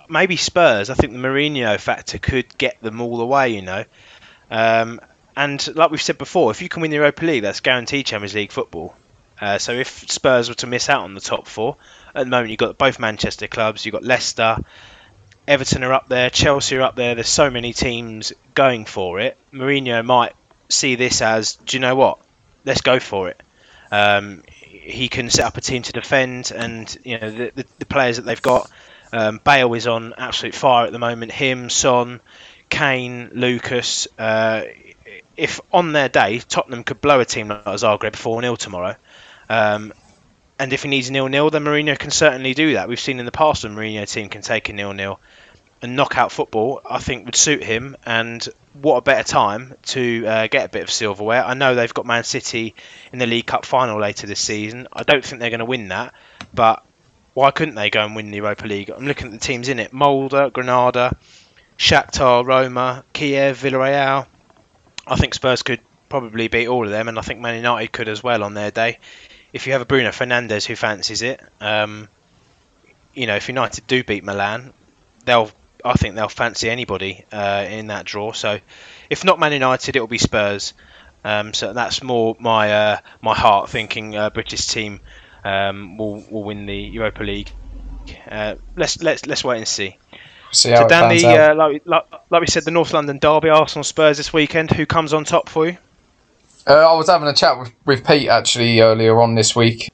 maybe 0.08 0.37
Spurs. 0.37 0.90
I 0.90 0.94
think 0.94 1.12
the 1.12 1.18
Mourinho 1.18 1.78
factor 1.78 2.18
could 2.18 2.56
get 2.58 2.80
them 2.82 3.00
all 3.00 3.16
the 3.16 3.26
way. 3.26 3.50
You 3.50 3.62
know, 3.62 3.85
um, 4.50 5.00
and 5.37 5.74
like 5.74 5.90
we've 5.90 6.02
said 6.02 6.18
before, 6.18 6.50
if 6.50 6.61
you 6.61 6.68
can 6.68 6.82
win 6.82 6.90
the 6.90 6.98
Europa 6.98 7.24
League, 7.24 7.42
that's 7.42 7.61
guaranteed 7.61 8.06
Champions 8.06 8.35
League 8.35 8.52
football. 8.52 8.94
Uh, 9.40 9.59
so 9.59 9.73
if 9.73 10.11
Spurs 10.11 10.49
were 10.49 10.55
to 10.57 10.66
miss 10.66 10.88
out 10.88 11.03
on 11.03 11.14
the 11.14 11.21
top 11.21 11.47
four, 11.47 11.77
at 12.14 12.25
the 12.25 12.31
moment 12.31 12.51
you've 12.51 12.59
got 12.59 12.79
both 12.79 12.99
Manchester 12.99 13.49
clubs, 13.49 13.85
you've 13.85 13.92
got 13.92 14.05
Leicester, 14.05 14.59
Everton 15.49 15.83
are 15.83 15.92
up 15.92 16.09
there, 16.09 16.31
Chelsea 16.31 16.77
are 16.77 16.83
up 16.83 16.95
there. 16.95 17.14
There's 17.14 17.29
so 17.29 17.51
many 17.51 17.73
teams 17.73 18.33
going 18.55 18.85
for 18.85 19.18
it. 19.18 19.37
Mourinho 19.53 20.05
might 20.05 20.35
see 20.68 20.95
this 20.95 21.21
as, 21.21 21.57
do 21.57 21.77
you 21.77 21.81
know 21.81 21.97
what? 21.97 22.18
Let's 22.64 22.81
go 22.81 23.01
for 23.01 23.29
it. 23.29 23.40
Um, 23.90 24.42
he 24.83 25.09
can 25.09 25.31
set 25.31 25.45
up 25.45 25.57
a 25.57 25.61
team 25.61 25.83
to 25.83 25.92
defend, 25.92 26.53
and 26.55 26.97
you 27.05 27.18
know 27.18 27.31
the, 27.31 27.53
the, 27.55 27.66
the 27.81 27.87
players 27.87 28.16
that 28.16 28.23
they've 28.23 28.42
got. 28.42 28.71
Um, 29.12 29.40
Bale 29.45 29.75
is 29.75 29.87
on 29.87 30.14
absolute 30.16 30.55
fire 30.55 30.87
at 30.87 30.92
the 30.92 30.99
moment. 30.99 31.31
Him, 31.33 31.68
Son, 31.68 32.21
Kane, 32.68 33.31
Lucas. 33.35 34.09
Uh, 34.18 34.62
if 35.37 35.61
on 35.73 35.92
their 35.92 36.09
day 36.09 36.38
Tottenham 36.38 36.85
could 36.85 37.01
blow 37.01 37.21
a 37.21 37.25
team 37.25 37.49
like 37.49 37.64
Zagreb 37.64 38.16
4 38.16 38.42
0 38.42 38.57
tomorrow, 38.57 38.97
um, 39.53 39.93
and 40.59 40.73
if 40.73 40.83
he 40.83 40.88
needs 40.88 41.11
nil 41.11 41.29
nil, 41.29 41.51
then 41.51 41.65
Mourinho 41.65 41.99
can 41.99 42.11
certainly 42.11 42.55
do 42.55 42.75
that. 42.75 42.88
We've 42.88 42.99
seen 42.99 43.19
in 43.19 43.27
the 43.27 43.33
past 43.33 43.65
when 43.65 43.75
Mourinho 43.75 44.11
team 44.11 44.31
can 44.31 44.41
take 44.41 44.71
a 44.71 44.73
nil 44.73 44.95
nil 44.95 45.21
and 45.83 45.95
knock 45.95 46.17
out 46.17 46.33
football. 46.33 46.81
I 46.88 47.01
think 47.01 47.27
would 47.27 47.37
suit 47.37 47.62
him. 47.62 47.97
And 48.07 48.47
what 48.73 48.97
a 48.97 49.01
better 49.03 49.29
time 49.29 49.75
to 49.87 50.27
uh, 50.27 50.47
get 50.47 50.65
a 50.65 50.69
bit 50.71 50.85
of 50.85 50.91
silverware. 50.91 51.45
I 51.45 51.53
know 51.53 51.75
they've 51.75 51.93
got 51.93 52.07
Man 52.07 52.25
City 52.25 52.75
in 53.12 53.19
the 53.19 53.27
League 53.27 53.47
Cup 53.47 53.67
final 53.67 54.01
later 54.01 54.27
this 54.27 54.41
season. 54.41 54.88
I 54.91 55.03
don't 55.03 55.23
think 55.23 55.41
they're 55.41 55.51
going 55.51 55.59
to 55.59 55.67
win 55.67 55.88
that, 55.88 56.15
but 56.55 56.83
why 57.35 57.51
couldn't 57.51 57.75
they 57.75 57.91
go 57.91 58.05
and 58.05 58.17
win 58.17 58.31
the 58.31 58.38
Europa 58.38 58.67
League? 58.67 58.88
I'm 58.88 59.07
looking 59.07 59.27
at 59.27 59.33
the 59.33 59.38
teams 59.38 59.69
in 59.69 59.79
it: 59.81 59.93
Molde, 59.93 60.51
Granada, 60.55 61.15
Shakhtar, 61.77 62.47
Roma, 62.47 63.05
Kiev, 63.12 63.61
Villarreal. 63.61 64.27
I 65.07 65.17
think 65.17 65.35
Spurs 65.35 65.62
could 65.62 65.81
probably 66.09 66.49
beat 66.49 66.69
all 66.69 66.85
of 66.85 66.91
them, 66.91 67.09
and 67.09 67.19
I 67.19 67.23
think 67.23 67.41
Man 67.41 67.57
United 67.57 67.91
could 67.91 68.09
as 68.09 68.23
well 68.23 68.45
on 68.45 68.55
their 68.55 68.71
day. 68.71 68.99
If 69.53 69.67
you 69.67 69.73
have 69.73 69.83
a 69.83 69.85
Bruno 69.85 70.11
Fernandes 70.11 70.67
who 70.67 70.77
fancies 70.77 71.23
it, 71.23 71.41
um, 71.61 72.09
you 73.15 73.27
know, 73.27 73.37
if 73.37 73.49
United 73.49 73.87
do 73.87 74.03
beat 74.03 74.25
Milan, 74.25 74.73
they'll 75.25 75.51
I 75.85 75.95
think 75.95 76.15
they'll 76.15 76.29
fancy 76.29 76.71
anybody 76.71 77.25
uh, 77.33 77.67
in 77.69 77.88
that 77.88 78.05
draw. 78.05 78.33
So, 78.33 78.61
if 79.11 79.25
not 79.25 79.38
Man 79.38 79.53
United, 79.53 79.97
it 79.97 80.01
will 80.01 80.07
be 80.07 80.19
Spurs. 80.19 80.75
Um, 81.25 81.55
so 81.55 81.73
that's 81.73 82.03
more 82.03 82.37
my 82.41 82.73
uh, 82.73 82.99
my 83.21 83.35
heart 83.35 83.71
thinking 83.71 84.17
uh, 84.17 84.31
British 84.31 84.67
team 84.67 85.01
um, 85.45 85.97
will 85.97 86.25
will 86.31 86.45
win 86.45 86.67
the 86.67 86.77
Europa 86.77 87.23
League. 87.23 87.51
Uh, 88.29 88.57
let's 88.77 89.01
let's 89.03 89.27
let's 89.27 89.45
wait 89.45 89.59
and 89.59 89.69
see. 89.69 89.99
See 90.51 90.77
so 90.77 90.87
Danny, 90.87 91.25
uh, 91.25 91.55
like, 91.55 91.83
like, 91.87 92.05
like 92.29 92.41
we 92.41 92.47
said, 92.47 92.65
the 92.65 92.71
North 92.71 92.93
London 92.93 93.19
derby, 93.19 93.49
Arsenal 93.49 93.85
Spurs 93.85 94.19
this 94.19 94.35
weekend. 94.35 94.71
Who 94.71 94.85
comes 94.85 95.15
on 95.15 95.25
top 95.25 95.49
for 95.49 95.67
you? 95.67 95.79
Uh, 96.66 96.92
I 96.92 96.94
was 96.94 97.09
having 97.09 97.29
a 97.29 97.35
chat 97.35 97.59
with, 97.59 97.72
with 97.85 98.07
Pete 98.07 98.29
actually 98.29 98.81
earlier 98.81 99.20
on 99.20 99.35
this 99.35 99.57
week, 99.57 99.90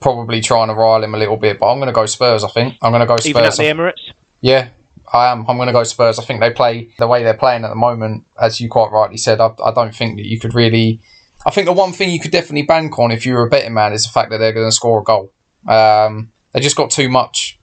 probably 0.00 0.40
trying 0.40 0.68
to 0.68 0.74
rile 0.74 1.02
him 1.02 1.14
a 1.14 1.18
little 1.18 1.36
bit, 1.36 1.58
but 1.58 1.70
I'm 1.70 1.78
going 1.78 1.88
to 1.88 1.92
go 1.92 2.06
Spurs. 2.06 2.44
I 2.44 2.48
think 2.48 2.76
I'm 2.82 2.92
going 2.92 3.00
to 3.00 3.06
go 3.06 3.16
Spurs. 3.16 3.26
Even 3.26 3.44
at 3.44 3.56
the 3.56 3.62
Emirates. 3.64 4.12
Yeah, 4.40 4.70
I 5.12 5.30
am. 5.30 5.46
I'm 5.48 5.56
going 5.56 5.68
to 5.68 5.72
go 5.72 5.84
Spurs. 5.84 6.18
I 6.18 6.24
think 6.24 6.40
they 6.40 6.50
play 6.50 6.94
the 6.98 7.06
way 7.06 7.22
they're 7.22 7.34
playing 7.34 7.64
at 7.64 7.68
the 7.68 7.76
moment, 7.76 8.26
as 8.40 8.60
you 8.60 8.68
quite 8.68 8.90
rightly 8.90 9.18
said. 9.18 9.40
I, 9.40 9.52
I 9.64 9.72
don't 9.72 9.94
think 9.94 10.16
that 10.16 10.26
you 10.26 10.38
could 10.40 10.54
really. 10.54 11.00
I 11.46 11.50
think 11.50 11.66
the 11.66 11.72
one 11.72 11.92
thing 11.92 12.10
you 12.10 12.20
could 12.20 12.32
definitely 12.32 12.62
bank 12.62 12.98
on 12.98 13.10
if 13.10 13.24
you're 13.24 13.46
a 13.46 13.48
betting 13.48 13.72
man 13.72 13.92
is 13.92 14.04
the 14.04 14.10
fact 14.10 14.30
that 14.30 14.38
they're 14.38 14.52
going 14.52 14.68
to 14.68 14.72
score 14.72 15.00
a 15.00 15.04
goal. 15.04 15.32
Um, 15.66 16.32
they 16.52 16.60
just 16.60 16.76
got 16.76 16.90
too 16.90 17.08
much 17.08 17.58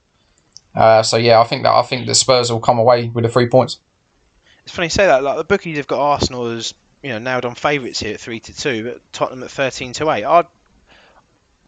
uh, 0.78 1.02
so 1.02 1.16
yeah, 1.16 1.40
I 1.40 1.44
think 1.44 1.64
that 1.64 1.72
I 1.72 1.82
think 1.82 2.06
the 2.06 2.14
Spurs 2.14 2.52
will 2.52 2.60
come 2.60 2.78
away 2.78 3.08
with 3.08 3.24
the 3.24 3.30
three 3.30 3.48
points. 3.48 3.80
It's 4.62 4.72
funny 4.72 4.86
you 4.86 4.90
say 4.90 5.06
that. 5.06 5.24
Like 5.24 5.36
the 5.36 5.44
bookies 5.44 5.76
have 5.76 5.88
got 5.88 6.00
Arsenal 6.00 6.46
as 6.46 6.72
you 7.02 7.10
know 7.10 7.18
nailed 7.18 7.44
on 7.44 7.54
favourites 7.54 8.00
here 8.00 8.14
at 8.14 8.20
three 8.20 8.40
to 8.40 8.54
two, 8.54 8.84
but 8.84 9.12
Tottenham 9.12 9.42
at 9.42 9.50
thirteen 9.50 9.92
to 9.94 10.10
eight. 10.10 10.24
I'd 10.24 10.46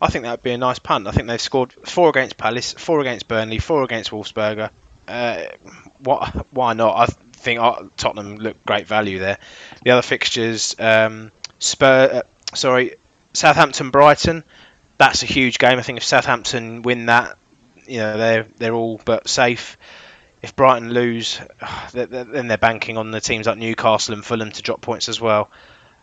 I 0.02 0.08
think 0.08 0.24
that 0.24 0.30
would 0.30 0.42
be 0.42 0.52
a 0.52 0.58
nice 0.58 0.78
punt. 0.78 1.06
I 1.06 1.10
think 1.10 1.28
they've 1.28 1.40
scored 1.40 1.72
four 1.72 2.08
against 2.08 2.38
Palace, 2.38 2.72
four 2.72 3.00
against 3.00 3.28
Burnley, 3.28 3.58
four 3.58 3.82
against 3.82 4.10
Wolfsberger. 4.10 4.70
Uh, 5.06 5.44
what? 5.98 6.46
Why 6.52 6.72
not? 6.72 6.96
I 6.96 7.12
think 7.32 7.60
Tottenham 7.96 8.36
look 8.36 8.64
great 8.64 8.86
value 8.86 9.18
there. 9.18 9.38
The 9.84 9.90
other 9.90 10.02
fixtures, 10.02 10.74
um, 10.78 11.32
Spur, 11.58 12.22
uh, 12.22 12.56
sorry, 12.56 12.94
Southampton, 13.34 13.90
Brighton. 13.90 14.44
That's 14.96 15.22
a 15.22 15.26
huge 15.26 15.58
game. 15.58 15.78
I 15.78 15.82
think 15.82 15.98
if 15.98 16.04
Southampton 16.04 16.82
win 16.82 17.06
that, 17.06 17.36
you 17.86 17.98
know 17.98 18.16
they're 18.16 18.46
they're 18.56 18.74
all 18.74 19.00
but 19.04 19.28
safe. 19.28 19.76
If 20.42 20.56
Brighton 20.56 20.90
lose, 20.92 21.40
then 21.92 22.48
they're 22.48 22.58
banking 22.58 22.96
on 22.96 23.10
the 23.10 23.20
teams 23.20 23.46
like 23.46 23.58
Newcastle 23.58 24.14
and 24.14 24.24
Fulham 24.24 24.52
to 24.52 24.62
drop 24.62 24.80
points 24.80 25.08
as 25.08 25.20
well. 25.20 25.50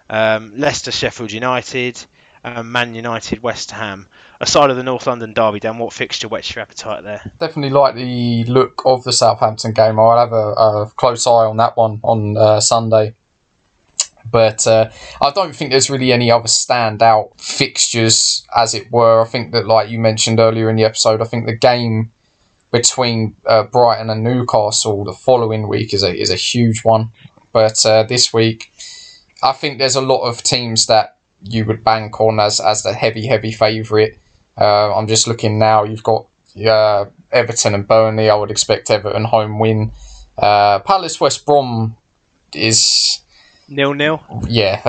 Um, 0.09 0.55
Leicester, 0.55 0.91
Sheffield 0.91 1.31
United, 1.31 2.05
um, 2.43 2.71
Man 2.71 2.95
United, 2.95 3.41
West 3.41 3.71
Ham. 3.71 4.07
Aside 4.39 4.69
of 4.69 4.77
the 4.77 4.83
North 4.83 5.07
London 5.07 5.33
derby, 5.33 5.59
Dan, 5.59 5.77
what 5.79 5.91
fixture 5.91 6.27
whets 6.27 6.55
your 6.55 6.61
appetite 6.61 7.03
there? 7.03 7.31
Definitely 7.39 7.71
like 7.71 7.95
the 7.95 8.45
look 8.45 8.83
of 8.85 9.03
the 9.03 9.11
Southampton 9.11 9.73
game. 9.73 9.99
I'll 9.99 10.17
have 10.17 10.31
a, 10.31 10.53
a 10.53 10.91
close 10.95 11.27
eye 11.27 11.45
on 11.45 11.57
that 11.57 11.75
one 11.75 11.99
on 12.03 12.37
uh, 12.37 12.59
Sunday. 12.59 13.15
But 14.29 14.67
uh, 14.67 14.91
I 15.21 15.31
don't 15.31 15.55
think 15.55 15.71
there's 15.71 15.89
really 15.89 16.11
any 16.11 16.31
other 16.31 16.47
standout 16.47 17.39
fixtures, 17.39 18.45
as 18.55 18.73
it 18.73 18.91
were. 18.91 19.21
I 19.21 19.25
think 19.25 19.53
that, 19.53 19.65
like 19.65 19.89
you 19.89 19.99
mentioned 19.99 20.39
earlier 20.39 20.69
in 20.69 20.75
the 20.75 20.83
episode, 20.83 21.21
I 21.21 21.25
think 21.25 21.45
the 21.45 21.55
game 21.55 22.11
between 22.71 23.35
uh, 23.45 23.63
Brighton 23.63 24.09
and 24.09 24.23
Newcastle 24.23 25.03
the 25.03 25.13
following 25.13 25.67
week 25.67 25.93
is 25.93 26.03
a 26.03 26.13
is 26.13 26.29
a 26.29 26.35
huge 26.35 26.83
one. 26.83 27.11
But 27.51 27.85
uh, 27.85 28.03
this 28.03 28.33
week, 28.33 28.73
I 29.43 29.53
think 29.53 29.77
there's 29.77 29.95
a 29.95 30.01
lot 30.01 30.23
of 30.27 30.43
teams 30.43 30.85
that 30.87 31.17
you 31.43 31.65
would 31.65 31.83
bank 31.83 32.19
on 32.19 32.39
as 32.39 32.59
as 32.59 32.83
the 32.83 32.93
heavy 32.93 33.25
heavy 33.25 33.51
favourite. 33.51 34.17
Uh, 34.57 34.95
I'm 34.95 35.07
just 35.07 35.27
looking 35.27 35.59
now. 35.59 35.83
You've 35.83 36.03
got 36.03 36.27
uh, 36.65 37.05
Everton 37.31 37.73
and 37.73 37.87
Burnley. 37.87 38.29
I 38.29 38.35
would 38.35 38.51
expect 38.51 38.89
Everton 38.89 39.25
home 39.25 39.59
win. 39.59 39.91
Uh, 40.37 40.79
Palace 40.79 41.19
West 41.19 41.45
Brom 41.45 41.97
is 42.53 43.21
nil 43.67 43.93
nil. 43.93 44.21
Yeah, 44.47 44.81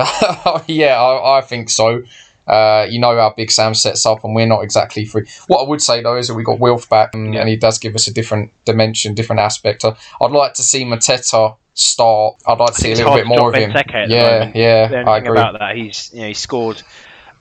yeah, 0.67 1.01
I, 1.01 1.39
I 1.39 1.41
think 1.41 1.69
so. 1.69 2.03
Uh, 2.49 2.87
you 2.89 2.99
know 2.99 3.15
how 3.15 3.33
Big 3.35 3.51
Sam 3.51 3.73
sets 3.75 4.05
up, 4.05 4.23
and 4.23 4.33
we're 4.33 4.47
not 4.47 4.63
exactly 4.63 5.05
free. 5.05 5.25
What 5.47 5.63
I 5.63 5.67
would 5.69 5.81
say 5.81 6.01
though 6.01 6.17
is 6.17 6.27
that 6.29 6.33
we 6.33 6.43
got 6.43 6.59
Wilf 6.59 6.89
back, 6.89 7.13
and, 7.13 7.33
Yeah. 7.33 7.41
and 7.41 7.49
he 7.49 7.55
does 7.57 7.77
give 7.77 7.93
us 7.95 8.07
a 8.07 8.13
different 8.13 8.51
dimension, 8.65 9.13
different 9.13 9.39
aspect. 9.41 9.85
I- 9.85 9.95
I'd 10.21 10.31
like 10.31 10.53
to 10.55 10.63
see 10.63 10.83
Mateta 10.85 11.57
start. 11.73 12.35
I'd 12.47 12.57
like 12.59 12.73
to 12.73 12.81
see 12.81 12.91
a 12.91 12.95
little 12.95 13.13
bit 13.15 13.27
more 13.27 13.49
of 13.49 13.55
him. 13.55 13.71
Yeah, 14.09 14.51
yeah, 14.55 15.03
I 15.07 15.17
agree. 15.17 15.29
about 15.29 15.59
that, 15.59 15.75
he's 15.75 16.09
you 16.13 16.21
know 16.21 16.27
he 16.27 16.33
scored 16.33 16.81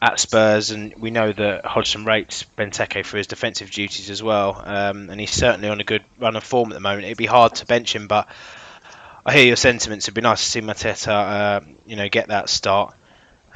at 0.01 0.21
Spurs, 0.21 0.71
and 0.71 0.95
we 0.99 1.11
know 1.11 1.33
that 1.33 1.65
Hodgson 1.65 2.05
rates 2.05 2.45
Benteke 2.57 3.05
for 3.05 3.17
his 3.17 3.27
defensive 3.27 3.71
duties 3.71 4.11
as 4.11 4.23
well. 4.23 4.63
Um, 4.65 5.11
and 5.11 5.19
he's 5.19 5.33
certainly 5.33 5.69
on 5.69 5.81
a 5.81 5.85
good 5.85 6.05
run 6.21 6.37
of 6.37 6.45
form 6.45 6.71
at 6.71 6.75
the 6.75 6.81
moment. 6.81 7.07
It'd 7.07 7.17
be 7.19 7.27
hard 7.27 7.57
to 7.57 7.67
bench 7.67 7.97
him, 7.97 8.07
but 8.07 8.29
I 9.27 9.33
hear 9.33 9.45
your 9.47 9.57
sentiments. 9.57 10.05
It'd 10.05 10.15
be 10.15 10.21
nice 10.21 10.41
to 10.45 10.49
see 10.49 10.61
Mateta, 10.61 11.09
uh, 11.09 11.61
you 11.87 11.97
know, 11.97 12.09
get 12.09 12.29
that 12.29 12.49
start. 12.49 12.95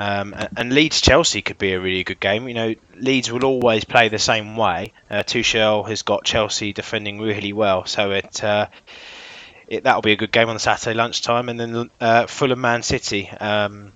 Um, 0.03 0.35
and, 0.57 0.73
Leeds 0.73 1.01
Chelsea 1.01 1.43
could 1.43 1.59
be 1.59 1.75
a 1.75 1.81
really 1.81 2.03
good 2.03 2.19
game. 2.19 2.49
You 2.49 2.55
know, 2.55 2.75
Leeds 2.97 3.31
will 3.31 3.45
always 3.45 3.85
play 3.85 4.09
the 4.09 4.19
same 4.19 4.57
way. 4.57 4.93
Uh, 5.09 5.23
Tuchel 5.23 5.89
has 5.89 6.03
got 6.03 6.25
Chelsea 6.25 6.73
defending 6.73 7.21
really 7.21 7.53
well, 7.53 7.87
so 7.87 8.11
it. 8.11 8.43
Uh, 8.43 8.67
it, 9.69 9.85
that'll 9.85 10.03
be 10.03 10.13
a 10.13 10.17
good 10.17 10.33
game 10.33 10.49
on 10.49 10.57
the 10.57 10.61
Saturday 10.61 10.95
lunchtime, 10.95 11.49
and 11.49 11.61
then 11.61 11.91
uh, 12.01 12.27
Fulham 12.27 12.61
Man 12.61 12.83
City. 12.83 13.31
Um, 13.31 13.93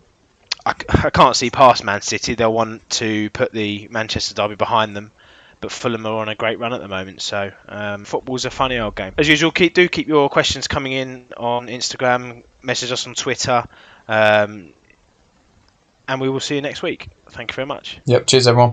I, 0.65 0.75
I 0.89 1.11
can't 1.11 1.35
see 1.35 1.51
past 1.51 1.83
Man 1.83 2.03
City. 2.03 2.35
They'll 2.35 2.53
want 2.53 2.89
to 2.91 3.29
put 3.31 3.53
the 3.53 3.89
Manchester 3.91 4.35
derby 4.35 4.55
behind 4.55 4.95
them, 4.95 5.11
but 5.61 5.73
Fulham 5.73 6.07
are 6.07 6.21
on 6.21 6.29
a 6.29 6.37
great 6.37 6.61
run 6.61 6.73
at 6.73 6.81
the 6.81 6.89
moment. 6.89 7.21
So 7.21 7.53
um, 7.69 8.05
football's 8.05 8.45
a 8.45 8.51
funny 8.51 8.79
old 8.79 8.95
game. 8.95 9.15
As 9.19 9.29
usual, 9.29 9.51
keep 9.51 9.75
do 9.75 9.89
keep 9.89 10.07
your 10.07 10.31
questions 10.31 10.69
coming 10.69 10.93
in 10.93 11.27
on 11.37 11.67
Instagram. 11.67 12.45
Message 12.63 12.93
us 12.93 13.07
on 13.07 13.15
Twitter, 13.15 13.65
um, 14.09 14.73
and 16.09 16.21
we 16.21 16.29
will 16.29 16.41
see 16.41 16.57
you 16.57 16.61
next 16.61 16.83
week. 16.83 17.09
Thank 17.31 17.51
you 17.53 17.55
very 17.55 17.67
much. 17.67 18.01
Yep. 18.07 18.27
Cheers, 18.27 18.47
everyone. 18.47 18.65